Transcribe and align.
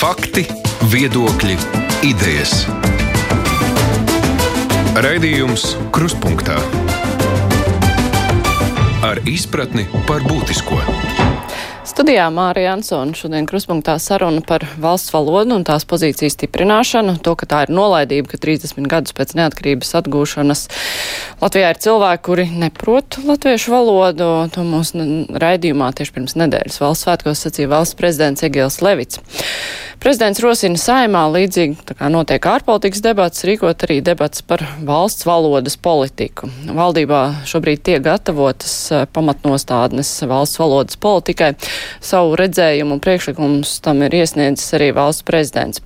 Fakti, 0.00 0.46
viedokļi, 0.88 1.58
idejas. 2.08 2.62
Raidījums 4.96 5.74
Kruspunkta 5.92 6.56
ar 9.04 9.20
izpratni 9.28 9.84
par 10.08 10.24
būtisko. 10.24 10.80
Studijā 11.90 12.30
Mārija 12.32 12.70
Ansona 12.78 13.12
šodien 13.12 13.44
kruspunktā 13.50 13.98
saruna 14.00 14.40
par 14.46 14.64
valsts 14.80 15.12
valodu 15.12 15.58
un 15.58 15.66
tās 15.68 15.84
pozīcijas 15.88 16.32
stiprināšanu, 16.38 17.18
to, 17.20 17.34
ka 17.36 17.48
tā 17.50 17.60
ir 17.66 17.72
nolaidība, 17.76 18.30
ka 18.30 18.40
30 18.40 18.88
gadus 18.88 19.12
pēc 19.16 19.36
neatkarības 19.36 19.92
atgūšanas 20.00 20.64
Latvijā 21.42 21.74
ir 21.74 21.82
cilvēki, 21.84 22.24
kuri 22.24 22.48
neprot 22.62 23.20
latviešu 23.26 23.76
valodu. 23.76 24.30
To 24.56 24.64
mūsu 24.64 25.04
raidījumā 25.44 25.92
tieši 25.96 26.16
pirms 26.16 26.38
nedēļas 26.40 26.80
valsts 26.80 27.08
svētkos 27.08 27.44
sacīja 27.44 27.74
valsts 27.74 28.00
prezidents 28.00 28.48
Egils 28.48 28.80
Levits. 28.84 29.20
Prezidents 30.00 30.40
rosina 30.40 30.80
saimā 30.80 31.26
līdzīgi 31.28 31.82
tā 31.90 31.92
kā 31.98 32.08
notiek 32.08 32.46
ārpolitikas 32.48 33.02
debats, 33.04 33.42
rīkot 33.44 33.82
arī 33.84 33.98
debats 34.00 34.40
par 34.40 34.62
valsts 34.88 35.26
valodas 35.28 35.74
politiku. 35.76 36.48
Valdībā 36.64 37.18
šobrīd 37.44 37.82
tiek 37.84 38.00
gatavotas 38.06 38.72
eh, 38.96 39.02
pamatnostādnes 39.12 40.14
valsts 40.30 40.56
valodas 40.62 40.96
politikai. 40.96 41.50
Savu 42.00 42.32
redzējumu 42.40 42.96
un 42.96 43.02
priekšlikumus 43.04 43.74
tam 43.84 44.00
ir 44.06 44.16
iesniedzis 44.22 44.72
arī 44.78 44.88
valsts 44.96 45.26
prezidents. 45.28 45.84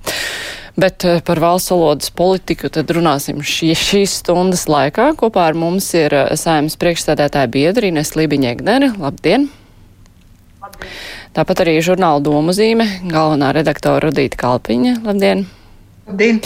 Bet 0.79 1.03
eh, 1.03 1.19
par 1.19 1.43
valsts 1.43 1.75
valodas 1.75 2.15
politiku 2.15 2.71
tad 2.71 2.95
runāsim 2.95 3.43
šī, 3.43 3.73
šīs 3.75 4.15
stundas 4.21 4.63
laikā. 4.71 5.09
Kopā 5.19 5.49
ar 5.49 5.59
mums 5.59 5.91
ir 5.91 6.15
eh, 6.15 6.31
saimnes 6.39 6.79
priekšstādētāja 6.79 7.51
biedri 7.51 7.91
Ines 7.91 8.15
Lībiņēgneri. 8.15 8.93
Labdien! 8.95 9.49
Labdien! 10.63 10.95
Tāpat 11.35 11.65
arī 11.65 11.73
žurnāla 11.83 12.21
domu 12.23 12.53
zīme, 12.55 12.85
galvenā 13.11 13.49
redaktora 13.57 14.05
Rudīta 14.05 14.37
Kalpiņa. 14.39 14.93
Labdien! 15.03 15.41
Labdien! 16.07 16.37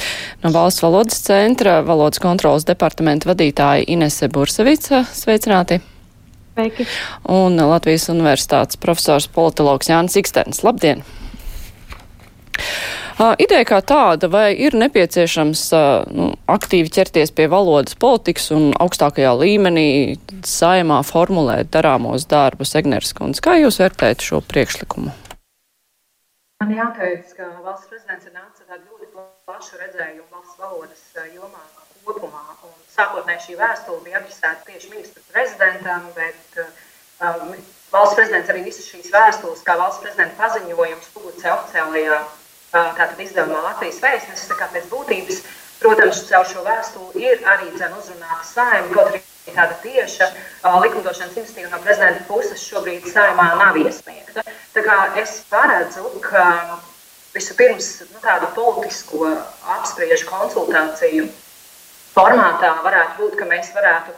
No 0.41 0.49
Valsts 0.55 0.81
valodas 0.81 1.19
centra 1.27 1.75
valodas 1.85 2.17
kontrolas 2.23 2.65
departamenta 2.65 3.29
vadītāja 3.29 3.85
Inese 3.85 4.31
Bursavica. 4.33 5.03
Sveicināti! 5.13 5.77
Sveiki! 6.55 6.87
Un 7.29 7.61
Latvijas 7.69 8.09
universitātes 8.09 8.81
profesors 8.81 9.29
politologs 9.29 9.91
Jānis 9.91 10.17
Ikstens. 10.17 10.63
Labdien! 10.65 11.05
Ideja 13.19 13.65
kā 13.67 13.77
tāda, 13.83 14.29
vai 14.31 14.53
ir 14.55 14.77
nepieciešams 14.79 15.61
nu, 16.15 16.29
aktīvi 16.47 16.87
ķerties 16.95 17.33
pie 17.35 17.49
valodas 17.51 17.97
politikas 17.99 18.47
un 18.55 18.69
augstākajā 18.79 19.33
līmenī 19.41 20.15
saimā 20.47 21.01
formulēt 21.03 21.67
darāmos 21.73 22.23
darbus, 22.31 22.71
Egners 22.79 23.11
Kundze, 23.17 23.43
kā 23.43 23.57
jūs 23.59 23.81
vērtējat 23.83 24.23
šo 24.23 24.39
priekšlikumu? 24.47 25.11
Man 26.63 26.73
jāteic, 26.77 27.27
ka 27.35 27.51
valsts 27.59 27.91
prezidents 27.91 28.31
ir 28.31 28.37
nācis 28.39 28.71
ar 28.71 28.79
ļoti 28.79 29.11
plašu 29.11 29.83
redzējumu 29.83 30.27
valsts 30.31 30.63
valodas 30.63 31.03
jomā 31.35 31.67
kopumā. 32.07 32.47
Un 32.63 32.81
sākotnēji 32.95 33.49
šī 33.49 33.59
vēstule 33.59 34.03
bija 34.07 34.23
adresēta 34.23 34.63
tieši 34.71 34.95
ministru 34.95 35.27
prezidentam, 35.33 36.07
bet 36.15 36.59
um, 36.63 37.55
valsts 37.91 38.15
prezidents 38.15 38.55
arī 38.55 38.63
visas 38.71 38.87
šīs 38.87 39.11
vēstules, 39.11 39.63
kā 39.67 39.75
valsts 39.79 40.07
prezidenta 40.07 40.39
paziņojums, 40.39 41.15
publicē 41.15 41.57
oficiālajā 41.59 42.21
tātad 42.73 43.19
izdevumā 43.23 43.63
Latvijas 43.65 44.01
vēstnesis, 44.03 44.51
kā 44.59 44.69
pēc 44.73 44.87
būtības, 44.91 45.41
protams, 45.79 46.21
caur 46.29 46.47
šo 46.49 46.63
vēstuli 46.67 47.25
ir 47.25 47.43
arī 47.47 47.71
dzen 47.75 47.95
uzrunāta 47.97 48.45
saima, 48.45 48.93
kaut 48.93 49.11
arī 49.13 49.23
tāda 49.49 49.75
tieša 49.83 50.29
likumdošanas 50.83 51.37
institīva 51.41 51.71
no 51.73 51.81
prezidenta 51.83 52.25
puses 52.27 52.63
šobrīd 52.69 53.07
saimā 53.09 53.49
nav 53.61 53.79
iesniegta. 53.81 54.45
Tā 54.75 54.85
kā 54.85 54.97
es 55.21 55.39
paredzu, 55.49 56.11
ka 56.23 56.45
vispirms 57.33 57.91
nu, 58.09 58.19
tādu 58.23 58.49
politisko 58.55 59.29
apspriežu 59.77 60.27
konsultāciju 60.29 61.29
formātā 62.13 62.73
varētu 62.85 63.21
būt, 63.21 63.37
ka 63.39 63.47
mēs 63.49 63.71
varētu 63.75 64.15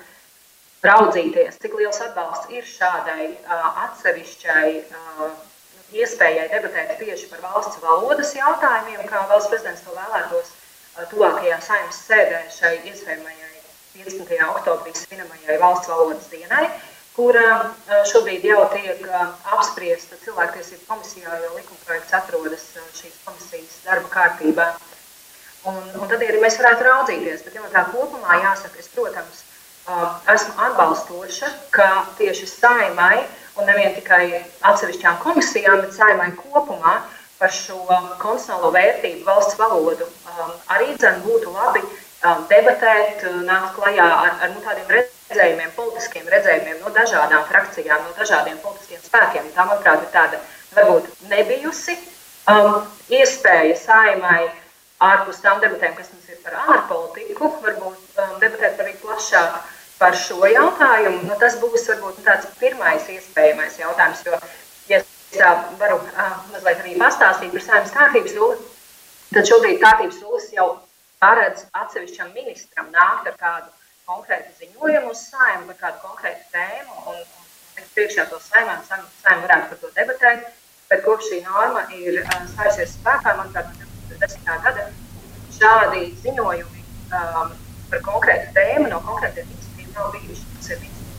raudzīties, 0.88 1.60
cik 1.62 1.78
liels 1.78 2.02
atbalsts 2.02 2.50
ir 2.56 2.66
šādai 2.66 3.28
uh, 3.30 3.66
atsevišķai 3.86 4.68
uh, 4.82 5.28
iespējai 5.96 6.48
debatēt 6.52 6.96
tieši 7.00 7.28
par 7.32 7.42
valsts 7.44 7.80
valodas 7.84 8.34
jautājumiem, 8.36 9.04
kā 9.10 9.24
valsts 9.32 9.52
prezidents 9.52 9.84
to 9.86 9.96
vēlētos 9.96 10.54
tuvākajā 11.12 11.58
saimnes 11.66 12.00
sēdē 12.08 12.42
šai 12.56 12.74
iespējamajai 12.92 13.50
15. 13.96 14.40
oktobrī 14.54 14.94
svinamajai 14.96 15.58
valsts 15.60 15.92
valodas 15.92 16.30
dienai, 16.32 16.70
kura 17.16 17.74
šobrīd 18.12 18.48
jau 18.48 18.64
tiek 18.72 19.04
apspriesta 19.58 20.20
cilvēktiesību 20.24 20.88
komisijā, 20.88 21.36
jo 21.44 21.52
likumprojekts 21.58 22.16
atrodas 22.22 22.66
šīs 22.96 23.20
komisijas 23.26 23.82
darba 23.88 24.12
kārtībā. 24.16 24.72
Un, 25.70 25.82
un 26.00 26.08
tad 26.10 26.24
arī 26.24 26.40
mēs 26.42 26.58
varētu 26.58 26.88
raudzīties, 26.88 27.44
bet 27.46 27.60
ja 27.60 27.68
tā 27.74 27.84
kopumā 27.92 28.40
jāsaka, 28.42 28.80
es, 28.82 28.88
protams, 28.96 29.44
esmu 30.32 30.56
atbalstoša, 30.66 31.52
ka 31.76 31.90
tieši 32.18 32.48
saimai 32.50 33.20
uh, 33.20 33.41
un 33.60 33.68
nevien 33.68 33.96
tikai 33.96 34.44
atsevišķām 34.70 35.20
komisijām, 35.24 35.82
bet 35.84 35.96
saimai 35.96 36.30
kopumā 36.38 37.00
par 37.42 37.54
šo 37.56 37.80
konstitucionālo 38.22 38.70
vērtību, 38.76 39.26
valsts 39.26 39.58
valodu. 39.60 40.08
Um, 40.30 40.54
arī 40.76 40.94
dzen 40.94 41.20
būtu 41.26 41.54
labi 41.56 41.82
um, 41.82 42.46
debatēt, 42.52 43.26
uh, 43.26 43.42
nākt 43.48 43.76
klajā 43.80 44.08
ar, 44.08 44.32
ar 44.46 44.54
nu, 44.54 44.62
tādiem 44.66 44.94
redzējumiem, 44.96 45.74
politiskiem 45.76 46.30
redzējumiem 46.36 46.80
no 46.84 46.94
dažādām 46.96 47.46
frakcijām, 47.50 48.06
no 48.06 48.16
dažādiem 48.20 48.62
politiskiem 48.64 49.02
spēkiem. 49.08 49.52
Tā, 49.56 49.66
manuprāt, 49.66 50.06
ir 50.06 50.14
tāda 50.14 50.42
varbūt 50.78 51.10
nebijusi 51.34 51.98
um, 52.54 52.84
iespēja 53.10 53.76
saimai 53.82 54.46
ārpus 55.02 55.42
tām 55.42 55.64
debatēm, 55.66 55.98
kas 55.98 56.14
mums 56.14 56.30
ir 56.30 56.38
par 56.46 56.60
ārpolitiku, 56.62 57.56
varbūt 57.66 58.22
um, 58.22 58.36
debatēt 58.44 58.86
arī 58.86 58.94
plašāku 59.02 59.66
par 60.02 60.18
šo 60.18 60.48
jautājumu, 60.50 61.22
nu, 61.28 61.36
tas 61.42 61.58
būs 61.62 61.86
varbūt 61.92 62.24
tāds 62.26 62.48
pirmais 62.60 63.10
iespējamais 63.14 63.78
jautājums. 63.78 64.24
Jo, 64.26 64.40
ja 64.90 65.02
es 65.02 65.12
tā 65.36 65.52
varu 65.82 66.00
uh, 66.02 66.32
mazliet 66.54 66.82
arī 66.82 66.96
pastāstīt 67.02 67.54
par 67.54 67.66
saimnes 67.68 67.94
kārtības 67.98 68.34
rulli, 68.40 68.72
tad 69.36 69.52
šobrīd 69.52 69.78
kārtības 69.84 70.24
rullis 70.26 70.50
jau 70.56 70.72
paredz 71.22 71.68
atsevišķam 71.84 72.34
ministram 72.34 72.90
nākt 72.96 73.30
ar 73.30 73.38
kādu 73.44 73.70
konkrētu 74.10 74.58
ziņojumu 74.64 75.14
uz 75.14 75.22
saimu 75.30 75.70
par 75.70 75.80
kādu 75.84 76.04
konkrētu 76.08 76.50
tēmu. 76.56 76.98
Un, 77.14 77.22
un 77.78 77.88
priekšā 77.94 78.26
to 78.34 78.42
saimām, 78.42 78.82
saimām 78.90 79.46
varētu 79.46 79.70
par 79.70 79.82
to 79.84 79.94
debatēt. 80.00 80.50
Bet 80.90 81.06
kopš 81.06 81.30
šī 81.30 81.44
norma 81.46 81.86
ir 81.96 82.24
uh, 82.26 82.38
stājusies 82.56 82.98
spēkā, 82.98 83.38
manuprāt, 83.38 83.70
no 83.78 84.18
2010. 84.18 84.54
gada 84.66 84.90
šādi 85.62 86.08
ziņojumi 86.26 86.86
um, 87.14 87.54
par 87.92 88.08
konkrētu 88.08 88.56
tēmu 88.58 88.90
no 88.90 89.00
konkrētiem 89.06 89.61
nav 89.96 90.16
ir 90.18 90.42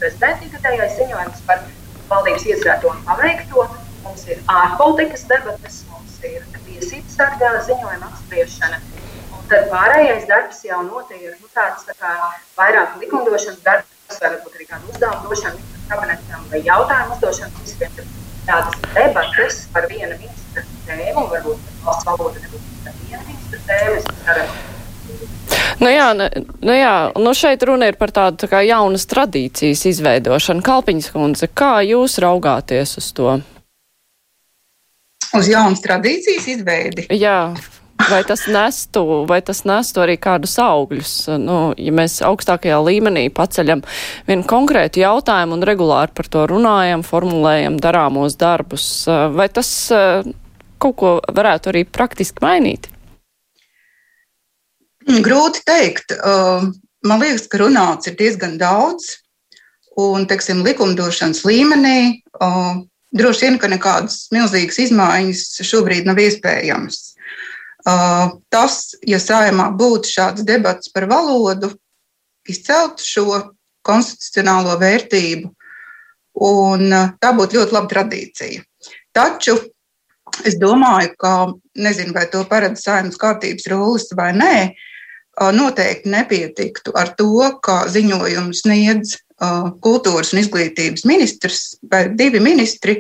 prezidenta 0.01 0.47
ikgadējais 0.49 0.99
ziņojums 0.99 1.43
par 1.47 1.63
valdības 2.11 2.47
iecerēto 2.51 2.93
un 2.93 3.03
paveikto. 3.07 3.67
Mums 4.03 4.25
ir 4.27 4.41
ārpolitikas 4.51 5.23
debatas, 5.31 5.77
mums 5.91 6.17
ir 6.27 6.43
tiesības 6.67 7.19
sargā 7.19 7.53
ziņojuma 7.69 8.09
apspriešana. 8.09 8.81
Un 9.37 9.47
tad 9.53 9.69
pārējais 9.71 10.27
darbs 10.31 10.65
jau 10.67 10.81
notiek 10.89 11.29
nu, 11.39 11.51
tāds 11.55 11.87
tā 11.87 11.95
kā 12.01 12.11
vairāk 12.59 12.99
likumdošanas 13.05 13.63
darbs, 13.69 14.19
varbūt 14.25 14.59
arī 14.59 14.69
kādu 14.73 14.91
uzdevumu 14.91 15.31
došanu 15.31 15.63
kabinetam 15.93 16.51
vai 16.51 16.65
jautājumu 16.67 17.17
uzdošanu 17.19 17.55
ministriem. 17.61 18.13
Tādas 18.43 18.83
debatas 18.97 19.63
par 19.73 19.87
vienu 19.93 20.19
ministra 20.19 20.67
tēmu, 20.89 21.29
varbūt 21.31 21.73
valsts 21.87 22.11
valoda 22.11 22.43
nebūtu 22.43 22.99
viena 23.07 23.25
ministra 23.31 23.67
tēma. 23.71 24.72
Nu 25.83 25.91
jā, 25.91 26.11
nu, 26.15 26.75
jā, 26.77 26.95
nu 27.19 27.33
šeit 27.35 27.65
runa 27.67 27.89
ir 27.91 27.99
par 27.99 28.13
tādu 28.15 28.45
tā 28.45 28.51
kā 28.51 28.61
jaunas 28.67 29.07
tradīcijas 29.11 29.87
izveidošanu. 29.91 30.63
Kalpiņas 30.67 31.11
kundze, 31.15 31.49
kā 31.49 31.81
jūs 31.87 32.19
raugāties 32.23 32.99
uz 33.01 33.11
to? 33.17 33.39
Uz 35.33 35.49
jaunas 35.49 35.81
tradīcijas 35.85 36.49
izveidi? 36.57 37.07
Jā. 37.17 37.55
Vai 38.03 38.25
tas 38.27 38.49
nestu, 38.51 39.03
vai 39.31 39.39
tas 39.47 39.63
nestu 39.69 40.03
arī 40.03 40.17
kādus 40.19 40.57
augļus? 40.59 41.13
Nu, 41.39 41.59
ja 41.79 41.93
mēs 41.95 42.19
augstākajā 42.27 42.81
līmenī 42.83 43.29
paceļam 43.35 43.85
vienu 44.27 44.47
konkrētu 44.51 45.05
jautājumu 45.05 45.55
un 45.59 45.67
regulāri 45.67 46.15
par 46.17 46.31
to 46.33 46.43
runājam, 46.51 47.05
formulējam 47.07 47.79
darāmos 47.83 48.35
darbus, 48.41 48.87
vai 49.07 49.47
tas 49.55 49.71
kaut 50.83 50.99
ko 50.99 51.15
varētu 51.31 51.71
arī 51.71 51.85
praktiski 51.87 52.43
mainīt? 52.43 52.92
Grūti 55.07 55.63
teikt. 55.67 56.15
Man 57.03 57.23
liekas, 57.23 57.49
ka 57.51 57.59
runāts 57.63 58.07
ir 58.11 58.17
diezgan 58.19 58.59
daudz, 58.61 59.19
un, 59.99 60.27
teiksim, 60.31 60.63
likumdošanas 60.67 61.43
līmenī 61.49 62.23
droši 63.13 63.47
vien, 63.47 63.59
ka 63.61 63.71
nekādas 63.73 64.29
milzīgas 64.33 64.79
izmaiņas 64.87 65.63
šobrīd 65.67 66.07
nav 66.09 66.21
iespējamas. 66.23 67.01
Tas, 68.55 68.77
ja 69.03 69.19
sājumā 69.19 69.73
būtu 69.75 70.13
šāds 70.13 70.47
debats 70.47 70.93
par 70.95 71.09
valodu, 71.11 71.73
izcelt 72.49 73.03
šo 73.03 73.43
konstitucionālo 73.83 74.79
vērtību, 74.79 75.51
un 76.47 76.89
tā 77.19 77.35
būtu 77.35 77.59
ļoti 77.59 77.75
laba 77.75 77.91
tradīcija. 77.91 78.63
Taču 79.13 79.59
Es 80.49 80.57
domāju, 80.57 81.13
ka 81.21 81.33
nezinu, 81.77 82.15
vai 82.17 82.25
to 82.33 82.41
paredz 82.49 82.81
saimnes 82.87 83.19
kārtības 83.21 83.67
rūlis 83.69 84.09
vai 84.17 84.31
nē. 84.33 84.55
Noteikti 85.41 86.11
nepietiktu 86.13 86.93
ar 86.99 87.15
to, 87.17 87.41
ka 87.65 87.87
ziņojumu 87.89 88.53
sniedz 88.53 89.17
kultūras 89.83 90.35
un 90.35 90.43
izglītības 90.43 91.07
ministrs 91.09 91.63
vai 91.91 92.05
divi 92.15 92.41
ministri, 92.43 92.99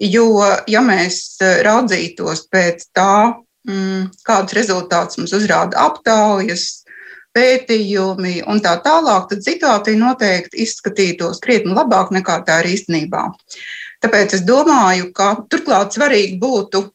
jo, 0.00 0.40
ja 0.66 0.80
mēs 0.82 1.36
raudzītos 1.66 2.46
pēc 2.50 2.88
tā, 2.96 3.36
mm, 3.68 4.08
kādus 4.26 4.56
rezultātus 4.56 5.20
mums 5.20 5.36
uzrāda 5.36 5.84
aptaujas, 5.84 6.82
pētījumi 7.36 8.40
un 8.48 8.64
tā 8.64 8.78
tālāk, 8.80 9.28
tad 9.28 9.44
situācija 9.44 10.00
noteikti 10.00 10.64
izskatītos 10.64 11.42
krietni 11.44 11.76
labāk 11.76 12.08
nekā 12.16 12.40
tā 12.48 12.62
ir 12.64 12.72
īstenībā. 12.72 13.28
Tāpēc 14.00 14.38
es 14.38 14.46
domāju, 14.48 15.10
ka 15.12 15.34
turklāt 15.52 15.92
svarīgi 15.92 16.40
būtu 16.40 16.86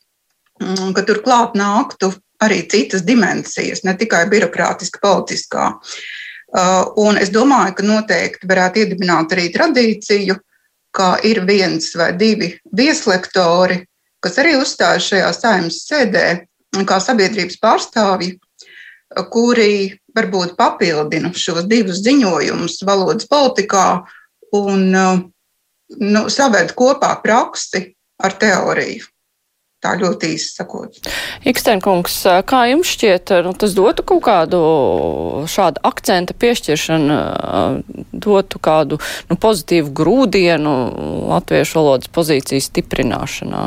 Mm, 0.61 0.93
ka 0.93 1.01
turklāt 1.07 1.55
nāktu 1.57 2.11
arī 2.41 2.61
citas 2.69 3.05
dimensijas, 3.05 3.83
ne 3.85 3.95
tikai 3.97 4.25
birokrātiska, 4.31 5.01
politiskā. 5.03 5.67
Uh, 6.51 6.89
un 6.99 7.19
es 7.21 7.31
domāju, 7.31 7.77
ka 7.77 7.87
noteikti 7.87 8.49
varētu 8.49 8.81
iedibināt 8.83 9.31
arī 9.31 9.47
tradīciju, 9.53 10.35
ka 10.91 11.13
ir 11.23 11.45
viens 11.47 11.93
vai 11.95 12.11
divi 12.19 12.51
vieslektori, 12.75 13.79
kas 14.19 14.39
arī 14.41 14.57
uzstājas 14.59 15.07
šajā 15.07 15.29
saimnes 15.37 15.79
sēdē, 15.87 16.25
kā 16.87 16.97
sabiedrības 17.03 17.59
pārstāvji, 17.61 18.35
kuri 19.31 19.91
varbūt 20.15 20.57
papildina 20.59 21.31
šos 21.35 21.65
divus 21.71 22.01
ziņojumus 22.03 22.81
valodas 22.87 23.27
politikā 23.31 23.85
un 24.55 24.83
uh, 24.91 25.23
nu, 25.99 26.27
saved 26.31 26.75
kopā 26.77 27.15
praksi 27.23 27.85
ar 28.21 28.35
teoriju. 28.39 29.07
Tā 29.81 29.95
ļoti 29.97 30.35
īsi 30.35 30.51
sakot. 30.59 30.99
Ikstenkungs, 31.49 32.19
kā 32.45 32.59
jums 32.69 32.91
šķiet, 32.93 33.33
nu, 33.47 33.53
tas 33.57 33.73
dotu 33.73 34.05
kaut 34.05 34.21
kādu 34.27 34.59
šādu 35.49 35.81
akcenta 35.89 36.35
piešķiršanu, 36.37 37.17
dotu 38.13 38.61
kādu 38.61 38.99
nu, 39.31 39.37
pozitīvu 39.41 39.89
grūdienu 39.97 40.75
latviešu 41.33 41.79
valodas 41.81 42.13
pozīcijas 42.13 42.69
stiprināšanā? 42.69 43.63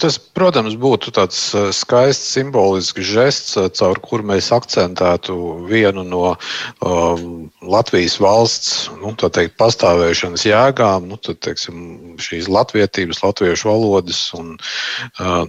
Tas, 0.00 0.16
protams, 0.16 0.76
būtu 0.80 1.12
tāds 1.16 1.38
skaists 1.76 2.30
simbolisks 2.36 3.04
žests, 3.04 3.56
caur 3.76 3.98
kuru 4.00 4.24
mēs 4.30 4.48
akcentētu 4.54 5.34
vienu 5.68 6.04
no 6.06 6.22
um, 6.32 7.24
Latvijas 7.60 8.16
valsts 8.22 8.86
nu, 9.00 9.12
teikt, 9.18 9.58
pastāvēšanas 9.60 10.46
jēgām, 10.46 11.10
nu, 11.10 11.18
tad, 11.20 11.40
teiksim, 11.44 12.16
šīs 12.22 12.48
latvietības, 12.52 13.24
latviešu 13.26 13.68
valodas 13.68 14.22
un 14.38 14.54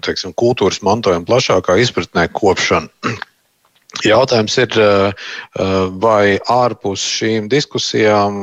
teiksim, 0.04 0.34
kultūras 0.40 0.82
mantojuma 0.84 1.28
plašākā 1.30 1.78
izpratnē 1.86 2.28
kopšanu. 2.36 2.92
Jautājums 4.14 4.58
ir, 4.58 4.76
vai 6.02 6.40
ārpus 6.50 7.06
šīm 7.20 7.48
diskusijām 7.54 8.40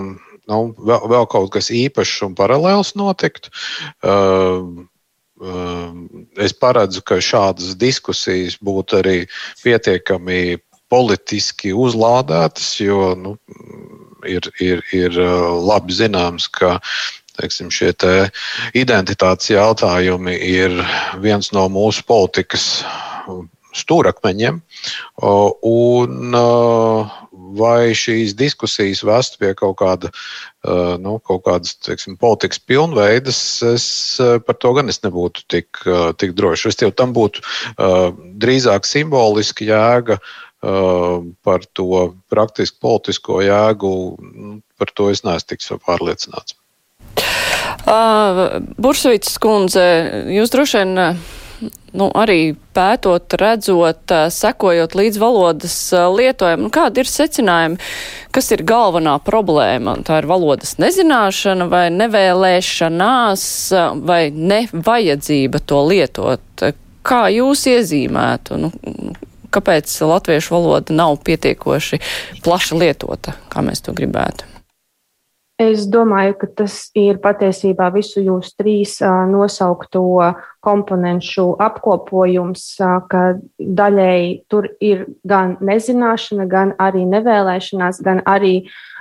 nu, 0.50 0.60
vēl, 0.78 1.08
vēl 1.10 1.26
kaut 1.30 1.50
kas 1.54 1.70
īpašs 1.74 2.22
un 2.26 2.36
paralēls 2.38 2.94
notikt. 2.98 3.50
Uh, 4.02 4.86
es 5.40 6.52
paredzu, 6.52 7.02
ka 7.06 7.20
šādas 7.24 7.76
diskusijas 7.80 8.58
būtu 8.60 9.00
arī 9.00 9.16
pietiekami 9.62 10.58
politiski 10.90 11.72
uzlādētas, 11.72 12.68
jo 12.82 13.14
nu, 13.16 13.36
ir, 14.26 14.50
ir, 14.60 14.82
ir 14.92 15.16
eh, 15.16 15.46
labi 15.70 15.94
zināms, 15.94 16.48
ka 16.52 16.78
teiksim, 17.38 17.70
šie 17.72 17.92
te 17.96 18.14
identitātes 18.76 19.52
jautājumi 19.52 20.34
ir 20.44 20.74
viens 21.22 21.52
no 21.56 21.68
mūsu 21.72 22.04
politikas 22.08 22.66
stūrakmeņiem. 23.80 24.60
Un 25.70 26.40
eh, 26.42 27.18
vai 27.58 27.92
šīs 27.96 28.34
diskusijas 28.38 29.02
vest 29.06 29.38
pie 29.40 29.52
kaut, 29.58 29.76
kāda, 29.80 30.10
uh, 30.64 30.94
nu, 31.02 31.18
kaut 31.24 31.44
kādas 31.48 31.76
teiksim, 31.82 32.18
politikas 32.20 32.62
pilnveidas, 32.62 33.40
es 33.70 33.88
uh, 34.22 34.38
par 34.44 34.58
to 34.60 34.74
gan 34.76 34.92
es 34.92 35.02
nebūtu 35.04 35.46
tik, 35.50 35.82
uh, 35.86 36.10
tik 36.16 36.36
drošs. 36.38 36.68
Es 36.70 36.80
jau 36.82 36.92
tam 36.94 37.14
būtu 37.16 37.42
drīzāk 38.40 38.88
simboliska 38.88 39.66
jēga. 39.66 40.20
Par 40.60 41.62
to 41.72 42.00
praktiski 42.28 42.76
politisko 42.84 43.38
jēgu, 43.40 43.92
nu, 44.20 44.50
par 44.76 44.90
to 44.92 45.06
es 45.08 45.22
neesmu 45.24 45.54
tik 45.54 45.64
pārliecināts. 45.86 46.52
Uh, 47.88 48.60
Bursvīts 48.76 49.38
kundze, 49.40 49.86
jūs 50.28 50.52
droši 50.52 50.82
vien 50.82 51.16
nu, 51.96 52.08
arī 52.16 52.54
pētot, 52.76 53.34
redzot, 53.40 54.12
sekojot 54.34 54.94
līdz 54.98 55.20
valodas 55.20 55.76
lietojumam, 55.92 56.66
nu, 56.66 56.72
kādi 56.74 57.02
ir 57.02 57.10
secinājumi, 57.10 57.80
kas 58.34 58.50
ir 58.54 58.64
galvenā 58.66 59.16
problēma? 59.26 59.96
Tā 60.06 60.20
ir 60.22 60.28
valodas 60.30 60.76
nezināšana 60.82 61.68
vai 61.70 61.86
nevēlēšanās 61.94 63.46
vai 64.06 64.22
nevajadzība 64.34 65.62
to 65.64 65.82
lietot. 65.90 66.68
Kā 67.06 67.24
jūs 67.32 67.64
iezīmētu? 67.70 68.60
Nu, 68.60 68.72
kāpēc 69.50 69.96
latviešu 70.06 70.54
valoda 70.54 70.94
nav 70.94 71.18
pietiekoši 71.26 72.00
plaši 72.44 72.80
lietota, 72.82 73.34
kā 73.50 73.64
mēs 73.66 73.82
to 73.86 73.96
gribētu? 73.96 74.49
Es 75.60 75.82
domāju, 75.92 76.38
ka 76.40 76.46
tas 76.62 76.74
ir 76.96 77.18
patiesībā 77.20 77.90
visu 77.92 78.22
jūs 78.24 78.54
trīs 78.56 78.94
nosaukto 79.28 80.00
komponentu 80.64 81.50
apkopojums, 81.60 82.62
ka 83.12 83.24
daļēji 83.60 84.30
tur 84.48 84.70
ir 84.80 85.04
gan 85.28 85.58
nezināšana, 85.60 86.48
gan 86.48 86.72
arī 86.80 87.04
nevēlēšanās, 87.12 88.00
gan 88.06 88.24
arī 88.24 88.54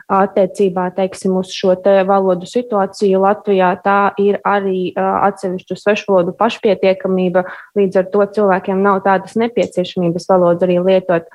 attiecībā 0.09 0.89
teiksim, 0.97 1.37
uz 1.39 1.53
šo 1.55 1.77
te 1.79 2.01
valodu 2.03 2.49
situāciju 2.49 3.23
Latvijā. 3.23 3.71
Tā 3.85 3.99
ir 4.19 4.41
arī 4.43 4.89
atsevišķu 4.99 5.77
svešvalodu 5.79 6.33
pašpietiekamība, 6.39 7.45
līdz 7.79 8.01
ar 8.01 8.09
to 8.11 8.25
cilvēkiem 8.35 8.81
nav 8.83 9.05
tādas 9.07 9.39
nepieciešamības 9.39 10.27
valodu 10.33 10.67
arī 10.67 10.81
lietot. 10.83 11.29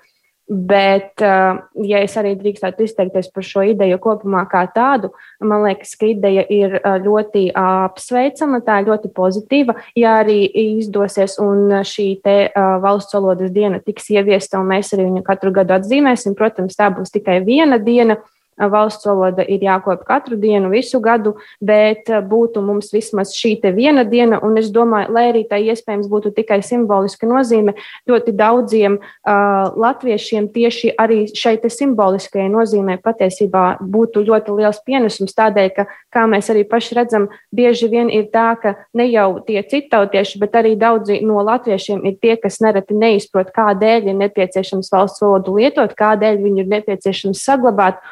Bet, 0.49 1.23
eh, 1.25 1.57
ja 1.89 2.01
es 2.05 2.15
arī 2.21 2.35
drīkstētu 2.37 2.85
izteikties 2.85 3.31
par 3.33 3.47
šo 3.49 3.63
ideju 3.65 3.97
kopumā 3.97 4.43
kā 4.51 4.67
tādu, 4.75 5.09
man 5.41 5.65
liekas, 5.65 5.95
ka 5.97 6.11
ideja 6.11 6.45
ir 6.53 6.75
eh, 6.83 6.99
ļoti 7.01 7.47
apsveicama, 7.57 8.61
tā 8.67 8.83
ir 8.83 8.91
ļoti 8.91 9.09
pozitīva. 9.17 9.79
Ja 9.97 10.19
arī 10.21 10.43
izdosies 10.45 11.39
un 11.41 11.73
šī 11.89 12.09
te 12.21 12.37
eh, 12.51 12.77
valsts 12.85 13.17
valodas 13.17 13.55
diena 13.57 13.81
tiks 13.81 14.11
ieviesta 14.13 14.61
un 14.61 14.69
mēs 14.75 14.93
arī 14.93 15.09
viņu 15.09 15.25
katru 15.25 15.55
gadu 15.57 15.79
atzīmēsim, 15.79 16.37
protams, 16.37 16.77
tā 16.77 16.91
būs 16.93 17.17
tikai 17.17 17.41
viena 17.47 17.81
diena 17.81 18.21
valsts 18.59 19.07
valoda 19.07 19.45
ir 19.49 19.63
jākop 19.65 20.05
katru 20.07 20.37
dienu, 20.41 20.71
visu 20.73 21.01
gadu, 21.03 21.35
bet 21.61 22.11
eh, 22.11 22.23
būtu 22.23 22.63
mums 22.65 22.93
vismaz 22.95 23.35
šī 23.35 23.57
viena 23.75 24.05
diena, 24.05 24.41
un 24.45 24.59
es 24.59 24.71
domāju, 24.75 25.13
lai 25.15 25.29
arī 25.33 25.45
tā 25.49 25.59
iespējams 25.63 26.09
būtu 26.11 26.35
tikai 26.37 26.61
simboliska 26.63 27.27
nozīme, 27.27 27.75
ļoti 28.09 28.35
daudziem 28.37 28.99
uh, 28.99 29.73
latviešiem 29.79 30.49
tieši 30.53 30.93
arī 31.01 31.25
šai 31.33 31.57
simboliskajai 31.71 32.51
nozīmē 32.53 32.99
patiesībā 33.03 33.79
būtu 33.81 34.25
ļoti 34.27 34.57
liels 34.59 34.81
pienesums 34.85 35.37
tādēļ, 35.37 35.71
ka, 35.77 35.87
kā 36.13 36.27
mēs 36.31 36.51
arī 36.53 36.65
paši 36.69 36.99
redzam, 36.99 37.29
bieži 37.55 37.89
vien 37.93 38.11
ir 38.13 38.29
tā, 38.35 38.53
ka 38.61 38.75
ne 38.95 39.07
jau 39.09 39.41
tie 39.47 39.63
citautieši, 39.63 40.41
bet 40.43 40.59
arī 40.61 40.75
daudzi 40.81 41.21
no 41.25 41.43
latviešiem 41.47 42.05
ir 42.09 42.19
tie, 42.21 42.37
kas 42.41 42.61
nereti 42.65 42.97
neizprot, 42.99 43.55
kādēļ 43.55 44.11
ir 44.11 44.21
nepieciešams 44.21 44.93
valsts 44.93 45.25
valodu 45.25 45.57
lietot, 45.59 45.95
kādēļ 45.99 46.43
viņu 46.45 46.65
ir 46.65 46.71
nepieciešams 46.77 47.45
saglabāt. 47.45 48.03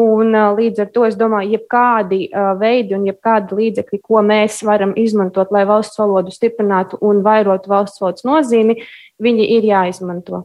Un, 0.00 0.36
līdz 0.56 0.84
ar 0.84 0.90
to 0.94 1.04
es 1.08 1.16
domāju, 1.18 1.56
jebkādi 1.56 2.22
veidi 2.60 2.96
un 2.96 3.08
jebkādi 3.08 3.58
līdzekļi, 3.58 4.00
ko 4.06 4.22
mēs 4.24 4.60
varam 4.66 4.94
izmantot, 4.98 5.50
lai 5.54 5.66
valsts 5.68 6.00
valodu 6.00 6.32
stiprinātu 6.34 7.00
un 7.04 7.24
vairotu 7.26 7.72
valsts 7.72 8.00
valodas 8.00 8.26
nozīmi, 8.28 8.78
viņi 9.20 9.50
ir 9.58 9.68
jāizmanto. 9.72 10.44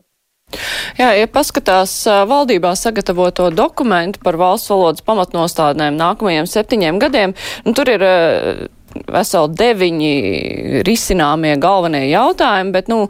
Jā, 0.96 1.10
ja 1.18 1.28
paskatās 1.28 1.94
valdībā 2.30 2.72
sagatavoto 2.78 3.50
dokumentu 3.52 4.22
par 4.24 4.38
valsts 4.40 4.70
valodas 4.72 5.04
pamatnostādnēm 5.08 5.98
nākamajiem 6.00 6.48
septiņiem 6.48 7.00
gadiem, 7.02 7.34
nu, 7.66 7.74
tur 7.76 7.90
ir 7.92 8.06
veseli 9.12 9.54
deviņi 9.60 10.14
risināmie 10.88 11.56
galvenie 11.62 12.06
jautājumi, 12.10 12.74
bet, 12.76 12.90
nu, 12.92 13.08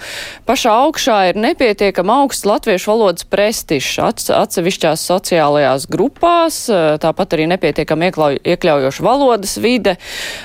pašā 0.48 0.74
augšā 0.86 1.18
ir 1.30 1.40
nepietiekama 1.40 2.22
augsts 2.24 2.48
latviešu 2.48 2.92
valodas 2.92 3.28
prestižs 3.30 4.00
atsevišķās 4.36 5.06
sociālajās 5.10 5.88
grupās, 5.92 6.66
tāpat 7.02 7.38
arī 7.38 7.48
nepietiekama 7.54 8.12
iekļaujoša 8.42 9.06
valodas 9.06 9.56
vide, 9.62 9.96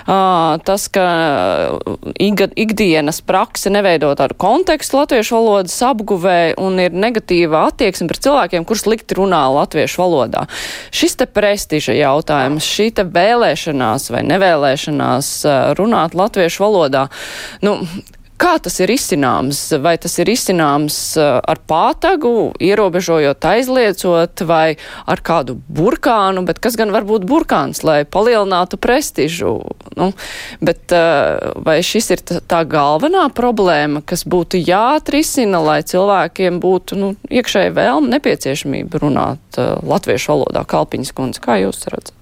tas, 0.06 0.86
ka 0.92 1.06
ikdienas 2.20 3.22
prakse 3.26 3.72
neveido 3.72 4.12
tādu 4.18 4.36
kontekstu 4.40 5.00
latviešu 5.00 5.38
valodas 5.38 5.76
apguvē 5.86 6.54
un 6.60 6.80
ir 6.82 6.94
negatīva 6.94 7.66
attieksme 7.70 8.10
pret 8.10 8.24
cilvēkiem, 8.26 8.66
kurus 8.68 8.86
likt 8.90 9.16
runā 9.16 9.42
latviešu 9.54 10.02
valodā. 10.02 10.46
Šis 10.94 11.16
te 11.20 11.26
prestiža 11.30 11.96
jautājums, 11.98 12.66
šī 12.66 12.90
te 12.98 13.06
vēlēšanās 13.08 14.10
vai 14.14 14.24
nevēlēšanās 14.28 15.29
runāt 15.78 16.16
latviešu 16.18 16.66
valodā. 16.66 17.08
Nu, 17.64 17.78
Kā 18.40 18.54
tas 18.56 18.78
ir 18.80 18.88
izcināms? 18.88 19.58
Vai 19.84 19.98
tas 20.00 20.14
ir 20.22 20.30
izcināms 20.32 20.96
ar 21.20 21.58
pātagu, 21.68 22.54
ierobežojot, 22.56 23.44
aizliecot, 23.44 24.44
vai 24.48 24.78
ar 25.04 25.20
kādu 25.20 25.58
burkānu, 25.68 26.46
bet 26.48 26.62
kas 26.64 26.78
gan 26.80 26.94
var 26.94 27.04
būt 27.08 27.26
burkāns, 27.28 27.82
lai 27.84 27.98
palielinātu 28.08 28.78
prestižu? 28.80 29.52
Nu, 30.00 30.08
bet 30.64 30.94
vai 31.68 31.76
šis 31.84 32.08
ir 32.16 32.24
tā 32.24 32.62
galvenā 32.64 33.26
problēma, 33.36 34.00
kas 34.08 34.24
būtu 34.24 34.62
jāatrisina, 34.62 35.60
lai 35.60 35.82
cilvēkiem 35.84 36.62
būtu 36.64 36.96
nu, 36.96 37.10
iekšēji 37.28 37.76
vēlme 37.76 38.14
nepieciešamība 38.16 39.04
runāt 39.04 39.60
latviešu 39.84 40.32
valodā? 40.32 40.64
Kalpiņas 40.64 41.12
kundze, 41.12 41.44
kā 41.44 41.60
jūs 41.60 41.84
redzat? 41.92 42.16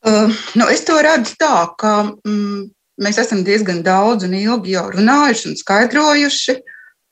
Uh, 0.00 0.32
nu 0.54 0.64
es 0.72 0.80
to 0.88 0.96
redzu 1.04 1.34
tā, 1.36 1.54
ka 1.76 1.94
mm, 2.24 2.60
mēs 3.04 3.18
esam 3.20 3.42
diezgan 3.44 3.82
daudz 3.84 4.24
un 4.24 4.36
ilgi 4.36 4.72
jau 4.72 4.86
runājuši 4.94 5.50
un 5.50 5.58
skaidrojuši. 5.60 6.54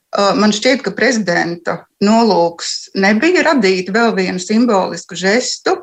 Uh, 0.09 0.33
man 0.41 0.55
šķiet, 0.57 0.81
ka 0.87 0.95
prezidenta 0.97 1.83
nolūks 2.01 2.95
nebija 2.97 3.45
radīt 3.45 3.91
vēl 3.93 4.15
vienu 4.17 4.41
simbolisku 4.41 5.19
žestu, 5.21 5.75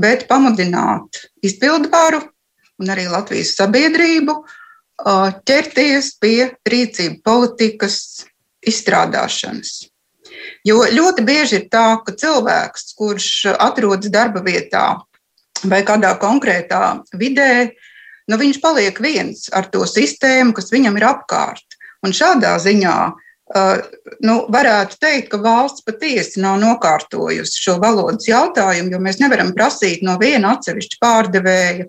bet 0.00 0.24
pamudināt 0.30 1.26
izpildvaru 1.44 2.22
un 2.80 2.92
arī 2.92 3.04
Latvijas 3.12 3.52
sabiedrību 3.58 4.38
uh, 4.40 5.28
ķerties 5.44 6.14
pie 6.20 6.54
rīcību 6.64 7.20
politikas 7.24 7.98
izstrādāšanas. 8.64 9.90
Jo 10.64 10.80
ļoti 10.88 11.24
bieži 11.26 11.60
ir 11.60 11.68
tā, 11.68 12.00
ka 12.00 12.16
cilvēks, 12.16 12.94
kurš 12.96 13.28
atrodas 13.52 14.08
darba 14.12 14.40
vietā 14.40 14.86
vai 15.64 15.82
kādā 15.86 16.12
konkrētā 16.20 17.00
vidē, 17.16 17.72
nu, 18.30 18.38
viņš 18.40 18.60
paliek 18.62 18.98
viens 19.00 19.46
ar 19.54 19.68
to 19.72 19.86
sistēmu, 19.88 20.54
kas 20.56 20.72
viņam 20.74 20.98
ir 21.00 21.08
apkārt. 21.08 21.78
Un 22.04 22.12
šādā 22.14 22.56
ziņā 22.62 22.98
nu, 23.46 24.34
varētu 24.50 24.98
teikt, 24.98 25.28
ka 25.30 25.38
valsts 25.38 25.84
patiesi 25.86 26.40
nav 26.42 26.58
nokārtojusi 26.58 27.60
šo 27.62 27.76
valodas 27.82 28.26
jautājumu, 28.26 28.90
jo 28.90 28.98
mēs 29.02 29.20
nevaram 29.22 29.52
prasīt 29.54 30.02
no 30.02 30.16
viena 30.18 30.56
atsevišķa 30.56 30.98
pārdevēja, 31.02 31.86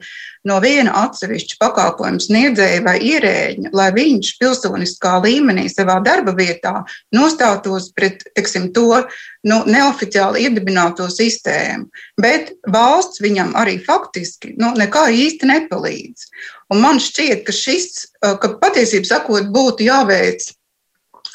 no 0.47 0.59
viena 0.61 0.93
atsevišķa 1.01 1.57
pakalpojumu 1.59 2.21
sniedzēja 2.21 2.83
vai 2.85 2.99
ierēģa, 3.09 3.71
lai 3.73 3.87
viņš 3.95 4.29
pilsoniskā 4.37 5.15
līmenī 5.25 5.65
savā 5.73 5.97
darba 6.05 6.35
vietā 6.37 6.83
nostātos 7.15 7.89
pret 7.97 8.21
teksim, 8.37 8.69
to 8.75 9.01
nu, 9.49 9.63
neoficiāli 9.65 10.45
iedibināto 10.45 11.09
sistēmu. 11.09 11.89
Bet 12.21 12.53
valsts 12.69 13.23
viņam 13.23 13.55
arī 13.57 13.79
faktiski 13.81 14.53
nu, 14.61 14.75
nekā 14.77 15.07
īsti 15.09 15.49
nepalīdz. 15.49 16.29
Un 16.69 16.85
man 16.85 17.01
šķiet, 17.01 17.47
ka 17.47 17.55
šis, 17.55 18.11
ka 18.21 18.53
patiesībā 18.61 19.09
sakot, 19.09 19.49
būtu 19.49 19.87
jāveic 19.87 20.45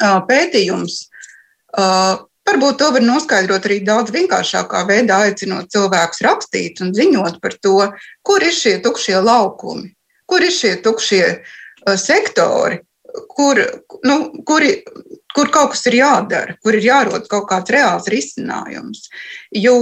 pētījums. 0.00 1.00
Varbūt 2.42 2.78
to 2.80 2.90
var 2.96 3.04
noskaidrot 3.06 3.66
arī 3.68 3.80
daudz 3.86 4.12
vienkāršākā 4.14 4.82
veidā, 4.88 5.20
aicinot 5.28 5.70
cilvēkus 5.72 6.24
rakstīt 6.26 6.80
un 6.82 6.90
ziņot 6.96 7.38
par 7.42 7.54
to, 7.62 7.76
kur 8.26 8.42
ir 8.42 8.54
šie 8.56 8.78
tukšie 8.82 9.20
laukumi, 9.22 9.92
kur 10.26 10.42
ir 10.42 10.50
šie 10.54 10.74
tukšie 10.82 11.24
sektori, 12.02 12.80
kur, 13.30 13.60
nu, 14.08 14.16
kuri, 14.48 14.72
kur 15.36 15.50
kaut 15.54 15.72
kas 15.74 15.86
ir 15.90 16.00
jādara, 16.00 16.56
kur 16.62 16.76
ir 16.76 16.86
jārod 16.86 17.28
kaut 17.30 17.46
kāds 17.50 17.72
reāls 17.72 18.10
risinājums. 18.10 19.06
Jo 19.54 19.78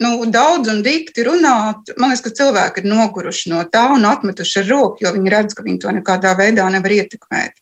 nu, 0.00 0.24
daudz 0.32 0.70
un 0.72 0.80
dikti 0.84 1.24
runāt, 1.26 1.92
man 2.00 2.12
liekas, 2.12 2.24
ka 2.24 2.32
cilvēki 2.38 2.82
ir 2.82 2.88
noguruši 2.88 3.52
no 3.52 3.60
tā 3.68 3.86
un 3.94 4.06
atmetuši 4.08 4.62
ar 4.62 4.68
roku, 4.70 5.04
jo 5.04 5.12
viņi 5.14 5.32
redz, 5.34 5.56
ka 5.56 5.64
viņi 5.66 5.82
to 5.82 5.94
nekādā 5.98 6.32
veidā 6.38 6.66
nevar 6.72 6.94
ietekmēt. 6.96 7.60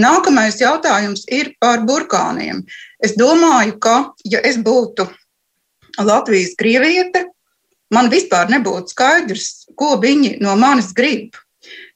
Nākamais 0.00 0.60
jautājums 0.60 1.24
ir 1.32 1.54
par 1.60 1.84
burkāniem. 1.88 2.62
Es 3.00 3.16
domāju, 3.16 3.78
ka, 3.80 3.96
ja 4.28 4.42
es 4.44 4.60
būtu 4.60 5.08
Latvijas 5.98 6.52
krieviete, 6.60 7.26
man 7.94 8.10
vispār 8.12 8.52
nebūtu 8.52 8.92
skaidrs, 8.92 9.48
ko 9.76 9.96
viņi 10.00 10.36
no 10.44 10.56
manis 10.60 10.92
grib. 10.96 11.38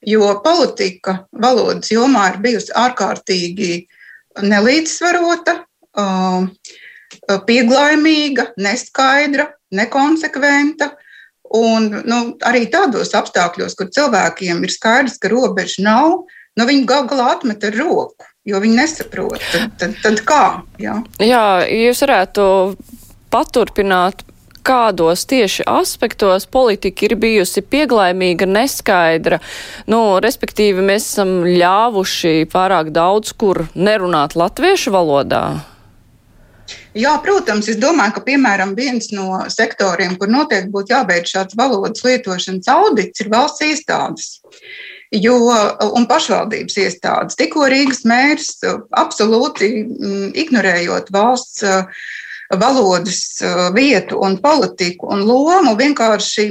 Jo 0.05 0.35
politika 0.43 1.25
valodas 1.33 1.89
jomā 1.93 2.27
ir 2.33 2.41
bijusi 2.43 2.73
ārkārtīgi 2.77 3.85
nelīdzsvarota, 4.45 5.55
pieglaimīga, 7.47 8.49
neskaidra, 8.61 9.47
nekonsekventa. 9.73 10.91
Un, 11.55 11.91
nu, 12.09 12.19
arī 12.43 12.65
tādos 12.73 13.13
apstākļos, 13.15 13.75
kur 13.77 13.91
cilvēkiem 13.93 14.63
ir 14.65 14.73
skaidrs, 14.73 15.19
ka 15.21 15.29
robeža 15.29 15.83
nav, 15.85 16.23
nu, 16.57 16.65
viņi 16.65 16.87
gal 16.89 17.05
galā 17.09 17.35
atmet 17.35 17.63
ar 17.67 17.77
roku, 17.77 18.25
jo 18.49 18.59
viņi 18.63 18.79
nesaprot. 18.81 19.37
Tad, 19.53 19.75
tad, 19.79 19.93
tad 20.01 20.23
kā? 20.25 20.45
Jā, 20.81 20.97
jā 21.21 21.45
jūs 21.69 22.01
varētu 22.01 22.47
paturpināt 23.29 24.25
kādos 24.65 25.27
tieši 25.29 25.67
aspektos 25.69 26.47
politika 26.49 27.05
ir 27.05 27.15
bijusi 27.21 27.61
pieglaimīga, 27.61 28.47
neskaidra. 28.49 29.39
Nu, 29.91 30.17
respektīvi, 30.23 30.81
mēs 30.85 31.11
esam 31.11 31.37
ļāvuši 31.45 32.47
pārāk 32.53 32.89
daudz 32.95 33.35
kur 33.37 33.67
nerunāt 33.75 34.37
latviešu 34.39 34.93
valodā. 34.95 35.45
Jā, 36.95 37.11
protams, 37.19 37.67
es 37.67 37.75
domāju, 37.75 38.13
ka 38.15 38.21
piemēram 38.23 38.71
viens 38.77 39.09
no 39.11 39.41
sektoriem, 39.51 40.13
kur 40.19 40.29
noteikti 40.31 40.71
būtu 40.71 40.93
jābeidz 40.93 41.33
šāds 41.33 41.57
valodas 41.59 42.05
lietošanas 42.05 42.69
audits, 42.71 43.19
ir 43.19 43.31
valsts 43.33 43.65
iestādes. 43.67 44.29
Jo, 45.11 45.35
un 45.95 46.07
pašvaldības 46.07 46.77
iestādes. 46.85 47.35
Tikko 47.39 47.67
Rīgas 47.71 48.05
mērs 48.07 48.53
absolūti 48.95 49.69
mm, 49.83 50.29
ignorējot 50.45 51.11
valsts 51.11 51.65
valodas 52.55 53.19
vietu 53.75 54.21
un 54.23 54.39
politiku 54.39 55.11
un 55.11 55.25
lomu, 55.27 55.75
vienkārši 55.75 56.47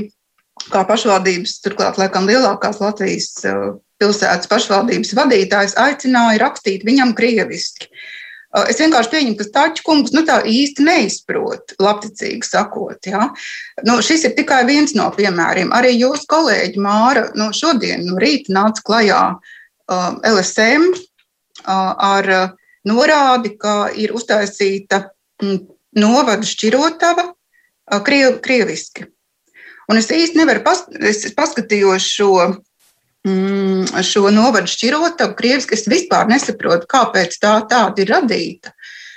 kā 0.68 0.84
pašvaldības, 0.88 1.56
turklāt 1.64 1.96
laikam 2.00 2.28
lielākās 2.28 2.82
Latvijas 2.84 3.32
pilsētas 4.00 4.50
pašvaldības 4.50 5.14
vadītājs 5.16 5.76
aicināja 5.80 6.42
rakstīt 6.44 6.84
viņam 6.84 7.14
krieviski. 7.16 7.88
Es 8.54 8.78
vienkārši 8.78 9.10
pieņemu, 9.10 9.36
ka 9.38 9.44
Stāča 9.48 9.82
kungs 9.82 10.12
nu, 10.14 10.22
tā 10.26 10.36
īsti 10.46 10.84
neizprot, 10.86 11.74
labticīgi 11.82 12.46
sakot. 12.46 13.00
Ja? 13.10 13.26
Nu, 13.86 13.96
šis 14.04 14.28
ir 14.28 14.36
tikai 14.36 14.60
viens 14.68 14.94
no 14.94 15.08
piemēriem. 15.16 15.72
Arī 15.74 15.96
jūsu 15.96 16.28
kolēģi 16.30 16.82
Māra 16.82 17.24
nu, 17.38 17.48
šodien 17.56 18.06
no 18.06 18.20
rīta 18.22 18.54
nāca 18.54 18.84
klajā 18.86 19.22
uh, 19.34 20.10
LSM 20.30 20.86
uh, 20.92 21.00
ar 21.66 22.30
uh, 22.30 22.44
norādi, 22.86 23.56
ka 23.58 23.88
ir 23.98 24.14
uztaisīta 24.14 25.08
novada 25.98 26.46
šķirotava 26.46 27.26
uh, 27.32 28.00
kriev, 28.06 28.38
krieviski. 28.44 29.08
Un 29.90 29.98
es 29.98 30.06
īsti 30.14 30.38
nevaru 30.38 30.62
pas, 30.64 30.86
es 31.02 31.26
paskatījos 31.36 32.06
šo 32.06 32.30
mm, 33.26 34.02
šo 34.04 34.30
novadu 34.34 34.70
šķirotavu 34.70 35.36
krieviski. 35.38 35.78
Es 35.78 35.88
vispār 35.90 36.28
nesaprotu, 36.30 36.88
kāpēc 36.90 37.38
tā 37.42 37.56
tāda 37.70 38.04
ir 38.04 38.12
radīta. 38.12 38.74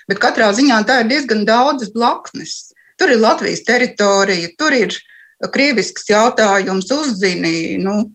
Bet 0.08 0.22
katrā 0.24 0.54
ziņā 0.56 0.80
tā 0.88 1.02
ir 1.04 1.12
diezgan 1.12 1.44
daudzas 1.48 1.92
blaknes. 1.96 2.72
Tur 2.98 3.12
ir 3.14 3.22
Latvijas 3.22 3.66
teritorija, 3.68 4.50
tur 4.58 4.74
ir 4.74 4.96
krievisks 5.54 6.08
jautājums, 6.10 6.90
uzzini, 6.94 7.78
nu, 7.82 8.08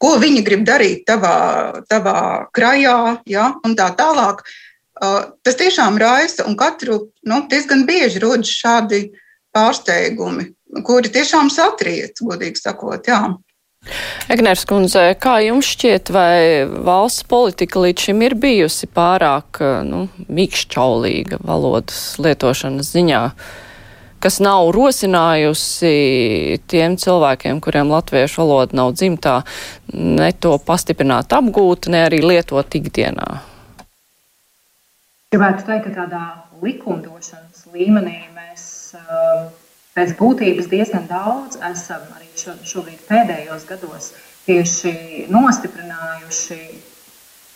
ko 0.00 0.14
viņi 0.20 0.44
grib 0.46 0.64
darīt 0.68 1.04
tavā, 1.08 1.82
tavā 1.90 2.48
krajā, 2.56 3.18
ja, 3.28 3.50
un 3.66 3.76
tā 3.76 3.90
tālāk. 3.98 4.44
Uh, 4.98 5.28
tas 5.46 5.54
tiešām 5.58 5.98
raisa, 6.00 6.46
un 6.48 6.56
katru 6.58 7.12
nu, 7.22 7.42
diezgan 7.50 7.84
bieži 7.86 8.22
rodas 8.22 8.50
šādi 8.50 9.04
pārsteigumi, 9.54 10.48
kuri 10.86 11.12
tiešām 11.14 11.52
satriec, 11.54 12.18
godīgi 12.24 12.58
sakot. 12.58 13.06
Jā. 13.06 13.20
Egners 14.28 14.66
kundze, 14.68 15.14
kā 15.16 15.38
jums 15.40 15.70
šķiet, 15.72 16.10
vai 16.12 16.66
valsts 16.84 17.24
politika 17.30 17.80
līdz 17.80 18.08
šim 18.08 18.24
ir 18.26 18.34
bijusi 18.36 18.84
pārāk 18.92 19.62
nu, 19.88 20.02
mīkšķaulīga 20.28 21.38
valodas 21.48 22.02
lietošanas 22.20 22.90
ziņā, 22.92 23.22
kas 24.20 24.36
nav 24.44 24.68
rosinājusi 24.76 25.92
tiem 26.68 26.98
cilvēkiem, 27.00 27.62
kuriem 27.64 27.88
latviešu 27.94 28.42
valoda 28.42 28.76
nav 28.82 28.92
dzimtā, 28.98 29.38
ne 29.96 30.28
to 30.36 30.58
pastiprināt 30.60 31.32
apgūt, 31.38 31.88
ne 31.88 32.04
arī 32.10 32.20
lietot 32.26 32.76
ikdienā? 32.82 33.30
Gribētu 35.32 35.64
teikt, 35.70 35.88
ka 35.88 36.02
tādā 36.02 36.26
likumdošanas 36.60 37.64
līmenī 37.72 38.18
mēs 38.36 38.68
uh, 38.96 39.48
pēc 39.98 40.14
būtības 40.18 40.70
diezgan 40.70 41.08
daudz 41.10 41.58
esam 41.72 42.04
arī 42.14 42.30
šo, 42.38 42.54
šobrīd 42.72 43.02
pēdējos 43.10 43.66
gados 43.68 44.12
tieši 44.46 45.26
nostiprinājuši 45.34 46.60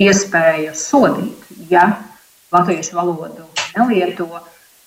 iespēju 0.02 0.74
sodīt, 0.76 1.46
ja 1.70 1.86
latviešu 2.52 2.98
valodu 2.98 3.46
nelieto. 3.76 4.28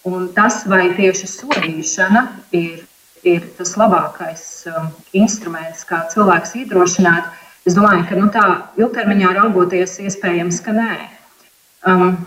Un 0.06 0.28
tas, 0.36 0.60
vai 0.70 0.92
tieši 0.94 1.32
sodīšana 1.32 2.28
ir 2.54 2.84
ir 3.26 3.46
tas 3.58 3.74
labākais 3.80 4.46
um, 4.70 4.90
instruments, 5.18 5.84
kā 5.90 6.04
cilvēks 6.14 6.56
iedrošināt, 6.62 7.28
es 7.66 7.78
domāju, 7.78 8.06
ka 8.10 8.20
nu, 8.20 8.30
tā 8.34 8.46
ilgtermiņā 8.80 9.34
raugoties, 9.40 9.98
iespējams, 10.06 10.62
ka 10.66 10.76
nē. 10.76 10.96
Um, 11.90 12.20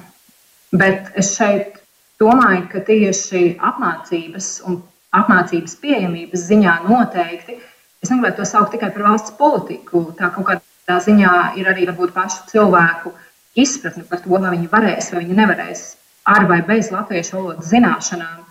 bet 0.75 1.13
es 1.19 1.33
šeit 1.37 1.79
domāju, 2.21 2.67
ka 2.73 2.83
tieši 2.89 3.45
apmācības 3.71 4.51
un 4.67 4.81
apmācības 5.17 5.77
pieejamības 5.83 6.45
ziņā 6.51 6.75
noteikti, 6.89 7.57
es 8.03 8.11
negribētu 8.11 8.43
to 8.43 8.49
saukt 8.49 8.75
tikai 8.75 8.91
par 8.95 9.07
valsts 9.11 9.35
politiku, 9.39 10.09
tā 10.19 10.33
kaut 10.35 10.51
kādā 10.51 10.99
ziņā 11.05 11.35
ir 11.61 11.71
arī 11.71 11.89
varbūt 11.89 12.13
pašu 12.17 12.45
cilvēku 12.53 13.15
izpratni 13.59 14.05
par 14.09 14.21
to, 14.25 14.35
vai 14.35 14.53
viņi 14.55 14.71
varēs 14.73 15.13
vai 15.13 15.25
viņi 15.25 15.39
nevarēs 15.39 15.87
ar 16.29 16.45
vai 16.51 16.61
bez 16.67 16.91
latviešu 16.93 17.39
valodas 17.39 17.71
zināšanām 17.73 18.45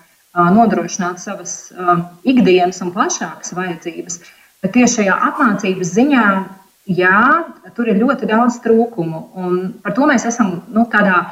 nodrošināt 0.57 1.21
savas 1.21 1.71
ikdienas 2.27 2.81
un 2.85 2.93
plašākas 2.93 3.53
vajadzības. 3.57 4.19
Bet 4.61 4.73
tieši 4.73 5.01
šajā 5.01 5.17
apmācības 5.29 5.91
ziņā, 5.93 6.23
jā, 6.97 7.19
tur 7.77 7.89
ir 7.89 7.99
ļoti 8.01 8.29
daudz 8.29 8.59
trūkumu. 8.63 9.21
Par 9.83 9.95
to 9.97 10.07
mēs 10.09 10.25
esam 10.29 10.59
nu, 10.73 10.85
tādā 10.93 11.27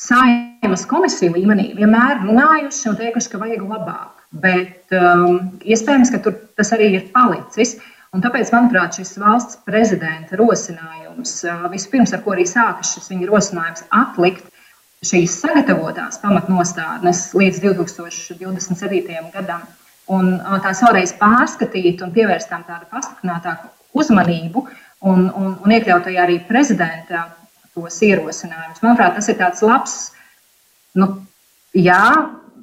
saimas 0.00 0.86
komisiju 0.88 1.36
līmenī 1.36 1.70
vienmēr 1.76 2.24
runājuši 2.24 2.88
un 2.92 2.98
teikuši, 3.00 3.32
ka 3.32 3.42
vajag 3.42 3.64
labāk. 3.68 4.19
Bet 4.30 4.94
um, 4.94 5.56
iespējams, 5.66 6.12
ka 6.14 6.20
tur 6.22 6.36
tas 6.58 6.70
arī 6.76 6.92
ir 6.94 7.08
palicis. 7.14 7.78
Un 8.14 8.22
tāpēc, 8.22 8.50
manuprāt, 8.54 8.96
šis 8.98 9.16
valsts 9.22 9.58
prezidenta 9.66 10.38
rosinājums, 10.38 11.34
vispirms 11.70 12.14
ar 12.14 12.22
ko 12.24 12.34
arī 12.34 12.46
sākas 12.50 12.96
šis 12.96 13.10
viņa 13.12 13.28
rosinājums 13.30 13.84
atlikt 13.94 14.48
šīs 15.06 15.38
sagatavotās 15.40 16.18
pamatnostādnes 16.20 17.28
līdz 17.38 17.62
2027. 17.62 19.30
gadam, 19.32 19.62
un 20.12 20.34
tās 20.64 20.82
vēlreiz 20.84 21.14
pārskatīt 21.20 22.02
un 22.04 22.12
pievērst 22.16 22.50
tam 22.50 22.66
tādu 22.68 22.88
pastiprinātāku 22.90 23.70
uzmanību 23.96 24.66
un, 24.66 25.30
un, 25.30 25.54
un 25.56 25.76
iekļaut 25.76 26.10
arī 26.10 26.40
prezidenta 26.48 27.28
tos 27.74 28.02
ierosinājumus. 28.04 28.82
Manuprāt, 28.82 29.16
tas 29.16 29.30
ir 29.30 29.38
tāds 29.38 29.62
labs, 29.64 29.96
nu, 30.98 31.12
jā, 31.78 32.02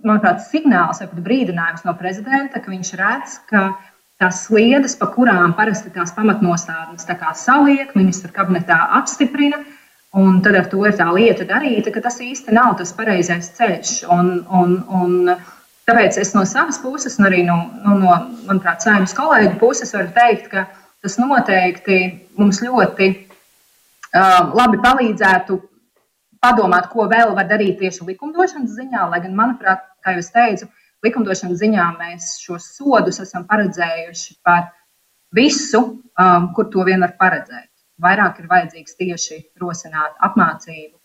manuprāt, 0.04 0.44
signāls 0.50 1.02
vai 1.02 1.26
brīdinājums 1.30 1.86
no 1.88 1.96
prezidenta, 1.98 2.62
ka 2.62 2.74
viņš 2.74 2.94
redz, 3.00 3.40
ka 3.50 3.70
tās 4.18 4.44
sliedas, 4.48 4.98
pa 4.98 5.10
kurām 5.14 5.54
parasti 5.58 5.94
tās 5.94 6.14
pamatnostādnes 6.18 7.08
saliek, 7.38 7.96
ministra 7.96 8.32
kabinetā 8.34 8.78
apstiprina, 9.00 9.62
Un 10.18 10.42
tad 10.42 10.56
ar 10.56 10.68
to 10.72 10.86
ir 10.88 10.96
tā 10.96 11.06
lieta 11.12 11.46
darīta, 11.46 11.92
ka 11.92 12.02
tas 12.02 12.22
īsti 12.24 12.54
nav 12.56 12.78
tas 12.80 12.94
pareizais 12.96 13.52
ceļš. 13.58 13.94
Un, 14.14 14.30
un, 14.48 14.78
un 14.88 15.34
tāpēc 15.90 16.18
es 16.22 16.32
no 16.34 16.46
savas 16.48 16.80
puses, 16.80 17.20
un 17.20 17.28
arī 17.28 17.44
no, 17.46 17.58
nu, 17.84 17.98
no 18.00 18.16
manuprāt, 18.48 18.86
saimnes 18.86 19.16
kolēģu 19.18 19.58
puses 19.60 19.92
varu 19.94 20.14
teikt, 20.16 20.48
ka 20.54 20.64
tas 21.04 21.20
noteikti 21.20 22.00
mums 22.40 22.64
ļoti 22.64 23.10
uh, 23.14 24.56
labi 24.56 24.80
palīdzētu 24.86 25.60
padomāt, 26.44 26.90
ko 26.92 27.08
vēl 27.12 27.36
var 27.38 27.48
darīt 27.50 27.80
tieši 27.82 28.08
likumdošanas 28.10 28.76
ziņā. 28.80 29.08
Lai 29.12 29.22
gan, 29.24 29.38
manuprāt, 29.38 29.86
kā 30.06 30.18
jau 30.18 30.26
teicu, 30.34 30.70
likumdošanas 31.06 31.64
ziņā 31.64 31.88
mēs 32.00 32.36
šos 32.44 32.74
sodus 32.78 33.22
esam 33.24 33.48
paredzējuši 33.50 34.38
par 34.46 34.70
visu, 35.36 35.84
um, 36.20 36.52
kur 36.56 36.70
to 36.74 36.86
vien 36.88 37.04
var 37.04 37.18
paredzēt 37.20 37.72
vairāk 38.04 38.42
ir 38.42 38.50
vajadzīgs 38.52 38.98
tieši 39.00 39.40
rosināt 39.62 40.18
apmācību. 40.28 40.96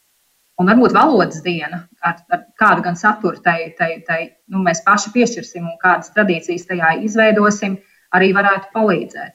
Un 0.61 0.69
varbūt 0.69 0.93
valodas 0.95 1.41
diena, 1.45 1.87
ar, 2.05 2.19
ar 2.31 2.43
kādu 2.61 2.85
gan 2.85 2.99
saturu 2.99 3.41
tai, 3.43 3.73
tai, 3.79 3.91
tai 4.07 4.21
nu, 4.53 4.61
mēs 4.67 4.83
paši 4.85 5.13
piešķirsim 5.15 5.65
un 5.65 5.79
kādas 5.81 6.13
tradīcijas 6.15 6.69
tajā 6.69 6.93
izveidosim, 7.09 7.79
arī 8.15 8.31
varētu 8.37 8.69
palīdzēt. 8.75 9.35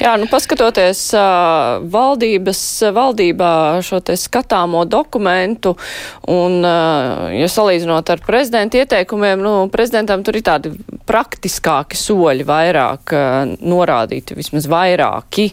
Jā, 0.00 0.14
nu 0.20 0.28
paskatoties 0.30 1.00
uh, 1.16 1.82
valdības, 1.92 2.62
valdībā 2.94 3.52
šo 3.84 4.00
te 4.04 4.16
skatāmo 4.18 4.84
dokumentu 4.88 5.74
un, 6.30 6.58
uh, 6.60 7.28
ja 7.34 7.48
salīdzinot 7.50 8.12
ar 8.14 8.22
prezidenta 8.26 8.80
ieteikumiem, 8.82 9.42
nu, 9.42 9.54
prezidentam 9.72 10.24
tur 10.26 10.38
ir 10.38 10.46
tādi 10.46 10.74
praktiskāki 11.08 11.98
soļi 11.98 12.46
vairāk 12.48 13.14
uh, 13.16 13.56
norādīti, 13.60 14.38
vismaz 14.38 14.68
vairāki. 14.70 15.50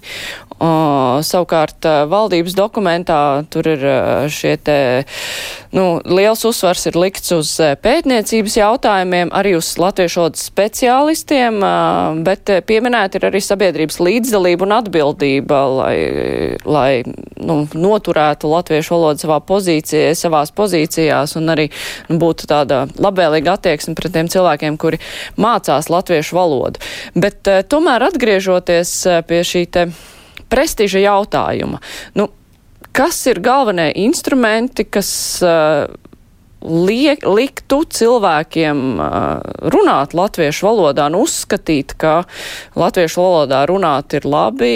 Uh, 0.60 1.22
savukārt 1.24 1.86
uh, 1.88 2.02
valdības 2.12 2.52
dokumentā 2.52 3.46
tur 3.48 3.64
ir 3.72 3.84
uh, 3.88 4.26
šie 4.28 4.58
te, 4.60 5.06
nu, 5.72 6.02
liels 6.04 6.42
uzsvars 6.44 6.84
ir 6.90 6.98
likts 7.00 7.32
uz 7.32 7.54
pētniecības 7.80 8.58
jautājumiem, 8.58 9.32
arī 9.32 9.54
uz 9.56 9.70
latviešu 9.80 10.20
valodas 10.20 10.44
speciālistiem, 10.50 11.62
bet 12.28 12.52
pieminēti 12.68 13.22
ir 13.22 13.30
arī 13.30 13.40
sabiedrības 13.46 14.02
līdzdalība 14.04 14.68
un 14.68 14.76
atbildība, 14.82 15.62
lai, 15.78 15.96
lai 16.68 16.92
nu, 17.40 17.62
noturētu 17.72 18.52
latviešu 18.52 18.98
valodu 18.98 19.24
savā 19.24 19.40
pozīcijā, 19.40 20.12
savās 20.20 20.52
pozīcijās 20.52 21.40
un 21.40 21.56
arī 21.56 21.70
nu, 22.10 22.20
būtu 22.20 22.52
tāda 22.52 22.84
labvēlīga 23.00 23.56
attieksme 23.56 23.96
pret 23.96 24.18
tiem 24.18 24.28
cilvēkiem, 24.36 24.76
kuri 24.82 25.00
mācās 25.40 25.88
latviešu 25.88 26.36
valodu. 26.36 26.84
Bet 27.16 27.48
tomēr 27.72 28.10
atgriežoties 28.12 28.98
pie 29.30 29.46
šī 29.48 29.68
te 29.72 29.92
prestiža 30.50 31.04
jautājuma. 31.06 31.82
Nu, 32.18 32.30
kas 32.96 33.22
ir 33.30 33.42
galvenie 33.44 33.92
instrumenti, 34.02 34.86
kas 34.90 35.12
uh, 35.46 35.88
liek, 36.66 37.24
liktu 37.24 37.84
cilvēkiem 38.00 38.84
uh, 38.98 39.08
runāt 39.72 40.16
latviešu 40.18 40.68
valodā 40.68 41.08
un 41.12 41.22
uzskatīt, 41.22 41.96
ka 42.02 42.24
latviešu 42.80 43.24
valodā 43.24 43.64
runāt 43.70 44.18
ir 44.18 44.28
labi 44.28 44.76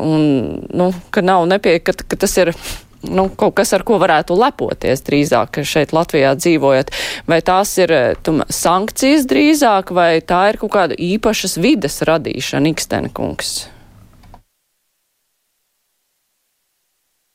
un, 0.00 0.26
nu, 0.72 0.90
ka 1.14 1.22
nav 1.22 1.46
nepie, 1.50 1.78
ka, 1.84 1.94
ka 1.94 2.18
tas 2.18 2.36
ir 2.42 2.54
nu, 3.06 3.28
kaut 3.38 3.54
kas, 3.60 3.72
ar 3.76 3.84
ko 3.86 4.00
varētu 4.02 4.36
lepoties 4.38 5.04
drīzāk 5.06 5.60
šeit 5.62 5.94
Latvijā 5.94 6.34
dzīvojot. 6.38 6.90
Vai 7.30 7.40
tās 7.46 7.76
ir 7.78 7.94
tum, 8.26 8.42
sankcijas 8.50 9.28
drīzāk, 9.30 9.94
vai 9.94 10.18
tā 10.18 10.48
ir 10.52 10.58
kaut 10.58 10.74
kāda 10.74 10.98
īpašas 10.98 11.58
vides 11.62 12.02
radīšana, 12.08 12.74
Ikstenkungs? 12.74 13.58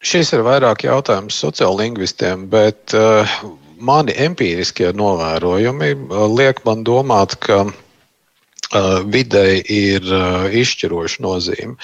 Šis 0.03 0.33
ir 0.35 0.43
vairāk 0.43 0.83
jautājums 0.83 1.37
sociālingvistiem, 1.39 2.47
bet 2.51 2.91
uh, 2.97 3.37
mani 3.79 4.11
empiriskie 4.19 4.91
novērojumi 4.99 5.93
uh, 5.95 6.25
liek 6.27 6.59
man 6.67 6.83
domāt, 6.83 7.37
ka 7.43 7.63
uh, 7.63 8.99
videi 9.07 9.61
ir 9.63 10.03
uh, 10.11 10.49
izšķiroša 10.51 11.23
nozīme. 11.23 11.77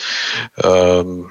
Um, 0.68 1.30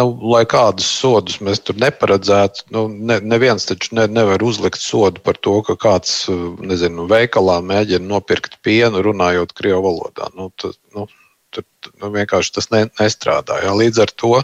nu, 0.00 0.08
lai 0.34 0.42
kādus 0.50 0.88
sodus 0.98 1.38
mēs 1.38 1.62
tur 1.62 1.78
neparedzētu, 1.80 2.66
nu, 2.74 2.86
ne, 2.90 3.20
neviens 3.22 3.70
taču 3.70 3.94
ne, 3.96 4.10
nevar 4.10 4.42
uzlikt 4.42 4.82
sodu 4.82 5.22
par 5.22 5.38
to, 5.46 5.60
ka 5.68 5.78
kāds 5.86 6.24
nezinu, 6.58 7.06
veikalā 7.10 7.60
mēģina 7.64 8.06
nopirkt 8.10 8.58
pienu 8.66 9.06
runājot 9.06 9.54
krievu 9.56 9.86
valodā. 9.88 10.34
Nu, 10.34 10.50
tas, 10.58 10.74
nu, 10.96 11.06
tur, 11.54 11.64
nu, 12.02 12.10
vienkārši 12.18 12.58
tas 12.58 12.72
ne, 12.74 12.88
nestrādā. 13.00 13.62
Jā. 13.62 13.76
Līdz 13.78 14.08
ar 14.08 14.18
to. 14.24 14.40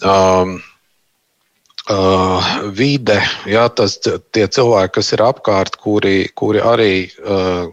Um, 0.00 0.62
Uh, 1.84 2.40
vide, 2.72 3.18
jā, 3.44 3.66
tas 3.76 3.98
tie 4.00 4.44
cilvēki, 4.48 4.94
kas 4.96 5.10
ir 5.12 5.20
apkārt, 5.20 5.74
kuri, 5.76 6.30
kuri 6.32 6.62
arī 6.64 7.10
uh, 7.20 7.66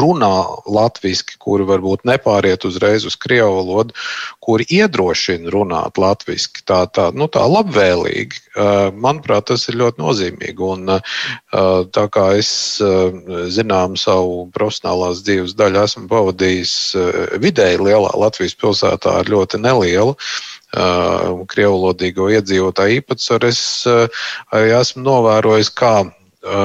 runā 0.00 0.30
latviešu, 0.64 1.36
kuri 1.36 1.66
varbūt 1.68 2.06
nepāriet 2.08 2.64
uzreiz 2.64 3.04
uz 3.04 3.18
krievu 3.20 3.58
valodu, 3.58 3.92
kuri 4.40 4.64
iedrošina 4.72 5.52
runāt 5.52 6.00
latviešu, 6.00 6.64
tā, 6.64 6.80
tā, 6.96 7.10
nu, 7.12 7.28
tā 7.28 7.44
labvēlīgi. 7.44 8.40
Uh, 8.56 8.88
manuprāt, 8.96 9.50
tas 9.52 9.68
ir 9.68 9.76
ļoti 9.82 10.00
nozīmīgi. 10.00 10.64
Un, 10.64 10.96
uh, 10.96 11.84
tā 11.92 12.06
kā 12.08 12.30
es 12.40 12.54
uh, 12.80 13.12
zinām 13.52 14.00
savu 14.00 14.46
profesionālās 14.56 15.20
dzīves 15.28 15.52
daļu, 15.60 15.82
esmu 15.84 16.08
pavadījis 16.08 16.74
uh, 16.96 17.22
vidēji 17.44 17.84
lielā 17.84 18.16
Latvijas 18.16 18.56
pilsētā 18.64 19.18
ar 19.20 19.34
ļoti 19.36 19.60
nelielu. 19.60 20.16
Uh, 20.16 20.53
krievlodīgo 21.52 22.28
iedzīvotāju 22.34 23.00
īpatsvaru, 23.00 23.52
es 23.52 23.62
uh, 23.90 24.26
arī 24.54 24.74
esmu 24.80 25.04
novērojis, 25.06 25.72
kā 25.78 25.94
uh, 26.04 26.12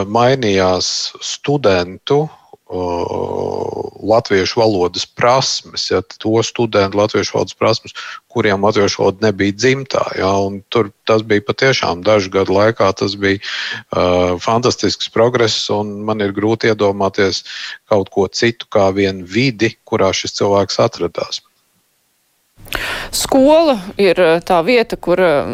mainījās 0.10 1.14
studentu 1.22 2.26
latviešu 2.70 4.60
valodas 4.60 5.06
prasmes, 5.06 5.88
ja, 5.90 6.02
to 6.02 6.44
studentu 6.46 6.98
latviešu 6.98 7.34
valodas 7.34 7.58
prasmes, 7.58 7.96
kuriem 8.30 8.62
latviešu 8.64 9.02
valoda 9.02 9.26
nebija 9.26 9.56
dzimtā. 9.58 10.04
Ja, 10.20 10.30
tur 10.70 10.92
tas 11.10 11.26
bija 11.26 11.42
patiešām 11.48 12.04
dažu 12.06 12.30
gadu 12.30 12.54
laikā, 12.54 12.92
tas 12.94 13.18
bija 13.18 13.42
uh, 13.42 14.38
fantastisks 14.38 15.10
progress, 15.10 15.70
un 15.74 16.04
man 16.06 16.22
ir 16.22 16.34
grūti 16.36 16.70
iedomāties 16.70 17.44
kaut 17.90 18.14
ko 18.14 18.28
citu 18.28 18.70
kā 18.70 18.92
vienu 18.94 19.26
vidi, 19.26 19.74
kurā 19.84 20.14
šis 20.14 20.38
cilvēks 20.38 20.80
atradās. 20.86 21.42
Skola 23.16 23.76
ir 23.98 24.20
eh, 24.22 24.40
tā 24.46 24.60
vieta, 24.66 24.98
kur 25.00 25.20
eh, 25.24 25.54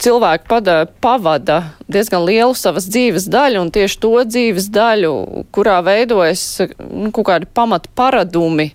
cilvēki 0.00 0.48
pada, 0.48 0.76
pavada 1.04 1.58
diezgan 1.92 2.24
lielu 2.24 2.56
savas 2.56 2.86
dzīves 2.88 3.28
daļu, 3.32 3.60
un 3.66 3.72
tieši 3.74 3.98
to 4.00 4.12
dzīves 4.24 4.70
daļu, 4.72 5.12
kurā 5.54 5.78
veidojas 5.84 6.46
nu, 6.78 7.10
kaut 7.12 7.28
kādi 7.28 7.50
pamata 7.52 7.92
paradumi, 7.98 8.70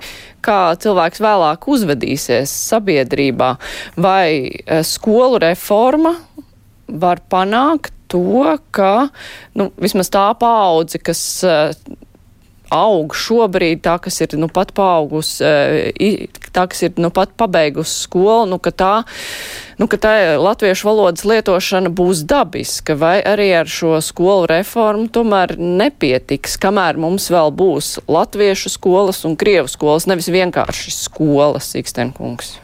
kā 0.45 0.75
cilvēks 0.81 1.23
vēlāk 1.23 1.65
uzvedīsies 1.73 2.53
sabiedrībā. 2.69 3.55
Vai 3.97 4.27
eh, 4.51 4.86
skolu 4.86 5.41
reforma 5.41 6.13
var 6.91 7.23
panākt 7.31 7.95
to, 8.12 8.45
ka 8.75 9.10
nu, 9.57 9.71
vismaz 9.81 10.12
tā 10.13 10.27
paudze, 10.38 10.99
kas 11.01 11.23
aug 12.71 13.13
šobrīd, 13.17 13.81
tā, 13.84 13.97
kas 14.01 14.21
ir 14.23 14.38
nu 14.39 14.47
pat 14.51 14.71
paaugus, 14.75 15.36
eh, 15.43 15.91
tā, 16.55 16.65
kas 16.71 16.84
ir 16.88 16.95
nu 17.01 17.12
pat 17.13 17.34
pabeigusi 17.38 18.05
skolu, 18.05 18.47
nu, 18.53 18.60
ka 18.63 18.71
tā, 18.71 18.93
nu, 19.79 19.88
ka 19.91 19.99
tā 19.99 20.13
latviešu 20.39 20.88
valodas 20.88 21.25
lietošana 21.27 21.91
būs 21.91 22.23
dabiska, 22.27 22.95
vai 22.95 23.19
arī 23.19 23.51
ar 23.60 23.67
šo 23.67 23.99
skolu 24.03 24.47
reformu 24.51 25.10
tomēr 25.12 25.57
nepietiks, 25.60 26.57
kamēr 26.62 26.99
mums 27.01 27.29
vēl 27.34 27.51
būs 27.51 27.99
latviešu 28.07 28.71
skolas 28.71 29.23
un 29.27 29.36
krievu 29.36 29.67
skolas, 29.71 30.07
nevis 30.07 30.31
vienkārši 30.31 30.95
skolas, 30.95 31.73
Ikstenkungs. 31.75 32.55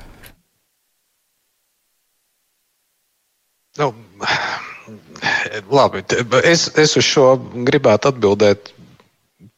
Nu, 3.78 3.92
labi, 5.70 6.02
es, 6.44 6.66
es 6.80 6.96
uz 6.98 7.06
šo 7.06 7.28
gribētu 7.68 8.10
atbildēt 8.10 8.72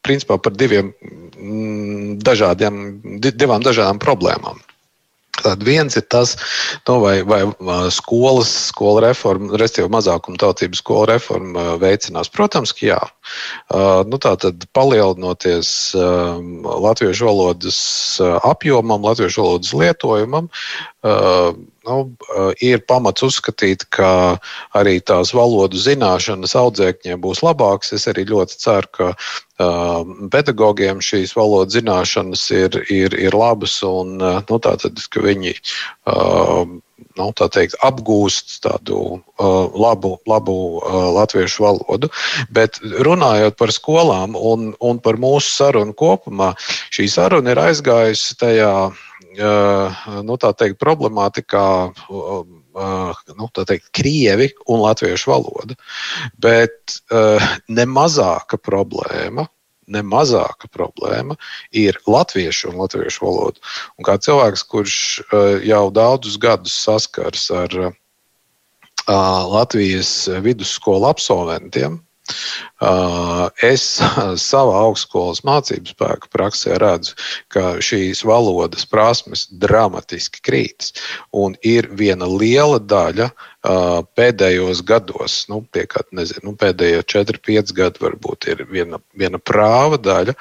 principā 0.06 0.38
par 0.40 0.56
diviem 0.56 0.92
mm, 0.92 2.18
dažādiem, 2.24 2.82
divām 3.20 3.64
dažādām 3.64 4.00
problēmām. 4.02 4.60
Tad 5.40 5.62
viens 5.64 5.96
ir 5.96 6.04
tas, 6.12 6.34
nu, 6.88 6.98
vai, 7.00 7.22
vai 7.24 7.40
skolas, 7.94 8.50
skola 8.68 9.06
reforma, 9.06 9.54
respektīvi 9.56 9.92
mazākuma 9.94 10.40
tautības 10.40 10.82
skola 10.82 11.06
reforma 11.14 11.76
veicinās. 11.80 12.28
Protams, 12.32 12.74
ka 12.76 12.86
jā. 12.90 13.00
Nu, 14.10 14.20
tā 14.20 14.34
tad 14.42 14.66
palielinoties 14.76 15.94
latviešu 15.96 17.30
valodas 17.30 17.80
apjomam, 18.44 19.06
latviešu 19.06 19.44
valodas 19.46 19.72
lietojumam, 19.72 20.50
nu, 21.90 21.98
ir 22.62 22.82
pamats 22.88 23.24
uzskatīt, 23.26 23.86
ka 23.94 24.38
arī 24.78 24.98
tās 25.02 25.34
valodu 25.36 25.80
zināšanas 25.80 26.56
audzēkņiem 26.58 27.20
būs 27.22 27.42
labākas. 27.46 27.94
Es 27.98 28.06
arī 28.10 28.26
ļoti 28.30 28.60
ceru, 28.62 28.92
ka 28.94 29.12
pedagogiem 30.32 31.02
šīs 31.04 31.34
valodas 31.36 31.76
zināšanas 31.76 32.46
ir, 32.56 32.78
ir, 32.88 33.16
ir 33.18 33.36
labas 33.36 33.80
un 33.86 34.16
nu, 34.20 34.60
tātad, 34.62 35.02
ka 35.10 35.24
viņi 35.26 35.56
nu, 37.18 37.26
tā 37.36 37.48
teikt, 37.52 37.76
apgūst 37.84 38.60
tādu 38.64 39.00
uh, 39.18 39.68
labu, 39.74 40.14
labu 40.30 40.56
uh, 40.78 41.10
latviešu 41.16 41.66
valodu. 41.66 42.10
Bet 42.54 42.80
runājot 42.80 43.58
par 43.60 43.74
skolām 43.74 44.36
un, 44.38 44.72
un 44.80 45.00
par 45.02 45.20
mūsu 45.20 45.52
sarunu 45.52 45.96
kopumā, 45.96 46.52
šī 46.94 47.08
saruna 47.12 47.54
ir 47.54 47.62
aizgājusi 47.68 48.38
tajā 48.40 48.72
uh, 48.88 49.06
nu, 49.38 50.36
teikt, 50.40 50.80
problemātikā. 50.80 51.68
Uh, 52.08 52.42
nu, 53.34 53.48
teikt, 53.52 53.88
krievi 53.96 54.50
un 54.70 54.82
latviešu 54.84 55.30
valoda. 55.32 55.74
Bet 56.38 57.00
uh, 57.10 57.42
nemazāka 57.68 58.60
problēma 58.62 59.48
nemazāka 59.90 60.68
problēma 60.70 61.34
ir 61.74 61.98
latviešu 62.06 62.70
un 62.70 62.78
latviešu 62.84 63.24
valoda. 63.26 63.58
Un 63.98 64.06
kā 64.06 64.14
cilvēks, 64.22 64.62
kurš 64.70 64.98
jau 65.66 65.84
daudzus 65.90 66.38
gadus 66.40 66.76
saskars 66.84 67.48
ar 67.50 67.74
Latvijas 69.50 70.28
vidusskolu 70.44 71.08
absolventiem, 71.08 71.98
Es 73.70 73.84
savā 74.50 74.80
augstskolas 74.86 75.42
mācību 75.46 75.92
spēku 75.92 76.30
praksē 76.32 76.78
redzu, 76.80 77.16
ka 77.52 77.76
šīs 77.84 78.24
valodas 78.26 78.86
prasmes 78.88 79.46
dramatiski 79.62 80.42
krītas. 80.46 80.94
Un 81.32 81.56
ir 81.66 81.90
viena 81.96 82.28
liela 82.30 82.80
daļa 82.80 83.30
pēdējos 84.16 84.80
gados, 84.88 85.44
nu, 85.52 85.60
tie, 85.74 85.84
kā, 85.90 86.04
nezinu, 86.16 86.50
nu, 86.50 86.56
pēdējie 86.60 87.02
4, 87.12 87.40
5 87.50 87.74
gadi, 87.76 88.04
varbūt 88.06 88.48
ir 88.54 88.64
viena, 88.70 89.00
viena 89.12 89.38
prāva 89.38 90.00
daļa 90.00 90.36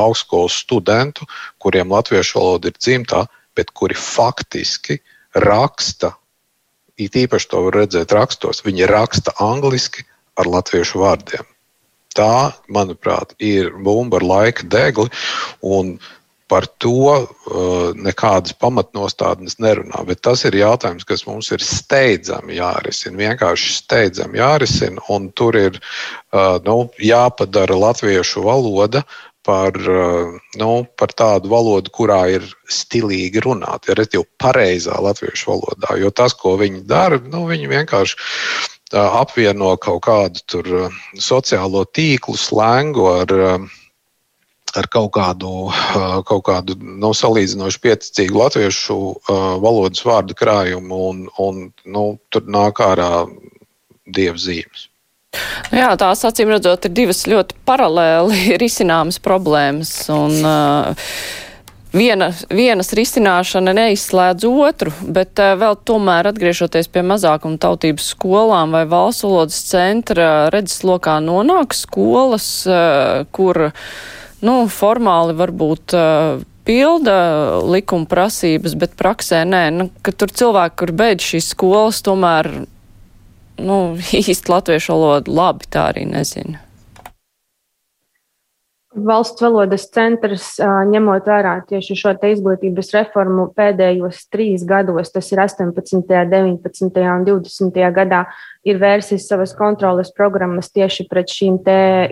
augstskolas 0.00 0.60
studentu, 0.64 1.26
kuriem 1.58 1.90
latviešu 1.92 2.38
valoda 2.38 2.70
ir 2.70 2.78
dzimtā, 2.78 3.24
bet 3.54 3.70
kuri 3.74 3.96
faktiski 3.98 5.00
raksta 5.34 6.14
it 6.98 7.16
īpaši 7.18 7.50
to 7.50 7.64
var 7.66 7.80
redzēt 7.82 8.14
rakstos, 8.14 8.62
viņi 8.66 8.88
raksta 8.90 9.34
angliski 9.42 10.06
ar 10.38 10.50
latviešu 10.50 11.02
vārdiem. 11.02 11.46
Tā, 12.14 12.54
manuprāt, 12.70 13.34
ir 13.42 13.72
bumba 13.82 14.20
ar 14.20 14.26
laika 14.26 14.66
degli, 14.70 15.08
un 15.66 15.96
par 16.46 16.66
to 16.78 17.08
uh, 17.10 17.24
nekādas 17.96 18.54
pamatnostādnes 18.60 19.56
nerunā. 19.58 20.04
Bet 20.06 20.20
tas 20.22 20.44
ir 20.46 20.54
jautājums, 20.60 21.06
kas 21.08 21.24
mums 21.26 21.48
ir 21.54 21.64
steidzami 21.64 22.60
jārisina. 22.60 23.16
Vienkārši 23.22 23.72
steidzami 23.80 24.38
jārisina, 24.38 25.02
un 25.10 25.30
tur 25.34 25.58
ir 25.58 25.80
uh, 25.80 26.60
nu, 26.66 26.84
jāpadara 27.02 27.78
latviešu 27.80 28.44
valoda 28.44 29.02
par, 29.44 29.76
eh, 29.76 30.40
nu, 30.56 30.70
par 30.96 31.12
tādu 31.12 31.52
valodu, 31.52 31.92
kurā 31.92 32.22
ir 32.32 32.48
stilīgi 32.70 33.44
runāt, 33.44 33.88
ja 33.88 33.96
respektīvi 33.98 34.26
pareizā 34.40 34.96
latviešu 35.04 35.52
valodā. 35.52 35.98
Jo 36.00 36.10
tas, 36.10 36.34
ko 36.34 36.56
viņi 36.60 36.84
dara, 36.88 37.20
nu, 37.20 37.44
viņi 37.50 37.70
vienkārši 37.70 38.16
eh, 38.16 38.98
apvieno 38.98 39.76
kaut 39.76 40.04
kādu 40.08 40.44
tur 40.48 40.70
eh, 40.84 41.00
sociālo 41.20 41.84
tīklu, 41.84 42.36
slēngu 42.40 43.08
ar, 43.12 43.34
ar 44.74 44.88
kaut 44.90 45.12
kādu, 45.14 45.52
kaut 46.30 46.44
kādu 46.48 46.78
nu, 46.80 47.12
salīdzinoši 47.14 47.82
pieticīgu 47.84 48.40
latviešu 48.40 48.96
valodas 49.62 50.02
vārdu 50.02 50.34
krājumu, 50.34 51.04
un, 51.12 51.20
un 51.38 51.68
nu, 51.84 52.08
tur 52.34 52.48
nāk 52.48 52.82
ārā 52.82 53.26
dievzīmes. 54.04 54.88
Nu 55.70 55.80
jā, 55.80 55.92
tās 56.00 56.24
acīm 56.26 56.52
redzot 56.54 56.88
ir 56.88 56.94
divas 56.96 57.24
ļoti 57.30 57.58
paralēli 57.68 58.54
risināmas 58.62 59.20
problēmas. 59.22 59.96
Un, 60.14 60.38
uh, 60.42 61.08
Viena, 61.94 62.32
vienas 62.50 62.88
risināšana 62.98 63.70
neizslēdz 63.78 64.48
otru, 64.48 64.90
bet 65.14 65.38
vēl 65.38 65.76
tomēr 65.86 66.26
atgriežoties 66.26 66.88
pie 66.90 67.04
mazākuma 67.06 67.54
tautības 67.62 68.08
skolām 68.16 68.74
vai 68.74 68.82
valsts 68.90 69.22
valodas 69.22 69.60
centra 69.68 70.48
redzeslokā 70.50 71.20
nonāk 71.22 71.76
skolas, 71.78 72.48
kur 73.30 73.60
nu, 74.42 74.56
formāli 74.74 75.38
varbūt 75.38 75.94
pilda 76.66 77.16
likuma 77.62 78.10
prasības, 78.10 78.74
bet 78.74 78.98
praksē 78.98 79.44
nē, 79.46 79.64
nu, 79.78 79.90
ka 80.02 80.10
tur 80.18 80.34
cilvēki, 80.34 80.80
kur 80.80 80.94
beidz 80.98 81.30
šīs 81.30 81.54
skolas, 81.54 82.02
tomēr 82.02 82.50
nu, 83.58 83.80
īsti 84.20 84.52
latviešu 84.52 84.94
valodu 84.94 85.34
labi 85.34 85.70
tā 85.70 85.90
arī 85.92 86.06
nezinu. 86.10 86.60
Valsts 88.94 89.42
valodas 89.42 89.88
centrs, 89.90 90.52
ņemot 90.62 91.26
vērā 91.26 91.56
tieši 91.66 91.96
šo 91.98 92.12
izglītības 92.28 92.92
reformu 92.94 93.48
pēdējos 93.56 94.20
trīs 94.30 94.62
gados, 94.62 95.10
tas 95.10 95.32
ir 95.32 95.40
18., 95.42 96.04
19. 96.06 97.00
un 97.02 97.24
20. 97.26 97.80
gadā, 97.96 98.20
ir 98.62 98.78
vērsis 98.78 99.26
savas 99.26 99.50
kontrolas 99.58 100.12
programmas 100.14 100.70
tieši 100.70 101.08
pret 101.10 101.26
šīm 101.26 101.58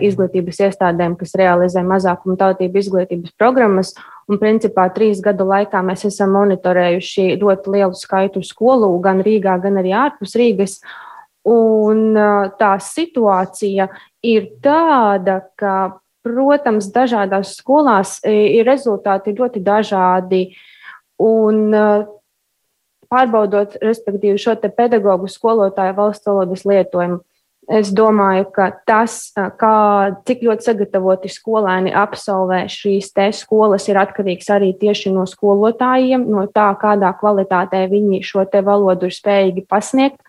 izglītības 0.03 0.59
iestādēm, 0.67 1.15
kas 1.15 1.31
realizē 1.39 1.85
mazākuma 1.87 2.35
tautību 2.43 2.83
izglītības 2.83 3.31
programmas. 3.39 3.95
Un, 4.27 4.41
principā, 4.43 4.89
trīs 4.91 5.23
gadu 5.23 5.47
laikā 5.47 5.79
mēs 5.87 6.03
esam 6.11 6.35
monitorējuši 6.35 7.39
ļoti 7.39 7.77
lielu 7.77 7.95
skaitu 7.95 8.43
skolu 8.43 8.91
gan 9.03 9.23
Rīgā, 9.23 9.55
gan 9.63 9.79
arī 9.79 9.95
ārpus 9.95 10.35
Rīgas. 10.39 10.81
Un 11.43 12.15
tā 12.59 12.71
situācija 12.79 13.89
ir 14.23 14.45
tāda, 14.63 15.41
ka, 15.59 15.99
protams, 16.23 16.87
dažādās 16.95 17.57
skolās 17.57 18.21
ir 18.23 18.63
rezultāti 18.67 19.35
ļoti 19.35 19.59
dažādi. 19.63 20.45
Un 21.19 21.75
pārbaudot, 23.11 23.75
respektīvi, 23.83 24.39
šo 24.39 24.55
pedagoģu 24.63 25.29
skolotāju 25.29 25.99
valsts 25.99 26.29
valodas 26.29 26.65
lietojumu. 26.69 27.19
Es 27.71 27.93
domāju, 27.95 28.49
ka 28.51 28.65
tas, 28.87 29.31
kā, 29.35 29.75
cik 30.27 30.41
ļoti 30.43 30.65
sagatavoti 30.67 31.29
skolēni 31.31 31.93
absolvē 31.95 32.65
šīs 32.71 33.13
te 33.15 33.29
skolas, 33.35 33.87
ir 33.87 33.99
atkarīgs 34.01 34.49
arī 34.51 34.73
tieši 34.81 35.13
no 35.15 35.23
skolotājiem, 35.29 36.25
no 36.27 36.43
tā, 36.51 36.73
kādā 36.81 37.13
kvalitātē 37.19 37.85
viņi 37.91 38.19
šo 38.27 38.43
te 38.51 38.59
valodu 38.67 39.07
ir 39.07 39.15
spējīgi 39.15 39.63
pasniegt. 39.71 40.19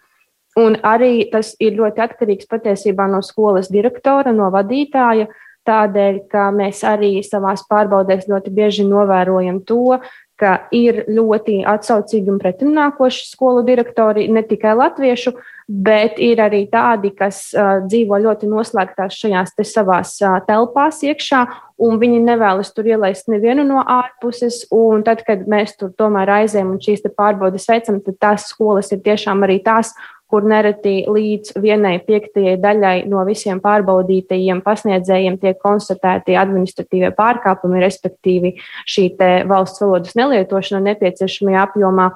Un 0.61 0.77
arī 0.87 1.27
tas 1.33 1.55
ir 1.63 1.75
ļoti 1.81 2.03
atkarīgs 2.05 2.47
patiesībā 2.51 3.09
no 3.11 3.23
skolas 3.27 3.73
direktora, 3.75 4.35
no 4.35 4.53
vadītāja. 4.55 5.27
Tādēļ, 5.65 6.19
ka 6.29 6.51
mēs 6.53 6.83
arī 6.85 7.17
savā 7.25 7.55
pārbaudēs 7.71 8.27
ļoti 8.29 8.51
bieži 8.53 8.85
novērojam 8.85 9.63
to, 9.65 9.97
ka 10.41 10.55
ir 10.75 11.05
ļoti 11.15 11.61
atsaucīgi 11.69 12.33
un 12.33 12.41
pretimnākoši 12.43 13.29
skolu 13.31 13.63
direktori, 13.67 14.27
ne 14.29 14.43
tikai 14.45 14.75
latviešu, 14.77 15.33
bet 15.69 16.19
ir 16.21 16.43
arī 16.43 16.65
tādi, 16.73 17.13
kas 17.17 17.47
uh, 17.55 17.79
dzīvo 17.87 18.19
ļoti 18.27 18.49
noslēgtās 18.51 19.17
šajās 19.23 19.55
te 19.55 19.65
savās 19.69 20.17
uh, 20.21 20.41
telpās 20.45 21.01
iekšā, 21.07 21.45
un 21.87 22.01
viņi 22.03 22.19
nevēlas 22.27 22.75
tur 22.75 22.91
ielaist 22.91 23.31
nevienu 23.31 23.65
no 23.67 23.81
ārpuses. 23.81 24.65
Tad, 25.07 25.23
kad 25.27 25.47
mēs 25.51 25.79
tur 25.79 25.95
tomēr 25.97 26.35
aizējam 26.43 26.75
un 26.75 26.83
šīs 26.83 27.07
pārbaudes 27.15 27.71
veicam, 27.71 28.03
tad 28.05 28.19
tās 28.21 28.51
skolas 28.51 28.93
ir 28.93 29.01
tiešām 29.07 29.47
arī 29.47 29.61
tās, 29.65 29.95
kur 30.31 30.47
nereti 30.49 31.05
līdz 31.11 31.55
vienai 31.63 31.99
piektajai 32.05 32.57
daļai 32.63 32.95
no 33.11 33.23
visiem 33.29 33.61
pārbaudītajiem 33.65 34.63
pasniedzējiem 34.65 35.39
tiek 35.43 35.59
konstatēti 35.63 36.39
administratīvie 36.41 37.13
pārkāpumi, 37.17 37.83
respektīvi 37.85 38.55
šī 38.89 39.11
valsts 39.51 39.85
valodas 39.85 40.17
nelietošana 40.19 40.83
nepieciešamajā 40.93 41.67
apjomā. 41.69 42.09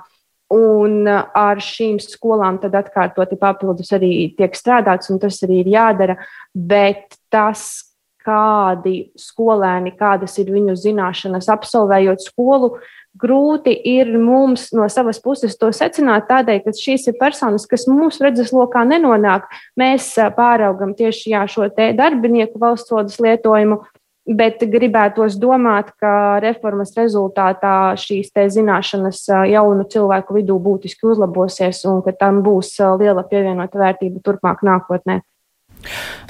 Un 0.48 1.04
ar 1.04 1.58
šīm 1.60 1.98
skolām 2.00 2.56
tad 2.62 2.72
atkārtoti 2.78 3.36
papildus 3.36 3.92
arī 3.92 4.30
tiek 4.38 4.54
strādāts, 4.56 5.10
un 5.12 5.20
tas 5.20 5.42
arī 5.44 5.60
ir 5.60 5.68
jādara. 5.74 6.16
Bet 6.56 7.18
tas, 7.28 7.88
kādi 8.24 9.10
skolēni, 9.18 9.92
kādas 9.96 10.38
ir 10.40 10.48
viņu 10.52 10.76
zināšanas, 10.76 11.48
absolvējot 11.52 12.24
skolu, 12.24 12.78
grūti 13.18 13.72
ir 13.88 14.10
mums 14.20 14.68
no 14.76 14.86
savas 14.92 15.20
puses 15.22 15.56
to 15.58 15.70
secināt, 15.74 16.28
tādēļ, 16.28 16.62
ka 16.64 16.74
šīs 16.76 17.08
ir 17.10 17.18
personas, 17.20 17.66
kas 17.70 17.88
mūsu 17.90 18.26
redzeslokā 18.26 18.84
nenonāk. 18.88 19.48
Mēs 19.78 20.12
pāraugam 20.36 20.94
tieši 20.98 21.34
jā, 21.34 21.46
šo 21.50 21.70
darbinieku 21.72 22.60
valsts 22.60 22.92
valodas 22.92 23.18
lietojumu, 23.22 23.80
bet 24.28 24.60
gribētos 24.60 25.38
domāt, 25.40 25.94
ka 26.00 26.38
reformas 26.44 26.92
rezultātā 26.98 27.94
šīs 27.96 28.30
zināšanas 28.58 29.24
jaunu 29.48 29.88
cilvēku 29.88 30.36
vidū 30.36 30.58
būtiski 30.60 31.08
uzlabosies 31.08 31.84
un 31.88 32.02
ka 32.04 32.12
tam 32.12 32.42
būs 32.44 32.76
liela 33.00 33.24
pievienota 33.24 33.80
vērtība 33.80 34.20
turpmāk 34.24 34.64
nākotnē. 34.66 35.22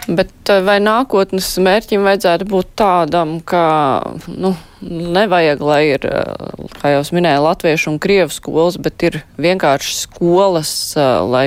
Bet 0.08 0.48
eh, 0.48 0.62
vai 0.64 0.78
nākotnes 0.80 1.50
mērķim 1.60 2.06
vajadzētu 2.06 2.46
būt 2.48 2.70
tādam, 2.80 3.34
ka 3.44 3.60
nu, 4.32 4.54
nevajag, 4.80 5.60
lai 5.68 5.80
ir, 5.90 6.06
eh, 6.08 6.70
kā 6.78 6.94
jau 6.94 7.02
minēju, 7.18 7.42
latviešu 7.44 7.90
un 7.92 7.98
krievu 8.00 8.32
skolas, 8.32 8.78
bet 8.80 9.04
ir 9.04 9.18
vienkārši 9.36 9.92
skolas, 9.98 10.72
eh, 10.96 11.10
lai 11.28 11.44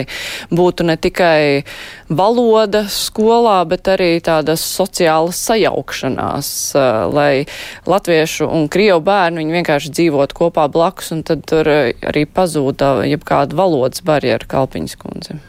būtu 0.53 0.85
ne 0.85 0.97
tikai 1.01 1.63
valoda 2.05 2.83
skolā, 2.85 3.57
bet 3.65 3.89
arī 3.89 4.11
tādas 4.21 4.61
sociālas 4.61 5.41
sajaukšanās, 5.41 6.53
lai 7.17 7.47
latviešu 7.89 8.45
un 8.45 8.69
krievu 8.69 9.01
bērni 9.01 9.41
viņi 9.41 9.57
vienkārši 9.57 9.95
dzīvot 9.97 10.37
kopā 10.37 10.69
blakus, 10.69 11.09
un 11.15 11.25
tad 11.25 11.47
tur 11.49 11.65
arī 11.65 12.27
pazūda 12.29 13.09
jebkāda 13.09 13.57
valodas 13.57 14.05
barjera 14.05 14.45
Kalpiņas 14.45 14.99
kundze. 15.01 15.41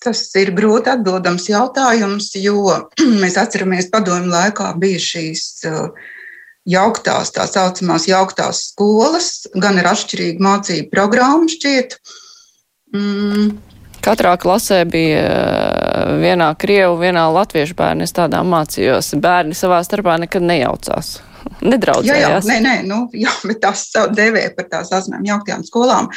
Tas 0.00 0.22
ir 0.40 0.54
grūti 0.56 0.88
atbildams 0.94 1.50
jautājums, 1.50 2.30
jo 2.40 2.62
mēs 3.22 3.36
atceramies, 3.40 3.90
padomju 3.92 4.32
laikā 4.32 4.72
bija 4.80 5.00
šīs 5.04 5.44
uh, 5.68 5.90
jauktās, 6.68 7.34
tā 7.36 7.44
saucamās 7.48 8.08
jauktās 8.08 8.70
skolas, 8.70 9.30
gan 9.60 9.80
ar 9.82 9.92
atšķirīgu 9.92 10.44
mācību 10.44 10.92
programmu 10.92 11.50
šķiet. 11.52 11.98
Mm. 12.96 13.58
Katrā 14.00 14.32
klasē 14.40 14.86
bija 14.88 15.24
uh, 15.28 16.14
vienā 16.22 16.54
krievu, 16.56 16.96
vienā 17.02 17.26
latviešu 17.34 17.76
bērnu. 17.76 18.08
Es 18.08 18.16
tādā 18.16 18.40
mācījos. 18.40 19.12
Bērni 19.20 19.52
savā 19.56 19.82
starpā 19.84 20.16
nekad 20.22 20.46
nejaucās. 20.48 21.18
Nedraudzējās. 21.72 22.20
Jā, 22.20 22.36
jā, 22.36 22.40
nē, 22.46 22.58
nē, 22.64 22.76
nu, 22.88 23.00
jā, 23.16 23.32
bet 23.46 23.60
tās 23.64 23.88
devē 24.16 24.46
par 24.56 24.68
tās 24.72 24.92
asmēm 24.96 25.26
jauktajām 25.28 25.64
skolām. 25.66 26.10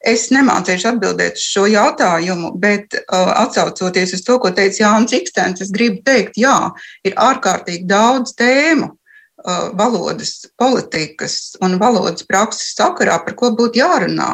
Es 0.00 0.30
nemācīšu 0.32 0.94
atbildēt 0.94 1.36
uz 1.36 1.44
šo 1.44 1.66
jautājumu, 1.68 2.54
bet 2.60 2.96
uh, 3.00 3.32
atsaucoties 3.42 4.14
uz 4.16 4.24
to, 4.24 4.38
ko 4.40 4.52
teica 4.56 4.86
Jānis 4.86 5.12
Ikstens, 5.18 5.60
es 5.60 5.72
gribu 5.74 6.00
teikt, 6.06 6.38
jā, 6.40 6.56
ir 7.04 7.16
ārkārtīgi 7.20 7.84
daudz 7.90 8.32
tēmu 8.38 8.88
uh, 8.88 9.66
valodas 9.76 10.46
politikas 10.60 11.56
un 11.60 11.76
valodas 11.82 12.24
prakses 12.28 12.72
sakarā, 12.78 13.18
par 13.26 13.36
ko 13.36 13.52
būtu 13.58 13.82
jārunā. 13.82 14.30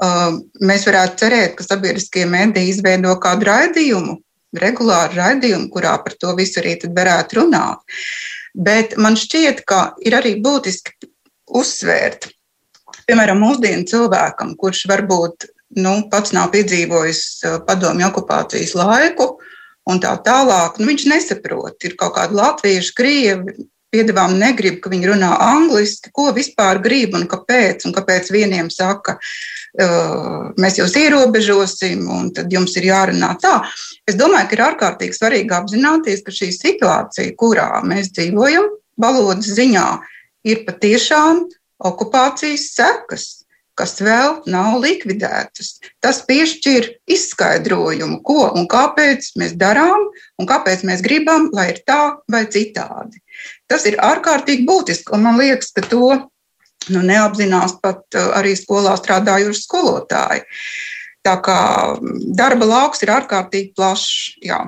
Uh, 0.00 0.40
mēs 0.64 0.84
varētu 0.88 1.24
cerēt, 1.24 1.56
ka 1.56 1.64
sabiedriskie 1.64 2.26
mediji 2.28 2.74
izveido 2.74 3.16
kādu 3.20 3.48
raidījumu, 3.48 4.18
regulāru 4.60 5.16
raidījumu, 5.16 5.68
kurā 5.72 5.96
par 6.04 6.16
to 6.20 6.32
visu 6.36 6.60
arī 6.60 6.76
varētu 6.84 7.40
runāt. 7.40 7.84
Bet 8.54 8.96
man 8.98 9.16
šķiet, 9.18 9.64
ka 9.68 9.94
ir 10.02 10.16
arī 10.18 10.36
būtiski 10.42 11.10
uzsvērt, 11.50 12.28
piemēram, 13.06 13.40
mūsdienu 13.42 13.86
cilvēkam, 13.90 14.54
kurš 14.58 14.84
varbūt 14.90 15.50
nu, 15.78 15.94
pats 16.10 16.34
nav 16.34 16.50
piedzīvojis 16.54 17.22
uh, 17.46 17.58
padomju 17.66 18.08
okupācijas 18.10 18.74
laiku, 18.78 19.32
un 19.90 20.00
tā 20.02 20.16
tālāk, 20.26 20.78
nu, 20.80 20.88
viņš 20.90 21.06
nesaprot. 21.10 21.76
Ir 21.86 21.96
kaut 21.98 22.16
kāda 22.18 22.36
latviešu, 22.36 22.94
krievi, 22.98 23.54
piedevām 23.90 24.36
negrib, 24.38 24.78
ka 24.82 24.90
viņi 24.92 25.10
runā 25.10 25.30
angliski, 25.42 26.12
ko 26.14 26.30
vispār 26.34 26.80
grib 26.82 27.16
un 27.18 27.26
kāpēc. 27.30 27.86
Un 27.88 27.94
kāpēc 27.96 28.30
vieniem 28.34 28.70
saka, 28.72 29.18
mēs 29.78 30.78
jūs 30.80 30.96
ierobežosim, 30.98 32.02
un 32.10 32.30
tad 32.34 32.52
jums 32.52 32.74
ir 32.76 32.88
jārunā 32.90 33.34
tā. 33.42 33.60
Es 34.08 34.18
domāju, 34.18 34.48
ka 34.50 34.56
ir 34.56 34.64
ārkārtīgi 34.66 35.18
svarīgi 35.18 35.54
apzināties, 35.54 36.24
ka 36.26 36.34
šī 36.34 36.50
situācija, 36.56 37.36
kurā 37.38 37.82
mēs 37.86 38.10
dzīvojam, 38.16 38.66
valodas 39.00 39.52
ziņā, 39.56 39.86
ir 40.48 40.64
patiešām 40.66 41.46
okupācijas 41.86 42.66
sekas, 42.74 43.28
kas 43.78 43.96
vēl 44.04 44.42
nav 44.50 44.76
likvidētas. 44.82 45.78
Tas 46.04 46.20
piešķir 46.28 46.90
izskaidrojumu, 47.08 48.20
ko 48.26 48.50
un 48.52 48.68
kāpēc 48.68 49.30
mēs 49.40 49.54
darām, 49.60 50.10
un 50.36 50.50
kāpēc 50.50 50.84
mēs 50.88 51.04
gribam, 51.06 51.48
lai 51.56 51.70
ir 51.72 51.80
tā 51.88 52.18
vai 52.28 52.44
citādi. 52.52 53.22
Tas 53.70 53.86
ir 53.88 53.96
ārkārtīgi 54.02 54.66
būtiski, 54.68 55.14
un 55.16 55.24
man 55.24 55.40
liekas, 55.40 55.72
ka 55.72 55.86
to 55.86 56.10
nu, 56.88 57.02
neapzinās 57.04 57.76
pat 57.82 58.02
uh, 58.16 58.32
arī 58.40 58.56
skolā 58.58 58.96
strādājuši 59.00 59.66
skolotāji. 59.66 60.46
Tā 61.26 61.36
kā 61.44 61.60
darba 62.36 62.68
lauks 62.68 63.04
ir 63.04 63.12
ārkārtīgi 63.12 63.74
plašs. 63.76 64.40
Jā. 64.40 64.64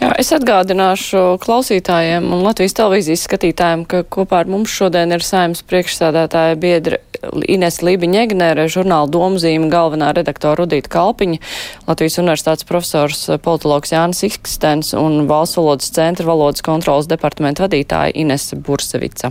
Jā, 0.00 0.08
es 0.18 0.32
atgādināšu 0.34 1.20
klausītājiem 1.44 2.24
un 2.34 2.40
Latvijas 2.42 2.74
televīzijas 2.74 3.22
skatītājiem, 3.28 3.84
ka 3.86 4.00
kopā 4.02 4.40
ar 4.42 4.50
mums 4.50 4.72
šodien 4.74 5.14
ir 5.14 5.22
saimnes 5.22 5.62
priekšsādātāja 5.70 6.58
biedra 6.58 6.98
Ines 7.46 7.78
Lībiņa 7.86 8.24
Egnere, 8.26 8.66
žurnāla 8.66 9.06
domzīme 9.14 9.70
galvenā 9.72 10.10
redaktora 10.18 10.58
Rudīta 10.58 10.90
Kalpiņa, 10.96 11.38
Latvijas 11.86 12.18
universitātes 12.24 12.66
profesors 12.68 13.22
politologs 13.46 13.94
Jānis 13.94 14.26
Ikstens 14.26 14.90
un 14.98 15.22
Valsts 15.30 15.62
valodas 15.62 15.94
centra 15.94 16.26
valodas 16.28 16.66
kontrolas 16.66 17.08
departamenta 17.08 17.68
vadītāja 17.68 18.18
Ines 18.26 18.50
Bursevica. 18.58 19.30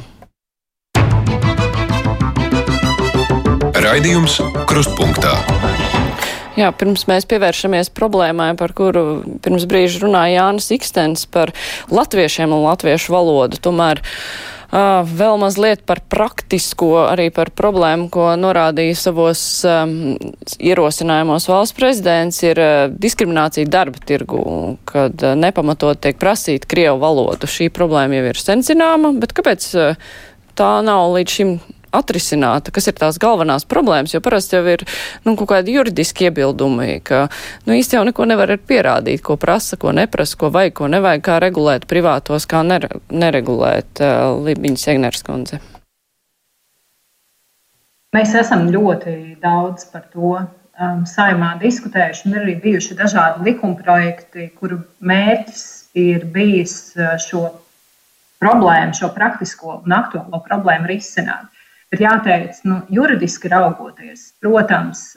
Raidījums 3.84 4.38
Krustpunktā. 4.70 5.34
Jā, 6.56 6.70
pirms 6.80 7.04
mēs 7.10 7.26
pievēršamies 7.28 7.90
problēmai, 7.92 8.54
par 8.56 8.72
kuru 8.78 9.02
pirms 9.44 9.66
brīža 9.68 10.06
runāja 10.06 10.38
Jānis 10.38 10.70
Ikstens 10.72 11.26
par 11.28 11.52
latviešiem 11.92 12.54
un 12.56 12.64
latviešu 12.64 13.12
valodu. 13.16 13.60
Tomēr 13.64 14.04
Uh, 14.74 15.04
vēl 15.06 15.36
mazliet 15.38 15.84
par 15.86 16.00
praktisko, 16.10 17.04
arī 17.06 17.28
par 17.30 17.52
problēmu, 17.54 18.08
ko 18.10 18.32
norādīja 18.42 18.96
savos 18.98 19.44
um, 19.70 20.16
ierosinājumos 20.58 21.46
valsts 21.46 21.78
prezidents, 21.78 22.40
ir 22.42 22.58
uh, 22.58 22.88
diskriminācija 22.90 23.70
darba 23.70 24.02
tirgu, 24.02 24.42
kad 24.90 25.14
uh, 25.22 25.36
nepamatot 25.38 26.02
tiek 26.02 26.18
prasīt 26.18 26.66
krievu 26.66 26.98
valodu. 27.06 27.46
Šī 27.46 27.70
problēma 27.70 28.18
jau 28.18 28.32
ir 28.32 28.42
sen 28.42 28.66
zināma, 28.66 29.14
bet 29.22 29.38
kāpēc 29.38 29.70
uh, 29.78 30.02
tā 30.58 30.74
nav 30.90 31.14
līdz 31.20 31.38
šim 31.38 31.54
atrisināta, 31.94 32.74
kas 32.74 32.90
ir 32.90 32.98
tās 32.98 33.20
galvenās 33.22 33.68
problēmas, 33.70 34.16
jo 34.16 34.22
parasti 34.24 34.58
jau 34.58 34.64
ir 34.74 34.86
nu, 35.26 35.36
kaut 35.40 35.50
kādi 35.54 35.76
juridiski 35.78 36.30
iebildumi, 36.30 36.98
ka 37.06 37.28
nu, 37.68 37.76
īsti 37.78 38.00
jau 38.00 38.06
neko 38.10 38.28
nevar 38.30 38.56
pierādīt, 38.58 39.24
ko 39.26 39.38
prasa, 39.42 39.78
ko 39.80 39.94
neprasa, 39.96 40.40
ko 40.40 40.50
vajag, 40.54 40.76
ko 40.80 40.90
nevajag, 40.92 41.26
kā 41.26 41.38
regulēt 41.44 41.88
privātos, 41.90 42.48
kā 42.50 42.64
nere, 42.68 42.90
neregulēt 43.14 44.04
uh, 44.04 44.34
Libiņas 44.44 44.90
Egners 44.96 45.24
kundze. 45.28 45.62
Mēs 48.14 48.36
esam 48.38 48.68
ļoti 48.70 49.40
daudz 49.42 49.88
par 49.90 50.04
to 50.14 50.36
um, 50.38 51.02
saimā 51.10 51.56
diskutējuši, 51.62 52.28
un 52.28 52.36
ir 52.36 52.44
arī 52.44 52.56
bijuši 52.62 52.98
dažādi 53.00 53.48
likumprojekti, 53.50 54.52
kuru 54.60 54.84
mērķis 55.02 55.64
ir 55.98 56.28
bijis 56.36 56.76
uh, 57.00 57.16
šo 57.22 57.48
problēmu, 58.44 58.96
šo 58.98 59.10
praktisko 59.16 59.80
un 59.80 59.96
aktuālo 59.96 60.42
problēmu 60.46 60.90
risināt. 60.92 61.50
Bet 61.94 62.02
jāteic, 62.02 62.58
nu, 62.66 62.80
juridiski 62.90 63.52
raugoties, 63.52 64.32
protams, 64.42 65.12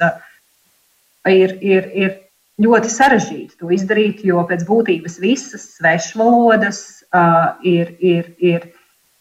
ir, 1.25 1.55
ir, 1.65 1.87
ir 1.97 2.11
ļoti 2.61 2.91
sarežģīti 2.93 3.57
to 3.63 3.71
izdarīt, 3.73 4.21
jo 4.29 4.43
pēc 4.49 4.67
būtības 4.69 5.17
visas 5.23 5.65
svešvalodas 5.79 6.83
uh, 7.09 7.57
ir, 7.65 7.95
ir, 8.05 8.29
ir 8.45 8.69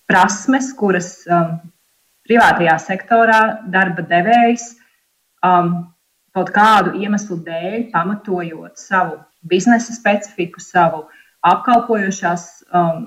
prasmes, 0.03 0.73
kuras 0.75 1.09
um, 1.31 1.57
privātajā 2.27 2.75
sektorā 2.81 3.41
darba 3.71 4.03
devējs 4.03 4.73
um, 5.39 5.87
kaut 6.35 6.51
kādu 6.55 6.95
iemeslu 6.99 7.39
dēļ, 7.43 7.89
pamatojot 7.95 8.79
savu 8.79 9.21
biznesa 9.47 9.95
specifiku, 9.95 10.59
savu 10.59 11.05
apkalpojošās 11.45 12.49
um, 12.67 13.05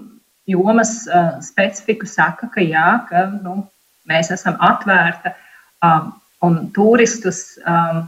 jomas 0.48 1.02
uh, 1.08 1.34
specifiku, 1.44 2.08
saka, 2.08 2.48
ka 2.52 2.64
jā, 2.64 2.92
ka 3.08 3.28
nu, 3.42 3.66
mēs 4.08 4.32
esam 4.34 4.56
atvērta 4.70 5.34
um, 5.84 6.10
un 6.44 6.58
turistus 6.74 7.58
um, 7.62 8.04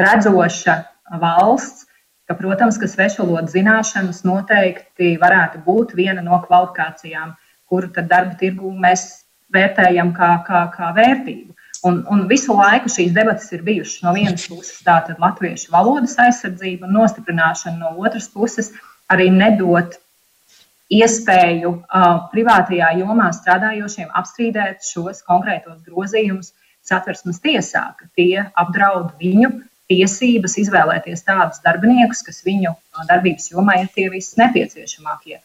redzoša 0.00 0.76
valsts, 1.20 1.86
ka, 2.28 2.36
protams, 2.38 2.78
ka 2.80 2.88
svešvalodu 2.88 3.52
zināšanas 3.52 4.22
noteikti 4.26 5.14
varētu 5.20 5.60
būt 5.66 5.92
viena 5.98 6.24
no 6.24 6.40
kvalifikācijām, 6.46 7.34
kuru 7.68 7.90
darba 7.96 8.34
tirgu 8.40 8.72
mēs 8.72 9.24
vērtējam 9.54 10.14
kā, 10.16 10.30
kā, 10.46 10.64
kā 10.74 10.90
vērtību. 10.96 11.52
Un, 11.84 11.98
un 12.08 12.22
visu 12.30 12.54
laiku 12.56 12.88
šīs 12.88 13.12
debatas 13.12 13.50
ir 13.52 13.60
bijušas 13.66 14.04
no 14.06 14.14
vienas 14.16 14.46
puses 14.48 14.78
tātad 14.86 15.18
latviešu 15.20 15.68
valodas 15.72 16.16
aizsardzība 16.22 16.88
un 16.88 16.96
nostiprināšana, 16.96 17.76
no 17.76 17.92
otras 18.00 18.30
puses 18.32 18.70
arī 19.12 19.28
nedot 19.32 19.98
iespēju 20.92 21.70
uh, 21.70 22.26
privātajā 22.32 22.90
jomā 23.00 23.30
strādājošiem 23.32 24.10
apstrīdēt 24.20 24.84
šos 24.84 25.22
konkrētos 25.26 25.80
grozījumus 25.86 26.52
satversmes 26.84 27.40
tiesā, 27.40 27.86
ka 27.96 28.08
tie 28.16 28.44
apdraud 28.52 29.14
viņu 29.20 29.50
tiesības 29.88 30.58
izvēlēties 30.64 31.24
tādus 31.24 31.60
darbiniekus, 31.64 32.22
kas 32.26 32.44
viņu 32.44 32.74
darbības 33.08 33.50
jomā 33.52 33.80
ir 33.82 33.90
tie 33.94 34.08
visi 34.12 34.38
nepieciešamākie. 34.40 35.40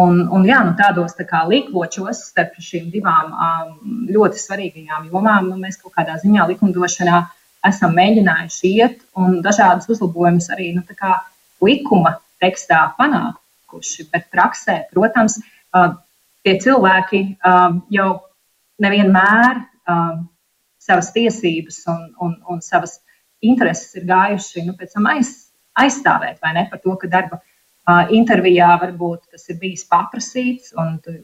Un, 0.00 0.22
un 0.32 0.46
jā, 0.48 0.62
nu 0.64 0.72
tādos 0.76 1.12
tā 1.18 1.26
kā 1.28 1.42
līkločos 1.48 2.22
starp 2.30 2.56
šīm 2.64 2.88
divām 2.92 3.32
um, 3.32 3.74
ļoti 4.08 4.40
svarīgajām 4.40 5.10
jomām 5.12 5.50
nu, 5.50 5.58
mēs 5.60 5.76
kaut 5.82 5.92
kādā 5.98 6.16
ziņā 6.22 6.46
likumdošanā 6.48 7.18
esam 7.68 7.92
mēģinājuši 7.98 8.72
iet 8.78 9.04
un 9.20 9.42
dažādas 9.44 9.90
uzlabojumus 9.92 10.48
arī 10.54 10.72
nu, 10.78 10.84
likuma 11.62 12.16
tekstā 12.40 12.80
panākt 12.96 13.41
notikuši. 13.72 14.10
Bet 14.12 14.30
praksē, 14.30 14.88
protams, 14.92 15.40
tie 16.44 16.58
cilvēki 16.60 17.38
jau 17.90 18.10
nevienmēr 18.82 19.62
savas 20.82 21.12
tiesības 21.12 21.86
un, 21.88 22.14
un, 22.20 22.36
un 22.48 22.60
savas 22.60 23.00
intereses 23.40 23.94
ir 23.94 24.04
gājuši 24.06 24.66
nu, 24.66 24.74
pēc 24.74 24.94
tam 24.94 25.06
aiz, 25.06 25.50
aizstāvēt, 25.78 26.40
vai 26.42 26.54
ne? 26.54 26.68
Par 26.70 26.80
to, 26.82 26.96
ka 26.96 27.08
darba 27.08 27.40
intervijā 28.10 28.78
varbūt 28.78 29.32
tas 29.32 29.48
ir 29.48 29.58
bijis 29.58 29.86
paprasīts 29.90 30.74
un, 30.78 30.98
tu, 31.02 31.14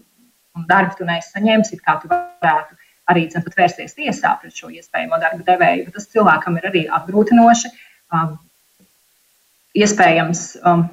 un 0.57 0.67
darbu 0.67 0.99
tu 0.99 1.07
nesaņemsi, 1.07 1.79
kā 1.83 1.99
tu 2.03 2.11
varētu 2.11 2.79
arī 3.09 3.29
cen, 3.31 3.43
vērsties 3.43 3.95
tiesā 3.97 4.35
pret 4.41 4.55
šo 4.55 4.71
iespējamo 4.71 5.19
darba 5.19 5.45
devēju. 5.47 5.87
Bet 5.87 5.95
tas 5.97 6.11
cilvēkam 6.13 6.59
ir 6.59 6.71
arī 6.71 6.87
apgrūtinoši. 6.93 7.71
Um, 8.13 8.35
iespējams, 9.79 10.43
um, 10.67 10.89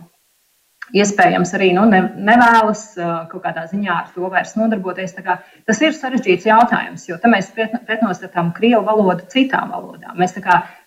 iespējams 0.93 1.53
arī 1.57 1.71
nu, 1.73 1.85
ne, 1.89 2.01
nevēlas 2.27 2.83
kaut 3.31 3.41
kādā 3.43 3.65
ziņā 3.71 3.93
ar 3.95 4.09
to 4.13 4.29
vairs 4.29 4.53
nodarboties. 4.59 5.15
Tas 5.65 5.81
ir 5.81 5.95
sarežģīts 5.97 6.47
jautājums, 6.49 7.07
jo 7.09 7.17
mēs 7.31 7.51
pretnostatām 7.55 8.53
krievu 8.53 8.83
valodu 8.85 9.25
citām 9.31 9.73
valodām. 9.73 10.17
Mēs 10.19 10.37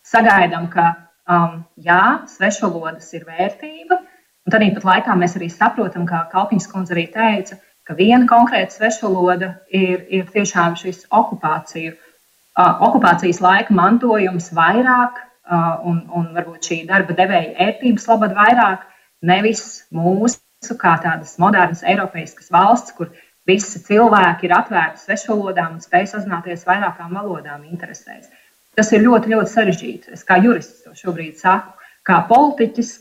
sagaidām, 0.07 0.69
ka 0.71 0.93
um, 1.29 1.63
jā, 1.77 2.25
svešvalodas 2.31 3.11
ir 3.19 3.27
vērtība, 3.29 3.99
un 4.47 4.55
tad 4.55 4.65
pat 4.79 4.87
laikā 4.91 5.17
mēs 5.19 5.37
arī 5.39 5.51
saprotam, 5.53 6.07
kā 6.09 6.25
Kalpiņas 6.33 6.71
kundze 6.71 6.95
arī 6.95 7.09
teica, 7.13 7.59
ka 7.89 7.97
viena 7.99 8.29
konkrēta 8.29 8.77
svešvaloda 8.77 9.55
ir, 9.73 10.05
ir 10.13 10.29
tiešām 10.33 10.77
šis 10.79 11.07
okupāciju, 11.11 11.95
uh, 11.97 12.85
okupācijas 12.89 13.41
laika 13.45 13.75
mantojums 13.75 14.53
vairāk, 14.57 15.19
uh, 15.19 15.83
un, 15.89 16.05
un 16.13 16.31
varbūt 16.37 16.71
šī 16.71 16.83
darba 16.89 17.17
devēja 17.17 17.57
ērtības 17.67 18.09
labad 18.13 18.37
vairāk 18.37 18.88
nevis 19.25 19.85
mūsu 19.95 20.77
kā 20.79 20.97
tādas 21.03 21.37
modernas 21.43 21.85
Eiropas 21.87 22.51
valsts, 22.53 22.95
kur 22.97 23.11
visi 23.49 23.81
cilvēki 23.85 24.49
ir 24.49 24.55
atvērti 24.59 25.05
svešvalodām 25.05 25.77
un 25.77 25.83
spēj 25.83 26.11
sazināties 26.13 26.67
vairākām 26.69 27.15
valodām 27.17 27.65
interesēs. 27.69 28.29
Tas 28.77 28.93
ir 28.93 29.03
ļoti, 29.03 29.33
ļoti 29.35 29.55
sarežģīti. 29.55 30.13
Es 30.15 30.27
kā 30.27 30.39
jurists 30.43 30.85
to 30.85 30.95
šobrīd 30.95 31.39
saku, 31.41 31.73
kā 32.07 32.21
politiķis. 32.29 32.93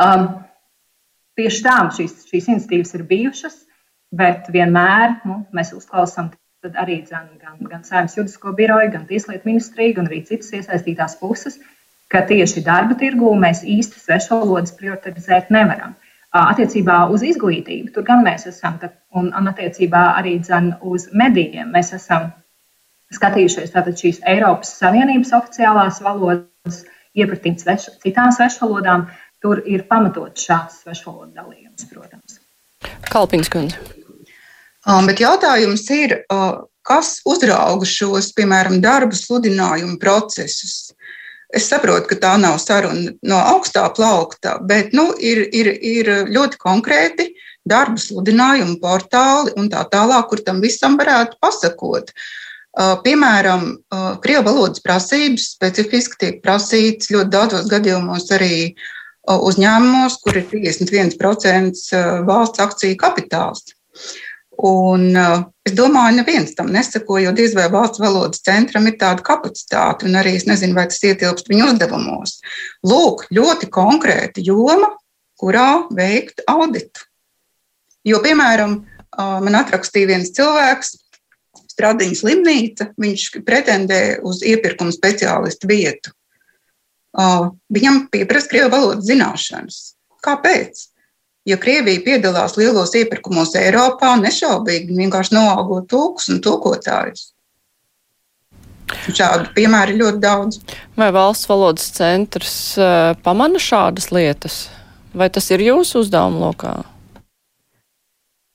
Um, 0.00 0.28
tieši 1.36 1.64
tā 1.66 1.74
šīs, 1.96 2.22
šīs 2.30 2.46
iniciatīvas 2.52 2.94
ir 2.96 3.02
bijušas, 3.08 3.56
bet 4.16 4.48
vienmēr 4.52 5.18
nu, 5.28 5.42
mēs 5.56 5.74
uzklausām 5.76 6.30
arī 6.80 7.00
gan, 7.08 7.26
gan, 7.40 7.58
gan 7.68 7.84
Saimnes 7.84 8.16
juridisko 8.16 8.54
biroju, 8.56 8.92
gan 8.94 9.04
Tieslietu 9.08 9.48
ministriju, 9.48 9.96
gan 9.98 10.08
arī 10.08 10.22
citas 10.28 10.52
iesaistītās 10.56 11.18
puses, 11.20 11.58
uh, 11.58 11.79
ka 12.10 12.24
tieši 12.26 12.64
darba 12.66 12.96
tirgū 12.98 13.32
mēs 13.38 13.62
īsti 13.62 14.02
svešvalodas 14.02 14.74
prioritizēt 14.78 15.50
nevaram. 15.54 15.94
Attiecībā 16.30 17.08
uz 17.10 17.24
izglītību, 17.26 17.90
tur 17.94 18.04
gan 18.06 18.22
mēs 18.22 18.46
esam, 18.46 18.76
un, 19.18 19.32
un 19.34 19.50
attiecībā 19.50 20.02
arī 20.18 20.36
uz 20.86 21.08
medijiem, 21.10 21.72
mēs 21.74 21.90
esam 21.96 22.28
skatījušies 23.14 23.72
tātad 23.74 23.98
šīs 23.98 24.20
Eiropas 24.30 24.76
Savienības 24.78 25.32
oficiālās 25.40 25.98
valodas, 26.04 26.84
iepratīt 27.18 27.62
sveš, 27.62 27.88
citām 28.04 28.30
svešvalodām. 28.34 29.08
Tur 29.40 29.62
ir 29.64 29.86
pamatots 29.88 30.44
šāds 30.44 30.82
svešvalodu 30.82 31.32
dalījums, 31.32 31.86
protams. 31.88 32.36
Kalpins 33.08 33.48
kundze. 33.48 33.80
Bet 35.08 35.22
jautājums 35.22 35.86
ir, 35.96 36.18
kas 36.84 37.14
uzrauga 37.24 37.88
šos, 37.88 38.30
piemēram, 38.36 38.78
darba 38.84 39.16
sludinājumu 39.16 39.96
procesus? 40.00 40.89
Es 41.56 41.66
saprotu, 41.66 42.06
ka 42.12 42.18
tā 42.22 42.34
nav 42.38 42.60
saruna 42.62 43.10
no 43.26 43.38
augstā 43.54 43.88
plaukta, 43.94 44.58
bet 44.62 44.92
nu, 44.94 45.08
ir, 45.18 45.42
ir, 45.50 45.72
ir 45.82 46.10
ļoti 46.30 46.60
konkrēti 46.62 47.26
darba 47.66 47.98
sludinājumi, 48.00 48.78
portāli 48.82 49.54
un 49.58 49.66
tā 49.72 49.82
tālāk, 49.90 50.28
kur 50.30 50.44
tam 50.46 50.62
visam 50.62 50.96
varētu 51.00 51.40
pasakot. 51.42 52.12
Piemēram, 53.04 53.66
krievu 54.22 54.46
valodas 54.46 54.82
prasības 54.84 55.48
specifiski 55.56 56.20
tiek 56.20 56.40
prasītas 56.44 57.10
ļoti 57.10 57.34
daudzos 57.34 57.66
gadījumos 57.72 58.30
arī 58.36 58.54
uzņēmumos, 59.26 60.20
kur 60.22 60.38
ir 60.38 60.46
51% 60.54 62.04
valsts 62.30 62.62
akciju 62.62 62.98
kapitāls. 63.00 63.66
Un, 64.60 65.06
uh, 65.16 65.44
es 65.64 65.72
domāju, 65.72 66.18
neviens 66.18 66.52
tam 66.56 66.68
nesako, 66.74 67.16
jo 67.22 67.30
diez 67.32 67.54
vai 67.56 67.70
valsts 67.72 68.02
valodas 68.02 68.42
centram 68.44 68.88
ir 68.90 68.98
tāda 69.00 69.24
kapacitāte, 69.24 70.04
un 70.08 70.18
arī 70.20 70.34
es 70.36 70.44
nezinu, 70.48 70.76
vai 70.76 70.84
tas 70.90 71.00
ietilpst 71.06 71.48
viņu 71.48 71.70
uzdevumos. 71.70 72.34
Lūk, 72.84 73.24
ļoti 73.32 73.70
konkrēta 73.72 74.44
joma, 74.44 74.90
kurā 75.40 75.86
veikt 75.96 76.44
auditu. 76.50 77.06
Jo, 78.04 78.20
piemēram, 78.24 78.82
uh, 78.82 79.38
man 79.44 79.60
atrakstīja 79.62 80.12
viens 80.12 80.34
cilvēks, 80.36 80.98
Stradiņa 81.70 82.16
slimnīca, 82.18 82.86
viņš 83.00 83.22
pretendē 83.46 84.00
uz 84.26 84.42
iepirkuma 84.44 84.92
speciālistu 84.92 85.70
vietu. 85.70 86.12
Uh, 87.16 87.54
viņam 87.72 88.04
pieprasa 88.12 88.50
krievu 88.50 88.68
valodas 88.74 89.06
zināšanas. 89.08 89.78
Kāpēc? 90.20 90.84
Ja 91.48 91.56
Krievija 91.56 92.02
piedalās 92.04 92.58
lielos 92.60 92.92
iepirkumos 92.98 93.54
Eiropā, 93.56 94.12
nešaubīgi 94.20 94.96
vienkārši 94.98 95.34
noalgo 95.38 95.80
tulkus 95.88 96.28
un 96.28 96.42
tulkotājus. 96.44 97.30
Šādu 99.14 99.52
piemēru 99.54 99.94
ir 99.94 100.00
ļoti 100.02 100.20
daudz. 100.20 100.60
Vai 100.98 101.08
valsts 101.14 101.48
valodas 101.48 101.88
centrs 101.94 102.54
uh, 102.76 103.14
pamana 103.24 103.60
šādas 103.62 104.10
lietas? 104.12 104.64
Vai 105.16 105.30
tas 105.32 105.48
ir 105.54 105.62
jūsu 105.64 106.04
uzdevuma 106.04 106.50
lokā? 106.50 106.74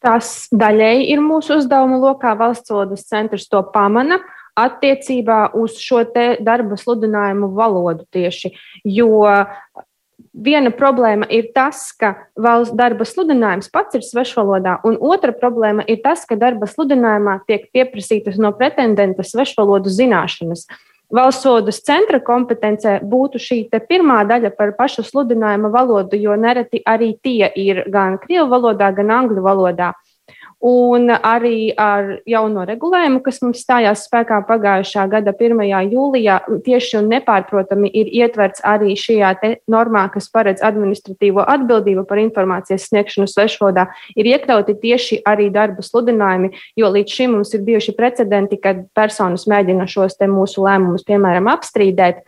Tas 0.06 0.48
daļēji 0.54 1.08
ir 1.16 1.24
mūsu 1.26 1.58
uzdevuma 1.58 1.98
lokā. 2.04 2.36
Valsts 2.38 2.70
valodas 2.70 3.08
centrs 3.10 3.48
to 3.50 3.64
pamana 3.74 4.20
attiecībā 4.56 5.56
uz 5.58 5.80
šo 5.82 6.04
darba 6.14 6.78
sludinājumu 6.80 7.50
valodu 7.58 8.06
tieši. 8.14 8.54
Jo 8.86 9.26
viena 10.36 10.72
problēma 10.76 11.28
ir 11.32 11.52
tas, 11.56 11.88
ka 11.96 12.14
valsts 12.36 12.76
darba 12.76 13.08
sludinājums 13.08 13.72
pats 13.74 13.96
ir 13.96 14.04
svešvalodā, 14.04 14.80
un 14.88 14.98
otra 15.00 15.34
problēma 15.36 15.86
ir 15.88 16.02
tas, 16.04 16.26
ka 16.28 16.38
darba 16.40 16.68
sludinājumā 16.70 17.40
tiek 17.48 17.70
pieprasītas 17.74 18.40
no 18.42 18.52
pretendenta 18.58 19.24
svešvalodu 19.24 19.92
zināšanas. 19.94 20.68
Valsts 21.14 21.46
valodas 21.46 21.80
centra 21.86 22.20
kompetencē 22.20 22.98
būtu 23.06 23.40
šī 23.40 23.60
pirmā 23.88 24.24
daļa 24.28 24.52
par 24.58 24.74
pašu 24.78 25.06
sludinājuma 25.06 25.70
valodu, 25.72 26.18
jo 26.18 26.34
nereti 26.36 26.82
arī 26.82 27.14
tie 27.22 27.52
ir 27.56 27.86
gan 27.94 28.18
krievu 28.18 28.50
valodā, 28.50 28.92
gan 28.96 29.14
angļu 29.14 29.46
valodā. 29.46 29.94
Un 30.66 31.12
arī 31.14 31.68
ar 31.78 32.08
jauno 32.26 32.64
regulējumu, 32.66 33.20
kas 33.22 33.38
mums 33.44 33.60
stājās 33.62 34.08
spēkā 34.08 34.40
pagājušā 34.48 35.04
gada 35.12 35.30
1. 35.38 35.60
jūlijā, 35.92 36.40
tieši 36.66 36.96
un 37.04 37.12
nepārprotami 37.12 37.92
ir 37.94 38.10
ietverts 38.24 38.64
arī 38.66 38.96
šajā 38.98 39.36
normā, 39.70 40.08
kas 40.10 40.26
paredz 40.34 40.66
administratīvo 40.66 41.46
atbildību 41.54 42.08
par 42.10 42.18
informācijas 42.24 42.88
sniegšanu 42.90 43.30
svešvalodā, 43.30 43.86
ir 44.18 44.32
iekļauti 44.32 44.78
tieši 44.82 45.20
arī 45.30 45.52
darba 45.54 45.86
sludinājumi, 45.86 46.50
jo 46.82 46.90
līdz 46.98 47.20
šim 47.20 47.36
mums 47.38 47.54
ir 47.54 47.62
bijuši 47.68 47.94
precedenti, 48.00 48.58
kad 48.58 48.88
personas 48.98 49.46
mēģina 49.52 49.86
šos 49.86 50.18
mūsu 50.26 50.66
lēmumus, 50.66 51.06
piemēram, 51.06 51.46
apstrīdēt. 51.54 52.26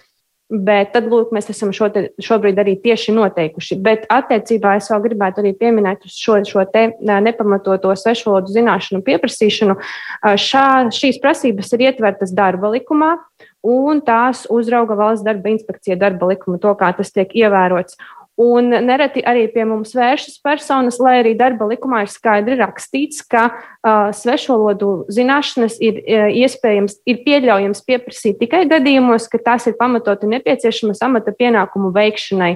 Bet 0.47 0.93
tad, 0.95 1.09
lūk, 1.11 1.33
mēs 1.35 1.49
esam 1.51 1.73
šo 1.75 1.89
te, 1.91 2.05
šobrīd 2.23 2.59
arī 2.61 2.77
tieši 2.79 3.11
noteikuši. 3.11 3.75
Bet 3.83 4.05
attiecībā 4.13 4.77
es 4.79 4.87
vēl 4.87 5.01
gribētu 5.03 5.41
arī 5.43 5.51
pieminēt 5.59 6.05
šo, 6.07 6.37
šo 6.47 6.63
te 6.71 6.85
nepamatoto 7.03 7.91
svešvalodu 7.99 8.53
zināšanu 8.55 9.03
pieprasīšanu. 9.03 9.75
Šā, 10.39 10.67
šīs 10.95 11.19
prasības 11.23 11.73
ir 11.75 11.83
ietvertas 11.89 12.31
darba 12.35 12.71
likumā, 12.71 13.17
un 13.67 13.99
tās 14.07 14.45
uzrauga 14.47 14.95
valsts 14.95 15.27
darba 15.27 15.51
inspekcija 15.51 15.99
darba 15.99 16.31
likuma, 16.31 16.61
to 16.63 16.71
kā 16.79 16.93
tas 16.95 17.11
tiek 17.11 17.35
ievērots. 17.43 17.99
Un 18.37 18.69
nereti 18.69 19.23
arī 19.25 19.47
pie 19.49 19.63
mums 19.65 19.95
vēršas 19.97 20.35
personas, 20.45 20.99
lai 21.01 21.15
arī 21.23 21.31
darba 21.39 21.65
likumā 21.71 22.03
ir 22.05 22.11
skaidri 22.13 22.59
rakstīts, 22.59 23.23
ka 23.25 23.47
uh, 23.49 24.11
svešvalodu 24.13 25.07
zināšanas 25.09 25.79
ir 25.81 25.97
uh, 26.03 26.27
iespējams, 26.45 26.99
ir 27.09 27.23
pieļaujams 27.25 27.81
pieprasīt 27.87 28.37
tikai 28.43 28.67
gadījumos, 28.69 29.25
ka 29.31 29.41
tās 29.41 29.65
ir 29.65 29.73
pamatoti 29.79 30.29
nepieciešamas 30.35 31.01
amata 31.07 31.33
pienākumu 31.33 31.89
veikšanai. 31.97 32.51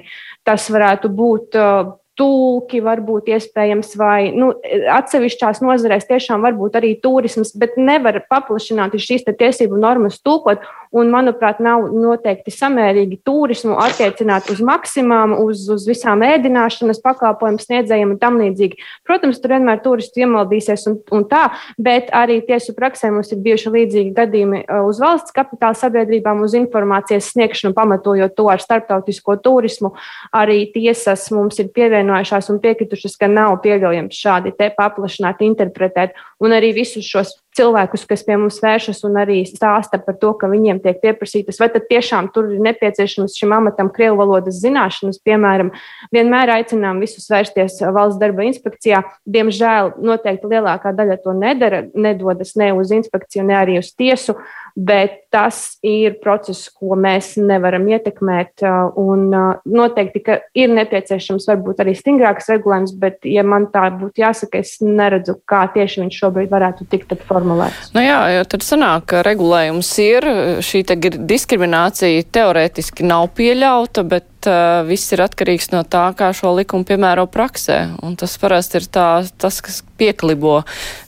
Tas 0.45 0.69
varētu 0.69 1.09
būt 1.17 1.57
uh, 1.57 1.95
tulki, 2.21 2.82
varbūt 2.84 3.32
iespējams, 3.34 3.95
vai 3.97 4.29
nu, 4.36 4.51
atsevišķās 4.93 5.63
nozarēs 5.63 6.05
tiešām 6.09 6.43
varbūt 6.45 6.77
arī 6.77 6.93
turisms, 7.01 7.55
bet 7.57 7.77
nevar 7.79 8.19
paplašināt 8.29 8.97
šīs 9.01 9.25
tiesību 9.29 9.79
normas 9.82 10.19
tulkot. 10.21 10.61
Un, 10.91 11.07
manuprāt, 11.07 11.61
nav 11.63 11.85
noteikti 11.95 12.51
samērīgi 12.51 13.21
turismu 13.23 13.77
attiecināt 13.79 14.49
uz 14.51 14.59
maksimām, 14.65 15.37
uz, 15.39 15.63
uz 15.71 15.85
visām 15.87 16.19
ēdināšanas 16.27 16.99
pakalpojumu 17.03 17.63
sniedzējiem 17.63 18.09
un 18.11 18.17
tam 18.19 18.39
līdzīgi. 18.41 18.79
Protams, 19.07 19.39
tur 19.39 19.53
vienmēr 19.55 19.79
turisti 19.85 20.25
iemaldīsies 20.25 20.83
un, 20.91 20.97
un 21.15 21.23
tā, 21.31 21.45
bet 21.79 22.11
arī 22.11 22.41
tiesu 22.43 22.75
praksē 22.75 23.11
mums 23.15 23.31
ir 23.31 23.39
bijuši 23.45 23.71
līdzīgi 23.71 24.11
gadījumi 24.17 24.63
uh, 24.65 24.81
uz 24.89 24.99
valsts 24.99 25.31
kapitāla 25.35 25.79
sabiedrībām, 25.79 26.43
uz 26.43 26.57
informācijas 26.59 27.31
sniegšanu, 27.31 27.71
pamatojot 27.77 28.35
to 28.35 28.49
ar 28.51 28.59
starptautisko 28.59 29.37
turismu. 29.45 29.93
Arī 30.35 30.65
tiesas 30.75 31.29
mums 31.31 31.61
ir 31.63 31.71
pievienojušās 31.71 32.51
un 32.51 32.59
piekritušas, 32.63 33.15
ka 33.15 33.31
nav 33.31 33.61
pieļaujams 33.63 34.19
šādi 34.25 34.51
te 34.59 34.67
paplašināt, 34.75 35.39
interpretēt, 35.47 36.19
un 36.43 36.51
arī 36.57 36.75
visus 36.81 37.07
šos 37.07 37.37
cilvēkus, 37.57 38.05
kas 38.09 38.23
pie 38.27 38.37
mums 38.39 38.59
vēršas 38.63 39.01
un 39.07 39.17
arī 39.21 39.41
stāsta 39.47 39.99
par 40.01 40.15
to, 40.21 40.31
ka 40.39 40.49
viņiem 40.51 40.79
tiek 40.83 41.01
pieprasītas, 41.03 41.59
vai 41.61 41.67
tad 41.73 41.87
tiešām 41.89 42.29
tur 42.35 42.49
ir 42.53 42.61
nepieciešams 42.63 43.35
šim 43.37 43.55
amatam 43.57 43.91
krievu 43.93 44.19
valodas 44.21 44.61
zināšanas, 44.63 45.19
piemēram, 45.25 45.73
vienmēr 46.15 46.53
aicinām 46.57 47.01
visus 47.03 47.27
vērsties 47.31 47.81
valsts 47.91 48.19
darba 48.21 48.45
inspekcijā. 48.47 49.03
Diemžēl 49.27 49.95
noteikti 50.01 50.51
lielākā 50.51 50.95
daļa 50.95 51.19
to 51.25 51.35
nedara, 51.37 51.83
nedodas 51.93 52.55
ne 52.59 52.71
uz 52.77 52.93
inspekciju, 52.95 53.45
ne 53.47 53.59
arī 53.59 53.79
uz 53.81 53.91
tiesu, 53.95 54.37
bet 54.76 55.17
tas 55.32 55.78
ir 55.86 56.17
process, 56.24 56.67
ko 56.76 56.97
mēs 56.99 57.34
nevaram 57.39 57.86
ietekmēt. 57.88 58.63
Un 58.99 59.30
noteikti, 59.32 60.24
ka 60.26 60.38
ir 60.57 60.74
nepieciešams 60.76 61.47
varbūt 61.47 61.84
arī 61.84 61.95
stingrāks 61.97 62.51
regulējums, 62.51 62.95
bet, 62.99 63.22
ja 63.28 63.45
man 63.47 63.69
tā 63.72 63.88
būtu 63.95 64.24
jāsaka, 64.24 64.61
es 64.61 64.78
neredzu, 64.84 65.38
kā 65.47 65.63
tieši 65.72 66.03
viņš 66.03 66.19
šobrīd 66.24 66.51
varētu 66.51 66.88
tikt 66.91 67.15
formulēts. 67.28 67.93
Nu 67.95 68.03
jā, 68.03 68.19
jo 68.36 68.43
tad 68.51 68.65
sanāk, 68.67 69.07
ka 69.11 69.24
regulējums 69.28 69.91
ir, 70.03 70.28
šī 70.65 70.84
diskriminācija 71.32 72.28
teorētiski 72.36 73.07
nav 73.07 73.30
pieļauta, 73.38 74.03
bet 74.07 74.49
uh, 74.49 74.82
viss 74.88 75.11
ir 75.15 75.24
atkarīgs 75.24 75.72
no 75.74 75.84
tā, 75.88 76.09
kā 76.17 76.32
šo 76.36 76.53
likumu 76.59 76.88
piemēro 76.88 77.28
praksē. 77.32 77.82
Un 78.03 78.17
tas 78.19 78.36
parasti 78.41 78.82
ir 78.82 78.88
tā, 78.91 79.09
tas, 79.41 79.61
kas 79.63 79.82
pieklibo 79.99 80.61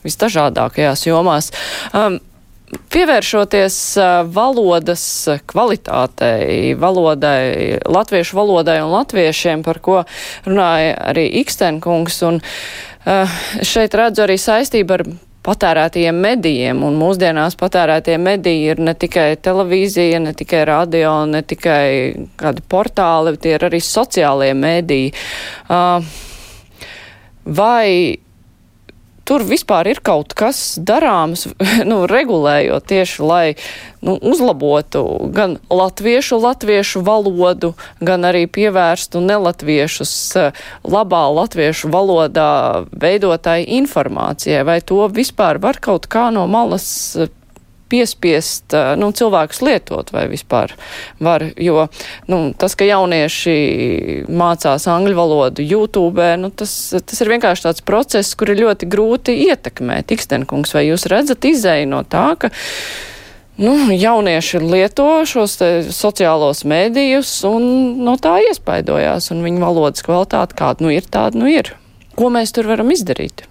visdažādākajās 0.06 1.08
jomās. 1.10 1.52
Um, 1.92 2.20
Pievēršoties 2.94 3.78
valodas 4.34 5.04
kvalitātei, 5.50 6.74
valodai, 6.80 7.80
latviešu 7.86 8.38
valodai 8.38 8.80
un 8.84 8.94
latviešiem, 8.94 9.64
par 9.66 9.82
ko 9.84 10.00
runāja 10.46 10.96
arī 11.12 11.28
Ikstenkungs, 11.42 12.22
un 12.28 12.42
šeit 13.66 13.96
redzu 14.00 14.26
arī 14.26 14.40
saistību 14.40 14.98
ar 14.98 15.06
patērētajiem 15.44 16.20
medijiem, 16.24 16.84
un 16.88 16.96
mūsdienās 17.00 17.58
patērētie 17.60 18.16
mediji 18.22 18.70
ir 18.72 18.82
ne 18.84 18.94
tikai 18.96 19.34
televīzija, 19.44 20.22
ne 20.24 20.32
tikai 20.40 20.64
radio, 20.70 21.18
ne 21.28 21.44
tikai 21.44 21.88
kādi 22.40 22.64
portāli, 22.72 23.36
tie 23.44 23.58
ir 23.58 23.66
arī 23.68 23.82
sociālie 23.84 24.54
mediji. 24.56 25.12
Vai 27.44 27.88
tur 29.28 29.44
vispār 29.48 29.88
ir 29.92 30.02
kaut 30.04 30.36
kas 30.38 30.78
darāms, 30.80 31.48
nu, 31.90 32.04
regulējot 32.10 32.88
tieši, 32.92 33.24
lai 33.24 33.46
nu, 34.04 34.18
uzlabotu 34.20 35.04
gan 35.36 35.58
latviešu, 35.72 36.40
latviešu 36.44 37.04
valodu, 37.06 37.74
gan 38.04 38.28
arī 38.28 38.46
pievērstu 38.52 39.24
nelatviešus 39.24 40.16
eh, 40.40 40.66
labā 40.84 41.24
latviešu 41.34 41.92
valodā 41.94 42.50
veidotai 42.92 43.64
informācijai, 43.80 44.66
vai 44.68 44.82
to 44.82 45.06
vispār 45.12 45.62
var 45.64 45.80
kaut 45.84 46.10
kā 46.12 46.30
no 46.36 46.46
malas 46.52 46.88
eh, 47.16 47.32
piespiest 47.94 48.74
nu, 48.98 49.12
cilvēkus 49.14 49.62
lietot 49.66 50.10
vai 50.16 50.26
vispār 50.32 50.74
var. 51.24 51.46
Jo 51.62 51.88
nu, 52.32 52.42
tas, 52.58 52.76
ka 52.80 52.88
jaunieši 52.88 53.56
mācās 54.34 54.88
angļu 54.90 55.18
valodu 55.18 55.66
YouTube, 55.66 56.26
nu, 56.42 56.50
tas, 56.50 56.74
tas 56.98 57.24
ir 57.24 57.34
vienkārši 57.36 57.68
tāds 57.70 57.86
process, 57.86 58.36
kur 58.38 58.54
ir 58.54 58.64
ļoti 58.64 58.90
grūti 58.90 59.38
ietekmēt. 59.48 60.16
Ikstenkungs, 60.18 60.74
vai 60.76 60.88
jūs 60.90 61.08
redzat 61.12 61.46
izēju 61.50 61.90
no 61.94 62.04
tā, 62.08 62.26
ka 62.40 62.52
nu, 63.62 63.76
jaunieši 63.94 64.62
lieto 64.64 65.08
šos 65.30 65.60
sociālos 65.94 66.64
mēdījus 66.70 67.36
un 67.50 67.66
no 68.04 68.18
tā 68.22 68.40
iespaidojās, 68.50 69.30
un 69.36 69.46
viņu 69.46 69.64
valodas 69.64 70.06
kvalitāte 70.06 70.58
kāda 70.58 70.86
nu 70.86 70.94
ir, 70.94 71.08
tāda 71.10 71.40
nu 71.40 71.52
ir. 71.52 71.76
Ko 72.18 72.30
mēs 72.34 72.54
tur 72.54 72.70
varam 72.70 72.92
izdarīt? 72.94 73.46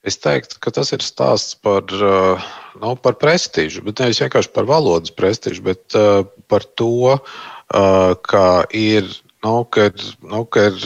Es 0.00 0.16
teiktu, 0.16 0.56
ka 0.64 0.72
tas 0.72 0.94
ir 0.96 1.02
stāsts 1.04 1.58
par, 1.60 1.84
uh, 1.92 2.44
nu, 2.80 2.94
par 2.96 3.16
prestižu, 3.20 3.84
bet 3.86 4.02
nevis 4.02 4.20
vienkārši 4.22 4.52
par 4.54 4.68
valodas 4.68 5.12
prestižu, 5.14 5.64
bet 5.66 5.98
uh, 5.98 6.22
par 6.50 6.66
to, 6.78 7.16
uh, 7.16 8.12
ka 8.26 8.46
ir 8.74 9.08
nu, 9.44 9.64
ka 9.64 9.86
ir, 9.88 10.04
nu, 10.20 10.44
ka 10.44 10.66
ir 10.68 10.78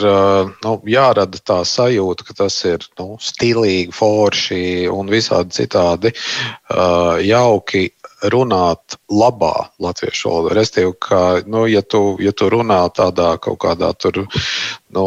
nu, 0.63 0.75
jārada 0.87 1.39
tā 1.43 1.59
sajūta, 1.67 2.27
ka 2.27 2.35
tas 2.43 2.57
ir 2.67 2.85
nu, 2.99 3.17
stilīgi, 3.19 3.91
forši 3.95 4.61
un 4.91 5.11
visādi 5.11 5.57
citādi 5.59 6.13
uh, 6.15 7.19
jauki 7.23 7.89
runāt 8.23 8.95
labā 9.11 9.69
latviešu 9.81 10.29
valodā. 10.29 10.55
Restīvi, 10.57 10.93
ka, 11.03 11.21
nu, 11.51 11.65
ja 11.69 11.81
tu, 11.81 12.15
ja 12.23 12.31
tu 12.31 12.49
runā 12.51 12.79
tādā 12.95 13.35
kaut 13.41 13.59
kādā 13.65 13.91
tur, 13.99 14.23
nu, 14.95 15.05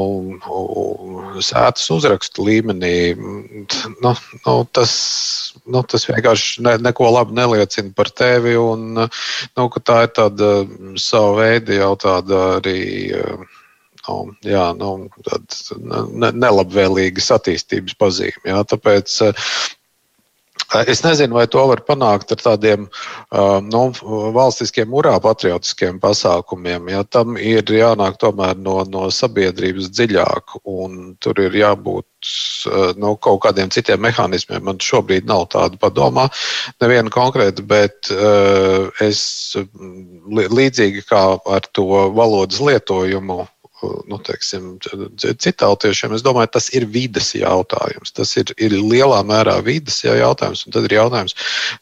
sētas 1.44 1.88
uzrakstu 1.94 2.46
līmenī, 2.48 2.94
nu, 3.16 4.12
nu, 4.12 4.56
tas, 4.76 4.94
nu, 5.66 5.82
tas 5.82 6.09
vienkārši 6.11 6.64
ne, 6.66 6.76
neko 6.84 7.11
labu 7.14 7.36
neliecina 7.36 7.94
par 7.96 8.12
tevi. 8.12 8.56
Un, 8.61 8.90
nu, 8.98 9.68
tā 9.78 10.02
ir 10.06 10.14
tāda 10.16 10.52
sava 11.00 11.38
veida 11.42 11.80
jau 11.80 11.94
tāda 12.00 12.42
arī. 12.59 12.80
Nu, 14.09 14.22
jā, 14.40 14.70
nu, 14.72 15.11
ne, 16.16 16.30
nelabvēlīgas 16.32 17.28
attīstības 17.34 17.96
pazīme. 18.00 18.40
Jā, 18.48 18.62
tāpēc 18.70 19.18
Es 20.86 21.00
nezinu, 21.00 21.38
vai 21.38 21.46
to 21.48 21.62
var 21.70 21.80
panākt 21.86 22.32
ar 22.34 22.40
tādiem 22.42 22.84
nu, 23.72 23.82
valstiskiem, 24.36 24.92
urā 24.92 25.14
patriotiskiem 25.24 25.96
pasākumiem. 26.02 26.90
Ja, 26.92 27.04
tam 27.09 27.38
ir 27.40 27.64
jānāk 27.72 28.18
tomēr 28.20 28.59
no, 28.61 28.82
no 28.84 29.06
sabiedrības 29.14 29.88
dziļāk, 29.96 30.59
un 30.68 31.14
tur 31.24 31.40
ir 31.40 31.56
jābūt 31.56 32.06
nu, 33.00 33.14
kaut 33.24 33.40
kādiem 33.46 33.72
citiem 33.72 34.02
mehānismiem. 34.04 34.61
Man 34.68 34.80
šobrīd 34.82 35.28
nav 35.30 35.46
tāda 35.54 35.80
padomā, 35.80 36.28
neviena 36.84 37.12
konkrēta, 37.14 37.64
bet 37.64 38.12
es 39.04 39.22
līdzīgi 40.28 41.06
kā 41.09 41.22
ar 41.48 41.70
to 41.72 42.11
valodas 42.12 42.61
lietojumu 42.61 43.46
nu, 43.83 44.18
teiksim, 44.26 44.76
citātiešiem, 45.18 46.16
es 46.16 46.24
domāju, 46.26 46.53
tas 46.57 46.70
ir 46.74 46.89
vidas 46.91 47.33
jautājums. 47.37 48.14
Tas 48.16 48.35
ir, 48.41 48.53
ir 48.59 48.74
lielā 48.79 49.20
mērā 49.26 49.59
vidas 49.66 50.01
jautājums, 50.07 50.66
un 50.66 50.76
tad 50.76 50.89
ir 50.89 50.99
jautājums, 50.99 51.37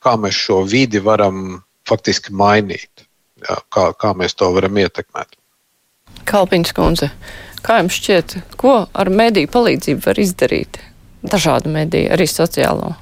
kā 0.04 0.16
mēs 0.20 0.36
šo 0.46 0.62
vidi 0.68 1.02
varam 1.02 1.62
faktiski 1.88 2.34
mainīt, 2.34 3.06
jā, 3.46 3.60
kā, 3.72 3.90
kā 3.96 4.12
mēs 4.18 4.36
to 4.36 4.50
varam 4.56 4.76
ietekmēt. 4.82 5.38
Kalpiņš 6.26 6.74
kundze, 6.74 7.12
kā 7.62 7.80
jums 7.80 7.96
šķiet, 8.00 8.36
ko 8.58 8.82
ar 8.90 9.12
mediju 9.12 9.52
palīdzību 9.54 10.06
var 10.08 10.20
izdarīt? 10.20 10.82
dažādu 11.26 11.72
mediju, 11.72 12.10
arī 12.14 12.26
sociālo? 12.30 12.94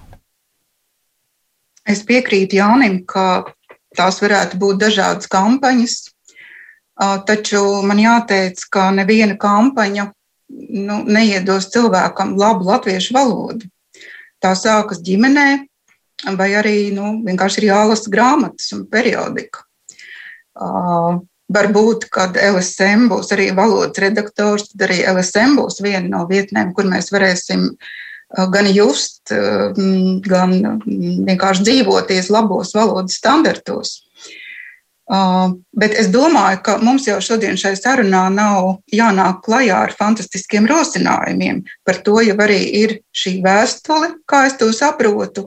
Es 1.85 2.03
piekrītu 2.09 2.59
Jānim, 2.59 3.03
ka 3.07 3.45
tās 3.97 4.21
varētu 4.23 4.59
būt 4.61 4.81
dažādas 4.81 5.29
kampaņas, 5.31 5.97
taču 6.99 7.61
man 7.83 7.99
jāteic, 7.99 8.61
ka 8.71 8.91
neviena 8.95 9.37
kampaņa 9.41 10.09
nu, 10.89 11.03
neiedos 11.05 11.71
cilvēkam 11.75 12.37
labu 12.39 12.69
latviešu 12.71 13.15
valodu. 13.17 13.67
Tā 14.43 14.55
sākas 14.59 15.01
ģimenē, 15.03 15.67
vai 16.39 16.51
arī 16.55 16.93
nu, 16.95 17.19
vienkārši 17.25 17.63
ir 17.63 17.71
jālasa 17.73 18.11
grāmatas 18.13 18.73
un 18.77 18.85
periodika. 18.91 19.65
Uh, 20.55 21.25
varbūt, 21.53 22.09
kad 22.13 22.39
LSM 22.39 23.09
būs 23.11 23.33
arī 23.35 23.51
valodas 23.57 24.01
redaktors, 24.01 24.71
tad 24.71 24.87
arī 24.89 25.03
LSM 25.11 25.59
būs 25.59 25.81
viena 25.85 26.07
no 26.09 26.25
vietnēm, 26.31 26.73
kur 26.77 26.89
mēs 26.89 27.11
varēsim 27.13 27.73
gan 28.51 28.67
just, 28.73 29.31
gan 29.31 30.55
vienkārši 31.29 31.67
dzīvoties 31.69 32.31
labos 32.35 32.73
valodas 32.75 33.19
standartos. 33.21 34.01
Uh, 35.05 35.53
bet 35.77 35.93
es 36.01 36.09
domāju, 36.09 36.63
ka 36.65 36.79
mums 36.81 37.05
jau 37.05 37.19
šodien 37.21 37.59
šai 37.61 37.75
sarunā 37.77 38.23
nav 38.33 38.79
jānāk 38.89 39.43
klajā 39.45 39.83
ar 39.85 39.93
fantastiskiem 39.99 40.65
rosinājumiem. 40.71 41.61
Par 41.85 42.01
to 42.07 42.23
jau 42.25 42.37
arī 42.41 42.63
ir 42.81 42.99
šī 43.13 43.37
vēstule, 43.45 44.15
kā 44.25 44.47
es 44.49 44.57
to 44.61 44.71
saprotu. 44.73 45.45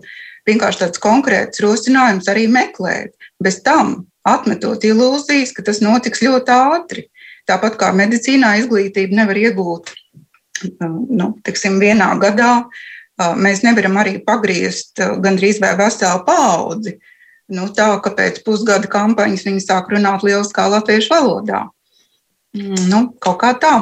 Vienkārši 0.48 0.84
tāds 0.86 1.02
konkrēts 1.02 1.64
rosinājums 1.66 2.30
arī 2.30 2.46
meklēt. 2.54 3.18
Bez 3.42 3.64
tam 3.66 4.06
atmetot 4.28 4.86
ilūzijas, 4.86 5.56
ka 5.58 5.66
tas 5.66 5.82
notiks 5.82 6.22
ļoti 6.22 6.54
ātri. 6.54 7.08
Tāpat 7.50 7.80
kā 7.82 7.90
medicīnā 7.96 8.60
izglītību 8.62 9.18
nevar 9.18 9.42
iegūt 9.42 9.96
nu, 11.10 11.32
tiksim, 11.46 11.78
vienā 11.82 12.10
gadā, 12.22 12.52
mēs 13.38 13.64
nevaram 13.66 13.98
arī 14.02 14.18
pagriezt 14.26 15.00
gandrīz 15.24 15.62
vai 15.62 15.74
veselu 15.80 16.24
paudzi 16.28 16.98
nu, 17.54 17.68
tā, 17.74 17.90
ka 18.04 18.14
pēc 18.16 18.42
pusgada 18.46 18.90
kampaņas 18.92 19.46
viņi 19.48 19.64
sāk 19.64 19.92
runāt 19.94 20.26
lieliskā 20.28 20.68
latviešu 20.72 21.14
valodā. 21.14 21.68
Mm, 22.58 22.88
nu, 22.92 23.04
kaut 23.24 23.40
kā 23.44 23.54
tā. 23.62 23.76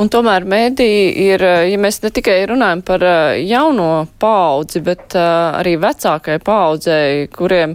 Un 0.00 0.08
tomēr 0.08 0.46
mēdī 0.48 0.88
ir, 1.26 1.42
ja 1.68 1.78
mēs 1.80 1.98
ne 2.04 2.10
tikai 2.14 2.38
runājam 2.48 2.80
par 2.86 3.04
eh, 3.04 3.40
jauno 3.44 4.06
paudzi, 4.22 4.80
bet 4.84 5.16
eh, 5.18 5.30
arī 5.60 5.74
vecākai 5.82 6.38
paudzei, 6.44 7.26
kuriem 7.34 7.74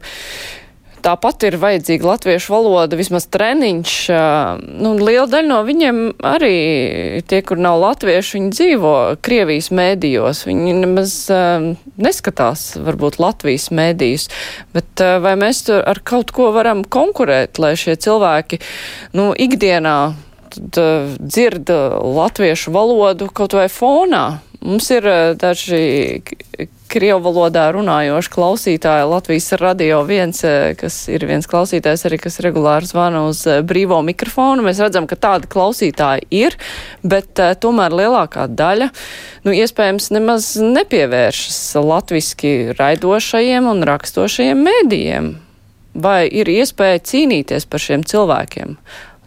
Tāpat 1.05 1.43
ir 1.45 1.59
vajadzīga 1.61 2.07
latviešu 2.07 2.49
valoda, 2.49 2.97
vismaz 2.97 3.27
treniņš. 3.29 3.95
Nu, 4.81 4.95
liela 4.97 5.27
daļa 5.29 5.49
no 5.51 5.59
viņiem 5.67 5.99
arī 6.25 6.55
tie, 7.29 7.43
kur 7.45 7.61
nav 7.61 7.77
latvieši, 7.83 8.39
viņi 8.39 8.53
dzīvo 8.55 8.93
Krievijas 9.25 9.69
mēdījos. 9.75 10.41
Viņi 10.49 10.73
nemaz 10.79 11.13
neskatās 12.01 12.71
varbūt 12.81 13.19
Latvijas 13.21 13.69
mēdījus. 13.69 14.29
Bet 14.73 15.05
vai 15.21 15.35
mēs 15.37 15.65
tur 15.67 15.85
ar 15.85 16.01
kaut 16.01 16.33
ko 16.33 16.49
varam 16.55 16.81
konkurēt, 16.81 17.61
lai 17.61 17.75
šie 17.77 17.99
cilvēki 18.01 18.61
nu, 19.13 19.29
ikdienā 19.37 19.99
dzird 20.55 21.69
latviešu 22.17 22.73
valodu 22.73 23.29
kaut 23.29 23.53
vai 23.57 23.69
fonā? 23.69 24.25
Mums 24.65 24.87
ir 24.89 25.05
daži 25.37 26.21
Krievu 26.89 27.19
valodā 27.25 27.67
runājoši 27.75 28.31
klausītāji 28.33 29.05
Latvijas 29.11 29.51
radio 29.61 29.99
viens, 30.07 30.39
kas 30.79 30.97
ir 31.11 31.25
viens 31.29 31.45
klausītājs 31.49 32.05
arī, 32.07 32.17
kas 32.23 32.39
regulāri 32.41 32.89
zvana 32.89 33.25
uz 33.29 33.43
brīvo 33.67 33.99
mikrofonu. 34.05 34.65
Mēs 34.65 34.81
redzam, 34.81 35.05
ka 35.09 35.17
tādi 35.19 35.49
klausītāji 35.51 36.25
ir, 36.33 36.57
bet 37.05 37.41
uh, 37.43 37.53
tomēr 37.61 37.93
lielākā 37.93 38.47
daļa, 38.49 38.89
nu, 39.45 39.53
iespējams, 39.53 40.11
nemaz 40.15 40.51
nepievēršas 40.61 41.59
latviski 41.85 42.55
raidošajiem 42.79 43.69
un 43.69 43.85
rakstošajiem 43.85 44.63
mēdījiem. 44.69 45.33
Vai 46.05 46.21
ir 46.27 46.49
iespēja 46.51 47.03
cīnīties 47.11 47.69
par 47.69 47.85
šiem 47.85 48.05
cilvēkiem, 48.07 48.77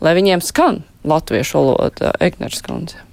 lai 0.02 0.16
viņiem 0.18 0.42
skan 0.44 0.82
latviešu 1.06 1.60
valoda, 1.60 2.16
Egners 2.22 2.64
Kundze? 2.66 3.07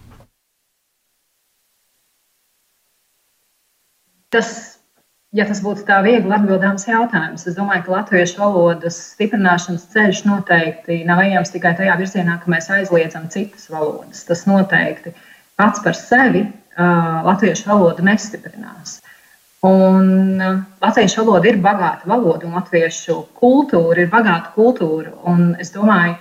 Tas, 4.34 4.50
ja 5.36 5.46
tas 5.48 5.62
būtu 5.64 5.86
tā 5.88 6.00
viegli 6.06 6.34
atbildāms 6.34 6.88
jautājums, 6.88 7.46
es 7.48 7.58
domāju, 7.58 7.86
ka 7.86 7.96
latviešu 8.00 8.42
valodas 8.42 8.98
stiprināšanas 9.14 9.88
ceļš 9.94 10.24
noteikti 10.30 11.04
nav 11.08 11.22
ejams 11.26 11.54
tikai 11.54 11.76
tajā 11.78 11.96
virzienā, 12.02 12.40
ka 12.42 12.52
mēs 12.52 12.70
aizliedzam 12.74 13.30
citas 13.34 13.70
valodas. 13.72 14.26
Tas 14.28 14.46
noteikti 14.50 15.14
pats 15.60 15.84
par 15.86 15.98
sevi 16.00 16.46
uh, 16.46 17.22
latviešu 17.28 17.70
valodu 17.70 18.06
nestiprinās. 18.08 19.00
Un 19.66 20.42
uh, 20.42 20.60
latviešu 20.84 21.24
valoda 21.24 21.50
ir 21.50 21.62
bagāta 21.64 22.10
valoda, 22.10 22.48
un 22.48 22.58
latviešu 22.60 23.22
kultūra 23.40 24.04
ir 24.04 24.12
bagāta 24.12 24.54
kultūra. 24.58 25.14
Un 25.32 25.54
es 25.62 25.72
domāju, 25.74 26.18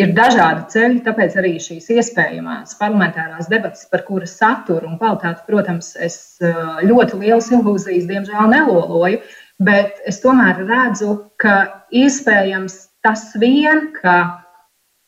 ir 0.00 0.12
dažādi 0.16 0.66
ceļi, 0.72 1.00
tāpēc 1.06 1.36
arī 1.40 1.54
šīs 1.62 1.90
iespējamās 1.94 2.76
parlamentārās 2.80 3.50
debatas, 3.50 3.86
par 3.90 4.04
kuras 4.08 4.34
saturu 4.40 4.90
un 4.90 4.98
kvalitāti, 4.98 5.44
protams, 5.48 5.94
es 5.96 6.38
ļoti 6.42 7.20
lielas 7.22 7.50
ilūzijas, 7.54 8.08
diemžēl, 8.10 8.48
neloloju, 8.50 9.20
bet 9.62 10.00
es 10.10 10.18
tomēr 10.24 10.64
redzu, 10.66 11.18
ka 11.38 11.84
iespējams 11.94 12.80
tas 13.04 13.28
vien, 13.38 13.92
ka 14.00 14.16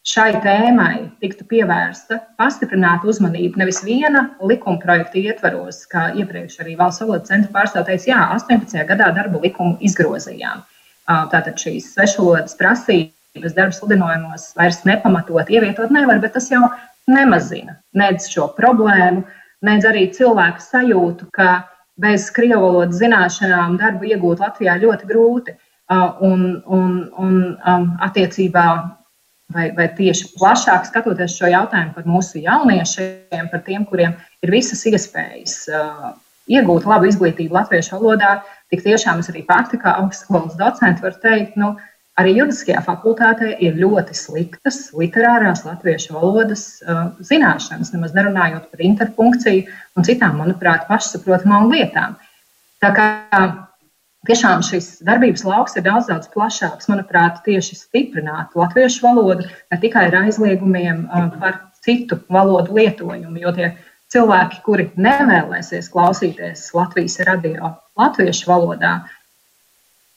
šai 0.07 0.37
tēmai 0.39 1.09
tiktu 1.19 1.49
pievērsta 1.51 2.21
pastiprināta 2.39 3.09
uzmanība 3.11 3.59
nevis 3.65 3.83
viena 3.83 4.29
likuma 4.39 4.79
projekta 4.79 5.19
ietvaros, 5.19 5.83
kā 5.91 6.13
iepriekš 6.15 6.61
arī 6.63 6.77
Valsts 6.79 7.03
valodas 7.03 7.33
centra 7.33 7.51
pārstāvja 7.57 7.89
teica, 7.91 8.11
jā, 8.13 8.23
18. 8.37 8.87
gadā 8.93 9.11
darba 9.17 9.43
likumu 9.43 9.75
izgrozījām. 9.83 10.63
Tātad 11.07 11.59
šīs 11.59 11.91
svešvalodas 11.95 12.55
prasības 12.59 13.16
bez 13.43 13.55
darba 13.57 13.77
sludinājumos 13.77 14.51
vairs 14.59 14.83
nepamatot 14.89 15.51
ievietot 15.53 15.93
nevar, 15.95 16.21
bet 16.23 16.35
tas 16.37 16.51
jau 16.51 16.65
nemazina 17.11 17.79
nedz 17.97 18.29
šo 18.33 18.49
problēmu, 18.57 19.25
nedz 19.67 19.87
arī 19.89 20.07
cilvēku 20.15 20.63
sajūtu, 20.63 21.31
ka 21.37 21.63
bez 22.01 22.29
krievu 22.35 22.61
valodas 22.67 23.01
zināšanām 23.01 23.79
darbu 23.81 24.11
iegūt 24.11 24.43
Latvijā 24.45 24.77
ļoti 24.83 25.09
grūti. 25.11 25.57
Un, 25.87 26.41
un, 26.67 26.95
un 27.23 27.35
attiecībā, 28.03 28.65
vai, 29.55 29.69
vai 29.77 29.87
tieši 29.95 30.33
plašāk 30.35 30.89
skatoties 30.89 31.37
šo 31.39 31.47
jautājumu 31.53 31.95
par 31.95 32.09
mūsu 32.11 32.43
jauniešiem, 32.43 33.47
par 33.53 33.63
tiem, 33.69 33.85
kuriem 33.87 34.17
ir 34.43 34.51
visas 34.51 34.83
iespējas 34.91 35.61
iegūt 36.51 36.87
labu 36.91 37.07
izglītību 37.11 37.55
latviešu 37.55 38.01
valodā, 38.01 38.41
tik 38.71 38.83
tiešām 38.83 39.23
es 39.23 39.31
arī 39.31 39.45
pati 39.47 39.79
kā 39.83 39.95
augstskolas 40.03 40.59
docents 40.59 41.03
varu 41.05 41.23
teikt, 41.23 41.55
nu, 41.61 41.75
Arī 42.17 42.33
juridiskajā 42.39 42.81
fakultātē 42.85 43.51
ir 43.61 43.75
ļoti 43.77 44.15
sliktas 44.17 44.79
literārās 44.97 45.67
latviešu 45.67 46.15
valodas 46.17 46.63
uh, 46.81 47.11
zināšanas, 47.21 47.93
nemaz 47.93 48.15
nerunājot 48.17 48.71
par 48.73 48.85
interpunkciju 48.87 49.67
un 49.97 50.07
citām, 50.09 50.39
manuprāt, 50.41 50.87
pašsaprotamām 50.89 51.69
lietām. 51.75 52.17
Tā 52.81 52.93
kā 52.97 53.09
tiešām 54.29 54.65
šis 54.65 55.03
darbības 55.05 55.45
lauks 55.45 55.77
ir 55.77 55.85
daudz, 55.85 56.09
daudz 56.09 56.31
plašāks, 56.33 56.89
manuprāt, 56.89 57.43
tieši 57.45 57.77
stiprināt 57.83 58.57
latviešu 58.57 59.05
valodu, 59.05 59.45
ne 59.73 59.81
tikai 59.85 60.09
ar 60.09 60.23
aizliegumiem 60.25 61.05
uh, 61.05 61.29
par 61.43 61.61
citu 61.85 62.23
valodu 62.33 62.81
lietojumu, 62.81 63.37
jo 63.45 63.53
tie 63.61 63.75
cilvēki, 64.15 64.63
kuri 64.65 64.89
nevēlēsies 64.97 65.93
klausīties 65.93 66.71
Latvijas 66.73 67.21
radio 67.29 67.77
latviešu 67.99 68.49
valodā, 68.49 68.97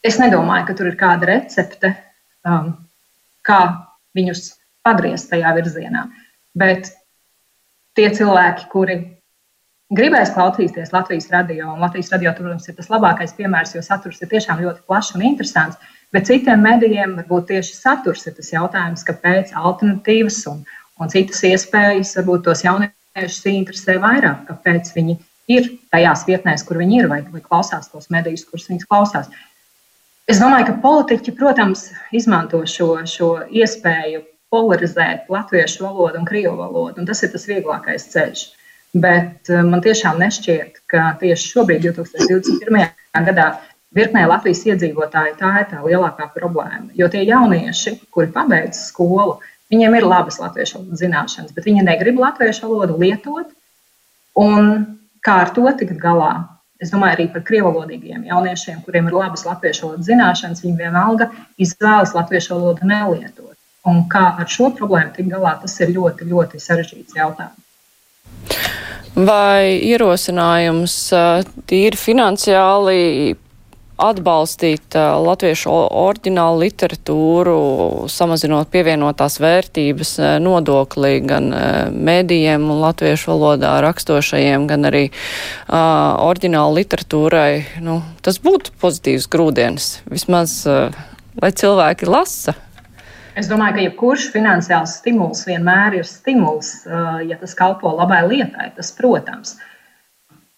Es 0.05 0.19
nedomāju, 0.21 0.69
ka 0.69 0.75
tur 0.79 0.89
ir 0.91 0.97
kāda 0.99 1.27
recepte, 1.27 1.91
um, 2.47 2.71
kā 3.43 3.59
viņus 4.15 4.53
pagriezt 4.85 5.29
tajā 5.31 5.51
virzienā. 5.57 6.05
Bet 6.57 6.91
tie 7.99 8.07
cilvēki, 8.15 8.67
kuri 8.71 8.99
gribēs 9.95 10.31
klausīties 10.35 10.93
Latvijas 10.93 11.29
radio, 11.33 11.73
un 11.73 11.83
Latvijas 11.83 12.11
radio, 12.13 12.33
protams, 12.37 12.67
ir 12.69 12.77
tas 12.77 12.89
labākais 12.93 13.35
piemērs, 13.37 13.75
jo 13.75 13.83
saturs 13.85 14.21
ir 14.21 14.31
tiešām 14.31 14.61
ļoti 14.63 14.85
plašs 14.87 15.15
un 15.17 15.25
interesants. 15.31 15.79
Bet 16.13 16.29
citiem 16.29 16.63
medijiem 16.65 17.17
varbūt 17.19 17.49
tieši 17.51 17.75
saturs 17.75 18.25
ir 18.29 18.37
tas 18.37 18.53
jautājums, 18.53 19.05
kāpēc 19.05 19.51
alternatīvas 19.57 20.39
un, 20.49 20.63
un 21.01 21.11
citas 21.11 21.43
iespējas 21.45 22.15
varbūt 22.17 22.47
tos 22.47 22.63
jauniešus 22.65 23.43
interesē 23.51 23.99
vairāk, 24.01 24.47
kāpēc 24.47 24.93
viņi 24.95 25.19
ir 25.49 25.69
tajās 25.93 26.25
vietnēs, 26.29 26.63
kur 26.65 26.79
viņi 26.81 27.03
ir, 27.03 27.11
vai, 27.11 27.21
vai 27.33 27.41
klausās 27.45 27.89
tos 27.91 28.09
medijus, 28.13 28.45
kurus 28.47 28.69
viņi 28.69 28.85
klausās. 28.85 29.29
Es 30.29 30.37
domāju, 30.37 30.67
ka 30.67 30.73
politiķi, 30.83 31.33
protams, 31.39 31.87
izmanto 32.13 32.59
šo, 32.69 32.91
šo 33.09 33.29
iespēju 33.49 34.21
polarizēt 34.53 35.29
latviešu 35.31 35.87
valodu 35.87 36.19
un 36.21 36.27
krievu 36.27 36.53
valodu, 36.59 37.01
un 37.01 37.07
tas 37.09 37.23
ir 37.25 37.31
tas 37.33 37.47
vieglākais 37.49 38.05
ceļš. 38.13 38.43
Bet 38.93 39.49
eh, 39.49 39.63
man 39.65 39.81
tiešām 39.85 40.21
nešķiet, 40.21 40.83
ka 40.89 41.15
tieši 41.21 41.49
šobrīd, 41.53 41.87
2021. 41.87 42.93
gadā, 43.25 43.47
virknē 43.97 44.27
Latvijas 44.29 44.61
iedzīvotāju 44.69 45.33
tā 45.39 45.53
ir 45.63 45.67
tā 45.71 45.81
lielākā 45.81 46.29
problēma. 46.35 46.91
Jo 46.97 47.09
tie 47.09 47.23
jaunieši, 47.25 47.95
kuri 48.13 48.29
pabeidz 48.33 48.83
skolu, 48.91 49.39
viņiem 49.73 49.97
ir 49.97 50.07
labas 50.09 50.37
latviešu 50.41 50.77
valodas 50.77 51.01
zināšanas, 51.01 51.57
bet 51.57 51.65
viņi 51.69 51.85
negrib 51.89 52.21
latviešu 52.21 52.69
valodu 52.69 53.01
lietot. 53.01 53.49
Un 54.37 54.85
kā 55.25 55.41
ar 55.47 55.53
to 55.57 55.65
tikt 55.81 55.97
galā? 56.01 56.35
Es 56.79 56.93
domāju, 56.93 57.17
arī 57.17 57.25
par 57.33 57.43
krievalodīgiem 57.47 58.23
jauniešiem, 58.29 58.83
kuriem 58.85 59.09
ir 59.09 59.15
labas 59.17 59.43
latviešu 59.43 59.87
valodas 59.87 60.07
zināšanas, 60.07 60.61
viņi 60.63 60.77
vienalga 60.79 61.27
izvēlas 61.59 62.13
latviešu 62.15 62.55
valodu 62.55 62.87
nelietot. 62.87 63.57
Un 63.89 64.05
kā 64.11 64.25
ar 64.39 64.47
šo 64.51 64.69
problēmu 64.77 65.11
tikt 65.15 65.33
galā, 65.33 65.57
tas 65.59 65.75
ir 65.83 65.91
ļoti, 65.95 66.27
ļoti 66.31 66.61
sarežģīts 66.63 67.17
jautājums. 67.19 67.65
Vai 69.19 69.75
ierosinājums 69.89 70.95
tīri 71.67 71.99
finansiāli 71.99 72.99
atbalstīt 73.99 74.95
latviešu 74.95 75.71
oriģinālu 75.71 76.63
literatūru, 76.63 77.57
samazinot 78.11 78.71
pievienotās 78.71 79.39
vērtības 79.43 80.15
nodoklī 80.43 81.19
gan 81.27 81.51
mēdījiem 81.93 82.69
un 82.71 82.81
latviešu 82.85 83.33
valodā 83.33 83.75
rakstošajiem, 83.85 84.69
gan 84.71 84.87
arī 84.89 85.03
oriģinālu 85.69 86.79
literatūrai. 86.79 87.51
Nu, 87.83 87.99
tas 88.25 88.39
būtu 88.43 88.73
pozitīvs 88.81 89.27
grūdienis, 89.31 89.91
vismaz, 90.09 90.63
lai 90.65 91.53
cilvēki 91.53 92.09
lasa. 92.09 92.55
Es 93.39 93.47
domāju, 93.47 93.75
ka 93.77 93.83
jebkurš 93.85 94.23
finansiāls 94.33 94.97
stimuls 94.99 95.45
vienmēr 95.47 95.99
ir 96.01 96.07
stimuls, 96.07 96.81
ja 97.23 97.37
tas 97.39 97.53
kalpo 97.55 97.93
labai 97.95 98.25
lietai. 98.27 98.71
Tas, 98.75 98.89
protams, 98.97 99.53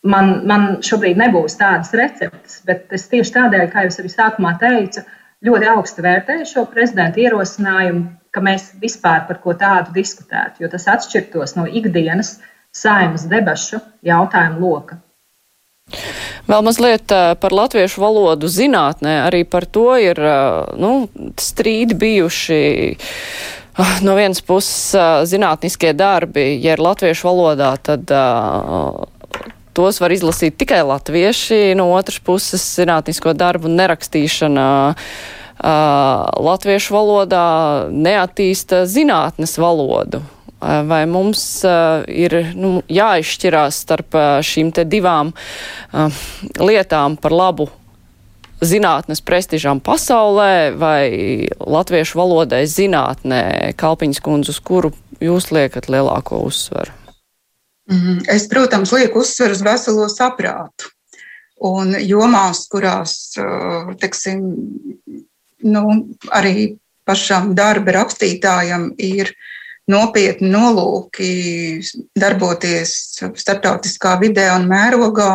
man, 0.04 0.32
man 0.48 0.68
šobrīd 0.86 1.20
nebūs 1.22 1.58
tādas 1.60 1.94
receptes, 1.98 2.62
bet 2.68 2.94
es 2.96 3.08
tieši 3.12 3.36
tādēļ, 3.38 3.68
kā 3.72 3.86
jau 3.86 3.94
arī 4.04 4.14
sākumā 4.14 4.56
teicu, 4.62 5.04
ļoti 5.46 5.70
augstu 5.74 6.06
vērtēju 6.06 6.48
šo 6.50 6.66
prezidenta 6.72 7.22
ierosinājumu, 7.22 8.08
ka 8.32 8.44
mēs 8.46 8.72
vispār 8.82 9.26
par 9.28 9.42
ko 9.44 9.56
tādu 9.58 9.94
diskutētu, 9.96 10.64
jo 10.64 10.72
tas 10.72 10.88
atšķirtos 10.94 11.58
no 11.58 11.68
ikdienas 11.68 12.38
saimas 12.72 13.28
debašu 13.30 13.82
jautājumu 14.08 14.62
loka. 14.64 15.02
Vēl 16.48 16.64
mazliet 16.66 17.12
par 17.42 17.54
latviešu 17.54 18.02
valodu 18.02 18.50
zinātnē. 18.50 19.22
Arī 19.28 19.44
par 19.48 19.68
to 19.68 19.92
ir 20.00 20.20
nu, 20.80 20.92
strīdi 21.40 21.98
bijuši. 22.00 22.62
No 24.06 24.18
vienas 24.18 24.42
puses, 24.44 24.92
zinātniskie 25.32 25.94
darbi, 25.96 26.44
ja 26.64 26.76
ir 26.76 26.82
latviešu 26.84 27.28
valodā, 27.30 27.70
tad 27.80 28.12
tos 29.78 30.02
var 30.02 30.14
izlasīt 30.14 30.58
tikai 30.60 30.82
latvieši, 30.88 31.74
no 31.80 31.92
otras 31.96 32.20
puses 32.24 32.64
zinātnisko 32.78 33.34
darbu 33.38 33.72
nerakstīšana 33.72 34.68
uh, 34.92 35.02
latviešu 36.50 36.96
valodā 36.96 37.48
neattīsta 37.92 38.86
zinātnes 38.90 39.58
valodu. 39.62 40.24
Vai 40.62 41.08
mums 41.10 41.42
uh, 41.66 42.04
ir 42.06 42.36
nu, 42.54 42.84
jāizšķirās 42.86 43.82
starp 43.82 44.18
uh, 44.18 44.26
šīm 44.46 44.70
te 44.78 44.86
divām 44.86 45.34
uh, 45.34 46.24
lietām 46.62 47.18
par 47.18 47.34
labu 47.34 47.72
zinātnes 48.62 49.24
prestižām 49.26 49.82
pasaulē 49.82 50.54
vai 50.78 51.04
latviešu 51.58 52.20
valodai 52.22 52.64
zinātnē, 52.70 53.74
Kalpiņas 53.82 54.22
kundze, 54.22 54.54
uz 54.54 54.62
kuru 54.62 54.94
jūs 55.22 55.50
liekat 55.50 55.90
lielāko 55.90 56.44
uzsvaru? 56.46 57.01
Mhm. 57.92 58.24
Es, 58.32 58.48
protams, 58.48 58.94
lieku 58.96 59.20
uzsveru 59.26 59.58
uz 59.58 59.62
veselo 59.66 60.08
saprātu. 60.12 60.92
Un 61.62 61.94
jomās, 62.00 62.64
kurās, 62.72 63.36
teiksim, 64.02 64.46
nu, 65.62 65.82
arī 66.34 66.72
pašam 67.06 67.52
darba 67.58 68.00
rakstītājam 68.00 68.94
ir 68.98 69.34
nopietni 69.92 70.50
nolūki 70.54 71.32
darboties 72.18 72.94
starptautiskā 73.44 74.16
vidē 74.22 74.48
un 74.56 74.66
mērogā, 74.72 75.34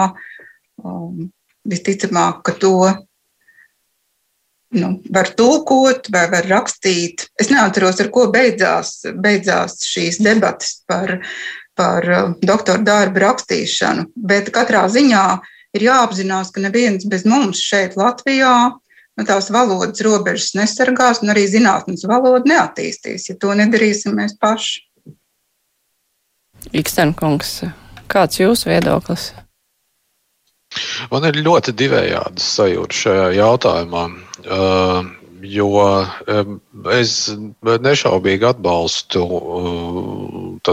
visticamāk, 1.66 2.40
ka 2.46 2.56
to 2.58 2.78
nu, 4.76 4.90
var 5.12 5.30
tulkot 5.38 6.10
vai 6.12 6.26
var 6.32 6.48
rakstīt. 6.50 7.28
Es 7.38 7.50
neatceros, 7.52 8.00
ar 8.02 8.10
ko 8.14 8.26
beidzās, 8.32 8.98
beidzās 9.14 9.84
šīs 9.86 10.18
debatas 10.24 10.80
par 10.88 11.20
par 11.76 12.08
uh, 12.08 12.32
doktora 12.42 12.82
darbu 12.84 13.22
rakstīšanu, 13.22 14.10
bet 14.16 14.50
katrā 14.54 14.86
ziņā 14.92 15.26
ir 15.76 15.86
jāapzinās, 15.88 16.52
ka 16.54 16.64
neviens 16.64 17.06
bez 17.08 17.26
mums 17.28 17.60
šeit 17.62 17.96
Latvijā 18.00 18.56
nu, 18.72 19.24
tās 19.28 19.50
valodas 19.52 20.02
robežas 20.04 20.54
nesargās, 20.58 21.22
un 21.24 21.32
arī 21.34 21.46
zinātnes 21.50 22.06
valoda 22.08 22.44
neattīstīs, 22.48 23.30
ja 23.30 23.38
to 23.40 23.54
nedarīsim 23.56 24.16
mēs 24.16 24.36
paši. 24.40 24.82
Ikstenkungs, 26.76 27.60
kāds 28.10 28.40
jūsu 28.40 28.72
viedoklis? 28.72 29.30
Man 31.12 31.24
ir 31.28 31.38
ļoti 31.44 31.72
divējādas 31.78 32.48
sajūtas 32.58 33.04
šajā 33.04 33.28
jautājumā. 33.38 34.08
Uh, 34.46 35.06
jo 35.46 35.70
es 36.92 37.12
nešaubīgi 37.62 38.46
atbalstu 38.48 39.22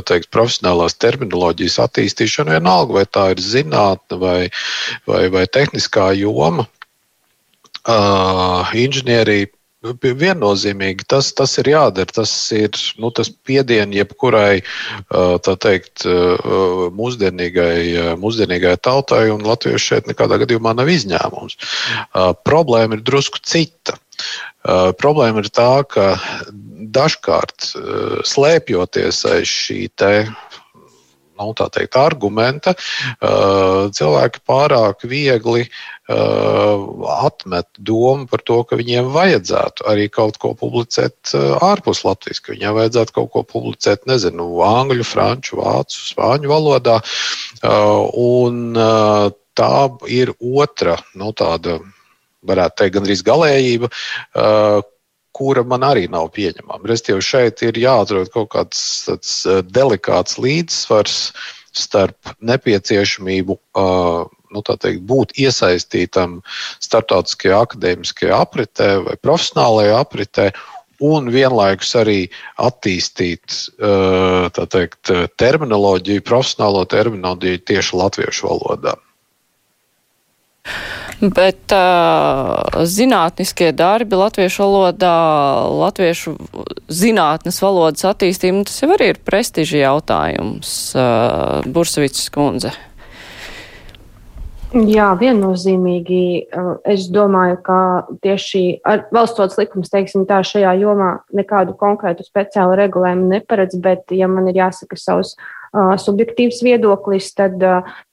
teikt, 0.02 0.32
profesionālās 0.34 0.98
terminoloģijas 0.98 1.80
attīstīšanu, 1.86 2.56
vienalga 2.58 3.00
vai 3.00 3.06
tā 3.06 3.26
ir 3.34 3.44
zinātne 3.44 4.20
vai, 4.22 4.39
vai, 5.10 5.28
vai 5.34 5.46
tehniskā 5.46 6.14
joma, 6.18 6.68
inženierija. 8.86 9.52
Viennozīmīgi 9.84 11.04
tas, 11.12 11.34
tas 11.36 11.58
ir 11.60 11.68
jādara. 11.74 12.08
Tas 12.08 12.32
ir 12.56 12.72
nu, 13.04 13.10
tas 13.12 13.28
piediens 13.28 13.91
jebkurai 13.91 14.62
teikt, 15.44 16.06
mūsdienīgai, 16.96 18.16
mūsdienīgai 18.16 18.78
tautai, 18.80 19.26
un 19.34 19.44
Latvijas 19.44 19.84
šeit 19.84 20.08
nekādā 20.08 20.39
gadījumā 20.46 20.72
nav 20.80 20.88
izņēmums. 20.88 21.60
Problēma 22.48 22.96
ir 22.96 23.04
drusku 23.04 23.44
cita. 23.44 24.00
Uh, 24.00 24.00
problēma 24.64 25.44
ir 25.44 25.50
tā, 25.52 25.84
ka 25.84 26.14
dažkārt 26.94 27.74
uh, 27.76 28.20
slēpjoties 28.28 29.24
aiz 29.32 29.50
šī 29.50 29.88
te 30.00 30.14
nu, 31.34 31.50
teikt, 31.58 31.98
argumenta, 31.98 32.76
uh, 32.78 33.89
cilvēki 33.94 34.44
pārāk 34.48 35.04
viegli 35.10 35.66
atmet 36.08 37.68
domu 37.80 38.28
par 38.28 38.41
to, 38.44 38.58
ka 38.68 38.76
viņiem 38.76 39.08
vajadzētu 39.14 39.86
arī 39.88 40.10
kaut 40.12 40.38
ko 40.41 40.52
publicēt 40.60 41.32
ārpus 41.64 42.04
Latvijas, 42.04 42.41
ka 42.44 42.52
viņiem 42.52 42.76
vajadzētu 42.76 43.16
kaut 43.16 43.32
ko 43.32 43.44
publicēt, 43.48 44.04
nezinu, 44.10 44.50
angļu, 44.68 45.08
franču, 45.08 45.62
vācu, 45.62 46.02
spāņu 46.12 46.52
valodā. 46.52 47.00
Un 48.20 48.76
tā 49.56 49.76
ir 50.12 50.34
otra, 50.44 50.98
nu, 51.16 51.32
tāda 51.32 51.80
varētu 52.44 52.82
teikt, 52.82 52.98
gandrīz 52.98 53.24
galējība, 53.24 53.89
kura 55.34 55.64
man 55.66 55.86
arī 55.88 56.06
nav 56.12 56.30
pieņemama. 56.36 56.86
Restīvi 56.90 57.26
šeit 57.26 57.66
ir 57.66 57.80
jāatrod 57.82 58.32
kaut 58.34 58.52
kāds 58.54 58.86
tāds 59.08 59.36
uh, 59.50 59.62
delikāts 59.66 60.40
līdzsvars 60.42 61.18
starp 61.74 62.36
nepieciešamību 62.46 63.58
uh, 63.58 64.30
nu, 64.54 64.62
teikt, 64.64 65.02
būt 65.10 65.34
iesaistītam 65.42 66.40
starptautiskajā 66.84 67.64
akadēmiskajā 67.66 68.40
apritē 68.46 68.90
vai 69.08 69.18
profesionālajā 69.26 70.00
apritē. 70.04 70.48
Un 71.04 71.28
vienlaikus 71.34 71.90
arī 72.00 72.20
attīstīt 72.62 73.58
teikt, 74.56 75.12
terminoloģiju, 75.42 76.24
profesionālo 76.24 76.86
terminoloģiju 76.88 77.64
tieši 77.68 77.98
latviešu 78.00 78.48
valodā. 78.48 78.94
Bet 81.24 81.71
uh, 81.71 82.84
zinātniskie 82.84 83.69
darbi 83.71 84.17
latviešu 84.19 84.65
valodā, 84.65 85.15
latviešu 85.71 86.34
zinātnes 86.91 87.61
valodas 87.63 88.03
attīstība, 88.09 88.57
nu, 88.57 88.65
tas 88.67 88.82
jau 88.84 88.89
arī 88.91 89.13
ir 89.13 89.21
prestiži 89.24 89.80
jautājums, 89.86 90.74
uh, 90.97 91.63
Bursavicas 91.63 92.28
kundze. 92.34 92.74
Jā, 94.74 95.11
viennozīmīgi. 95.21 96.19
Es 96.89 97.05
domāju, 97.13 97.59
ka 97.61 97.80
tieši 98.26 98.82
valsts 99.13 99.59
likums, 99.61 99.91
teiksim, 99.93 100.26
tā 100.26 100.41
šajā 100.43 100.71
jomā 100.82 101.11
nekādu 101.32 101.76
konkrētu 101.78 102.26
speciālu 102.26 102.80
regulējumu 102.82 103.30
neparedz, 103.36 103.78
bet, 103.78 104.09
ja 104.11 104.28
man 104.28 104.49
ir 104.49 104.57
jāsaka 104.63 104.97
savs 104.97 105.38
subjektīvs 105.74 106.61
viedoklis, 106.63 107.32
tad, 107.34 107.57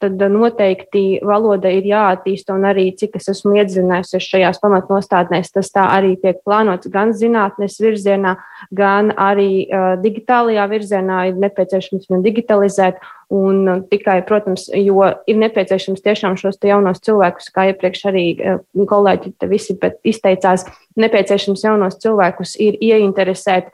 tad 0.00 0.22
noteikti 0.32 1.20
valoda 1.26 1.68
ir 1.72 1.84
jāattīsta 1.90 2.54
un 2.56 2.64
arī, 2.70 2.86
cik 2.96 3.18
es 3.20 3.28
esmu 3.34 3.58
iedzinājusies 3.60 4.28
šajās 4.32 4.60
pamatnostādnēs, 4.62 5.52
tas 5.52 5.72
tā 5.74 5.84
arī 5.98 6.14
tiek 6.20 6.40
plānots 6.46 6.88
gan 6.92 7.12
zinātnes 7.16 7.76
virzienā, 7.82 8.36
gan 8.72 9.12
arī 9.12 9.68
digitālajā 10.00 10.66
virzienā 10.72 11.22
ir 11.30 11.40
nepieciešams 11.44 12.08
viņu 12.08 12.22
digitalizēt. 12.30 13.00
Un 13.30 13.84
tikai, 13.86 14.16
protams, 14.26 14.64
jo 14.74 15.04
ir 15.30 15.36
nepieciešams 15.38 16.02
tiešām 16.02 16.34
šos 16.34 16.56
jaunos 16.66 16.98
cilvēkus, 17.06 17.52
kā 17.54 17.68
iepriekš 17.70 18.00
arī 18.10 18.24
kolēģi 18.74 19.30
te 19.38 19.46
visi 19.46 19.76
izteicās, 20.02 20.64
nepieciešams 20.98 21.62
jaunos 21.62 21.94
cilvēkus 22.02 22.56
ir 22.58 22.74
ieinteresēt 22.82 23.68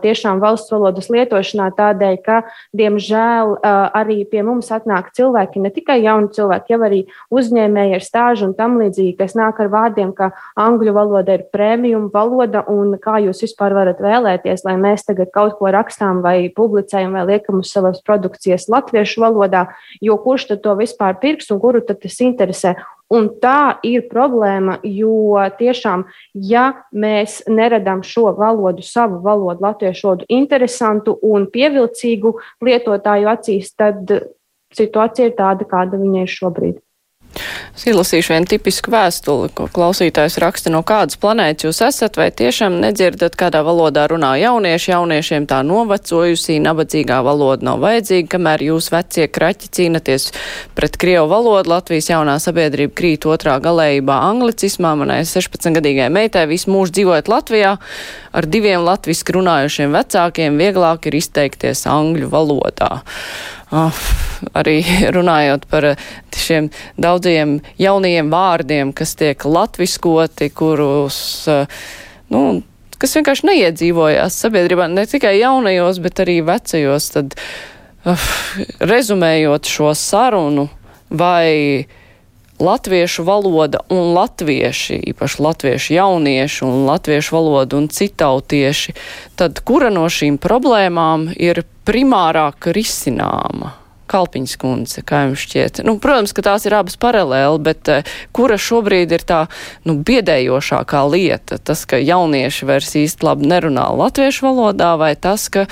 tiešām 0.00 0.40
valsts 0.40 0.72
valodas 0.72 1.10
lietošanā 1.12 1.66
tādēļ, 1.76 2.16
ka, 2.24 2.38
diemžēl, 2.72 3.52
arī 4.00 4.22
pie 4.30 4.40
mums 4.46 4.72
atnāk 4.72 5.10
cilvēki, 5.12 5.60
ne 5.60 5.72
tikai 5.76 5.98
jauni 6.06 6.32
cilvēki, 6.32 6.72
jau 6.72 6.80
arī 6.88 7.02
uzņēmēji 7.36 7.98
ar 7.98 8.06
stāžu 8.06 8.48
un 8.48 8.56
tam 8.56 8.78
līdzīgi, 8.80 9.18
kas 9.20 9.36
nāk 9.36 9.60
ar 9.60 9.68
vārdiem, 9.76 10.14
ka 10.16 10.30
angļu 10.56 10.96
valoda 10.96 11.36
ir 11.36 11.44
prēmijuma 11.52 12.08
valoda 12.16 12.64
un 12.72 12.96
kā 12.96 13.18
jūs 13.26 13.44
vispār 13.44 13.76
varat 13.76 14.00
vēlēties, 14.00 14.64
lai 14.64 14.78
mēs 14.80 15.04
tagad 15.04 15.28
kaut 15.36 15.58
ko 15.60 15.68
rakstām 15.68 16.24
vai 16.24 16.48
publicējam 16.48 17.20
vai 17.20 17.28
liekam 17.34 17.60
uz 17.60 17.76
savas 17.76 18.00
produkcijas 18.00 18.70
latviešu 18.72 19.01
valodā, 19.22 19.66
jo 20.00 20.16
kurš 20.22 20.48
tad 20.52 20.62
to 20.64 20.74
vispār 20.78 21.18
pirks 21.20 21.50
un 21.52 21.60
kuru 21.62 21.82
tad 21.86 22.00
tas 22.02 22.18
interesē. 22.24 22.74
Un 23.12 23.28
tā 23.42 23.76
ir 23.84 24.06
problēma, 24.08 24.78
jo 24.88 25.36
tiešām, 25.58 26.06
ja 26.32 26.68
mēs 26.96 27.42
neradām 27.44 28.00
šo 28.06 28.30
valodu, 28.38 28.84
savu 28.86 29.20
valodu, 29.24 29.60
latviešu 29.66 30.06
valodu, 30.06 30.28
interesantu 30.32 31.18
un 31.20 31.44
pievilcīgu 31.52 32.32
lietotāju 32.64 33.28
acīs, 33.34 33.74
tad 33.76 34.08
situācija 34.72 35.28
ir 35.28 35.36
tāda, 35.36 35.68
kāda 35.68 36.00
viņa 36.00 36.24
ir 36.24 36.32
šobrīd. 36.32 36.80
Es 37.72 37.86
ielasīšu 37.88 38.34
vienu 38.34 38.48
tipisku 38.50 38.92
vēstuli, 38.92 39.48
ko 39.56 39.66
klausītājs 39.72 40.36
raksta, 40.42 40.70
no 40.72 40.82
kādas 40.86 41.16
planētas 41.20 41.66
jūs 41.66 41.80
esat, 41.86 42.18
vai 42.20 42.28
tiešām 42.34 42.76
nedzirdat, 42.82 43.36
kādā 43.40 43.62
valodā 43.64 44.04
runā 44.10 44.34
jaunieši. 44.42 44.92
Jauniešiem 44.92 45.46
tā 45.50 45.62
novecojusī, 45.64 46.58
nabadzīgā 46.62 47.22
valoda 47.24 47.70
nav 47.70 47.80
vajadzīga, 47.82 48.28
kamēr 48.34 48.66
jūs 48.68 48.90
vecie 48.92 49.28
kraķi 49.32 49.70
cīnaties 49.78 50.28
pret 50.76 50.98
Krievu 51.00 51.30
valodu. 51.32 51.72
Latvijas 51.72 52.10
jaunā 52.12 52.36
sabiedrība 52.42 52.94
krīt 53.00 53.26
otrā 53.28 53.56
galējībā 53.64 54.18
anglicismā. 54.28 54.92
Manai 55.00 55.22
16-gadīgai 55.28 56.10
meitai 56.12 56.44
visu 56.50 56.70
mūžu 56.74 56.98
dzīvojot 56.98 57.32
Latvijā 57.32 57.78
ar 58.32 58.48
diviem 58.48 58.84
latviski 58.84 59.38
runājušiem 59.38 59.96
vecākiem, 59.96 60.60
vieglāk 60.60 61.08
ir 61.08 61.18
izteikties 61.22 61.86
angļu 61.88 62.30
valodā. 62.32 62.92
Oh, 63.72 64.00
arī 64.52 64.82
runājot 65.16 65.64
par 65.70 65.86
eh, 65.92 66.08
šiem 66.36 66.68
daudziem 67.00 67.60
jaunajiem 67.80 68.28
vārdiem, 68.32 68.92
kas 68.96 69.16
tiek 69.16 69.46
latviskoti, 69.48 70.50
kurus, 70.52 71.18
eh, 71.48 71.64
nu, 72.34 72.60
kas 73.00 73.16
vienkārši 73.16 73.48
neiedzīvojās 73.48 74.36
sabiedrībā, 74.44 74.90
ne 74.92 75.06
tikai 75.08 75.38
jaunajos, 75.40 76.02
bet 76.04 76.20
arī 76.22 76.36
vecajos, 76.46 77.08
tad 77.16 77.34
uh, 77.34 78.28
rezumējot 78.78 79.66
šo 79.66 79.90
sarunu, 79.98 80.68
vai 81.10 81.88
latviešu 82.62 83.24
valoda 83.26 83.82
un 83.90 84.14
latvieši, 84.16 85.00
īpaši 85.12 85.42
latviešu 85.42 85.94
jaunieši 85.96 86.64
un 86.66 86.86
latviešu 86.86 87.36
valoda 87.36 87.76
un 87.76 87.88
citautieši, 87.92 88.94
tad 89.36 89.60
kura 89.66 89.90
no 89.90 90.06
šīm 90.06 90.38
problēmām 90.42 91.30
ir 91.36 91.64
primārāk 91.86 92.70
risināma? 92.74 93.78
Kalpiņas 94.12 94.56
kundze, 94.60 95.00
kā 95.08 95.22
jums 95.24 95.40
šķiet? 95.46 95.80
Nu, 95.86 95.94
protams, 96.02 96.34
ka 96.36 96.44
tās 96.44 96.66
ir 96.68 96.74
abas 96.76 96.98
paralēli, 97.00 97.60
bet 97.64 97.88
uh, 97.88 98.14
kura 98.36 98.58
šobrīd 98.60 99.14
ir 99.16 99.24
tā 99.24 99.46
nu, 99.88 99.96
biedējošākā 100.04 101.04
lieta? 101.08 101.56
Tas, 101.56 101.86
ka 101.88 101.96
jaunieši 102.02 102.68
vairs 102.68 102.92
īsti 103.00 103.24
labi 103.24 103.48
nerunā 103.54 103.88
latviešu 104.02 104.50
valodā, 104.50 104.94
vai 105.00 105.14
tas, 105.16 105.48
ka 105.48 105.64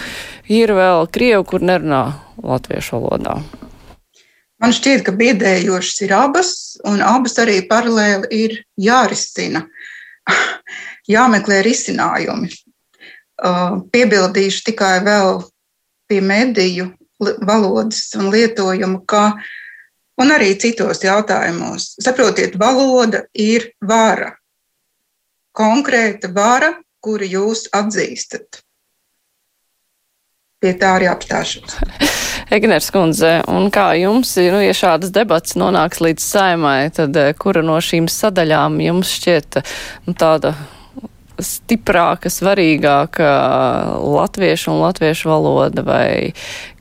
ir 0.48 0.72
vēl 0.72 1.10
krievi, 1.12 1.44
kur 1.52 1.66
nerunā 1.68 2.04
latviešu 2.40 2.96
valodā? 2.96 3.42
Man 4.60 4.74
šķiet, 4.76 5.04
ka 5.06 5.14
biedējošas 5.16 6.02
ir 6.04 6.12
abas, 6.12 6.50
un 6.84 7.00
abas 7.04 7.38
arī 7.40 7.62
paralēli 7.68 8.28
ir 8.36 8.56
jārisina, 8.76 9.64
jāmeklē 11.14 11.62
risinājumi. 11.64 12.50
Uh, 13.40 13.80
piebildīšu 13.88 14.66
tikai 14.66 14.98
vēl 15.06 15.40
pie 16.10 16.20
mediju 16.20 16.90
valodas 17.20 18.10
un 18.18 18.28
lietojumu, 18.34 19.00
kā 19.08 19.30
un 20.20 20.34
arī 20.34 20.52
citos 20.60 21.00
jautājumos. 21.04 21.94
Saprotiet, 22.04 22.58
valoda 22.60 23.24
ir 23.32 23.70
vara, 23.80 24.34
konkrēta 25.56 26.28
vara, 26.36 26.74
kuru 27.00 27.24
jūs 27.24 27.70
atzīstat. 27.72 28.60
Pie 30.60 30.76
tā 30.76 30.96
arī 30.98 31.08
apstāšos. 31.08 31.80
Egners 32.50 32.88
kundze, 32.90 33.36
un 33.46 33.68
kā 33.70 33.92
jums, 33.94 34.32
nu, 34.50 34.58
ja 34.58 34.74
šādas 34.74 35.12
debats 35.14 35.54
nonāks 35.54 36.00
līdz 36.02 36.24
saimai, 36.24 36.90
tad 36.90 37.14
eh, 37.14 37.30
kura 37.38 37.62
no 37.62 37.76
šīm 37.78 38.08
sadaļām 38.10 38.80
jums 38.82 39.12
šķiet 39.20 39.60
nu, 40.08 40.14
tāda 40.18 40.56
stiprāka, 41.38 42.26
svarīgāka 42.26 43.28
latviešu 44.02 44.72
un 44.74 44.82
latviešu 44.82 45.30
valoda 45.30 45.84
vai 45.86 46.32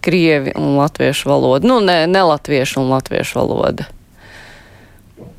krievi 0.01 0.55
un 0.57 0.73
latviešu 0.79 1.29
valoda? 1.29 1.69
Nu, 1.69 1.77
ne, 1.85 2.01
ne 2.09 2.25
latviešu 2.31 2.81
un 2.81 2.89
latviešu 2.95 3.39
valoda. 3.39 3.85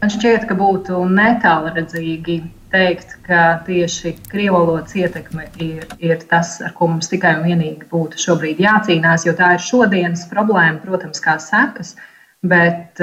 Man 0.00 0.14
šķiet, 0.14 0.46
ka 0.46 0.54
būtu 0.56 1.02
netālredzīgi 1.10 2.38
teikt, 2.72 3.16
ka 3.26 3.60
tieši 3.66 4.14
krievu 4.30 4.58
valodas 4.58 4.94
ietekme 4.98 5.46
ir, 5.62 5.86
ir 5.98 6.22
tas, 6.30 6.58
ar 6.64 6.72
ko 6.76 6.90
mums 6.92 7.10
tikai 7.10 7.36
un 7.38 7.46
vienīgi 7.48 7.88
būtu 7.90 8.20
šobrīd 8.20 8.62
jācīnās, 8.62 9.26
jo 9.26 9.34
tā 9.38 9.54
ir 9.56 9.64
šodienas 9.64 10.26
problēma, 10.30 10.80
protams, 10.84 11.22
kā 11.24 11.36
sekas. 11.42 11.96
Bet, 12.40 12.96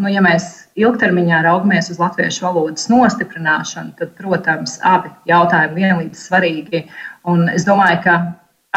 nu, 0.00 0.08
ja 0.08 0.22
mēs 0.24 0.46
ilgtermiņā 0.80 1.42
raugamies 1.44 1.90
uz 1.92 1.98
latviešu 2.00 2.46
valodas 2.46 2.86
nostiprināšanu, 2.88 3.92
tad, 3.98 4.14
protams, 4.16 4.78
abi 4.80 5.12
jautājumi 5.28 5.82
vienlīdz 5.82 6.22
svarīgi. 6.30 6.86
Un 7.28 7.50
es 7.52 7.66
domāju, 7.68 7.98
ka 8.06 8.14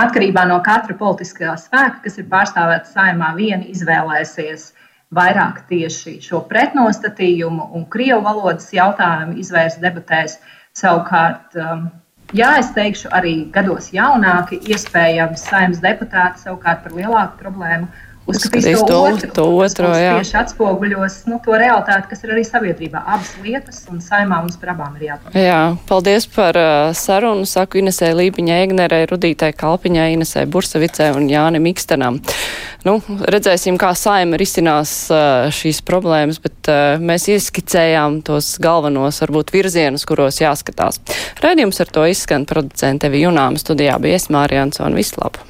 atkarībā 0.03 0.43
no 0.49 0.59
katra 0.65 0.97
politiskā 0.99 1.55
spēka, 1.59 2.01
kas 2.03 2.19
ir 2.19 2.27
pārstāvēts 2.31 2.91
saimā, 2.97 3.31
viena 3.39 3.63
izvēlēsies 3.71 4.73
vairāk 5.13 5.65
tieši 5.69 6.17
šo 6.23 6.41
pretnostatījumu 6.49 7.69
un 7.77 7.85
krievu 7.91 8.23
valodas 8.25 8.71
jautājumu 8.73 9.37
izvērst 9.41 9.81
debatēs. 9.83 10.39
Savukārt, 10.75 11.55
um, 11.55 11.85
jā, 12.35 12.55
es 12.59 12.71
teikšu, 12.75 13.11
arī 13.15 13.35
gados 13.53 13.91
jaunāki, 13.95 14.59
iespējams, 14.73 15.45
saimnes 15.49 15.83
deputāti 15.83 16.43
savukārt 16.43 16.83
par 16.83 16.97
lielāku 16.97 17.39
problēmu 17.43 17.87
uzskatīs 18.29 18.81
to, 18.87 18.99
otru, 19.05 19.29
to 19.35 19.45
otro, 19.61 19.91
jā. 19.93 20.15
tieši 20.19 20.37
atspoguļos 20.41 21.17
nu, 21.29 21.39
to 21.45 21.57
realitāti, 21.59 22.09
kas 22.11 22.25
ir 22.25 22.33
arī 22.35 22.43
sabiedrībā. 22.47 23.01
Abas 23.15 23.31
lietas, 23.43 23.83
un 23.91 24.01
saimā 24.03 24.41
mums 24.41 24.57
par 24.61 24.73
abām 24.73 24.97
ir 24.99 25.07
jāpadomā. 25.11 25.45
Jā, 25.45 25.61
paldies 25.89 26.27
par 26.33 26.59
uh, 26.59 26.89
sarunu. 26.97 27.45
Saku 27.49 27.81
Inesē 27.81 28.11
Līpiņai, 28.17 28.59
Egnerei, 28.65 29.05
Rudītai 29.09 29.51
Kalpiņai, 29.57 30.09
Inesē 30.17 30.45
Bursavicē 30.49 31.11
un 31.15 31.29
Jāni 31.29 31.61
Mikstenam. 31.63 32.19
Nu, 32.85 32.97
redzēsim, 33.33 33.79
kā 33.81 33.93
saima 33.97 34.37
risinās 34.41 34.93
uh, 35.13 35.47
šīs 35.53 35.81
problēmas, 35.85 36.41
bet 36.41 36.69
uh, 36.69 37.01
mēs 37.01 37.29
ieskicējām 37.33 38.21
tos 38.25 38.55
galvenos, 38.61 39.21
varbūt, 39.25 39.53
virzienus, 39.55 40.05
kuros 40.09 40.41
jāskatās. 40.41 41.01
Raidījums 41.45 41.81
ar 41.81 41.93
to 41.93 42.05
izskan 42.09 42.45
producente 42.49 43.09
Vijunām 43.13 43.59
studijā 43.61 43.97
bija 44.01 44.21
Esmārijans 44.21 44.81
un 44.85 44.97
Vislabu. 44.97 45.45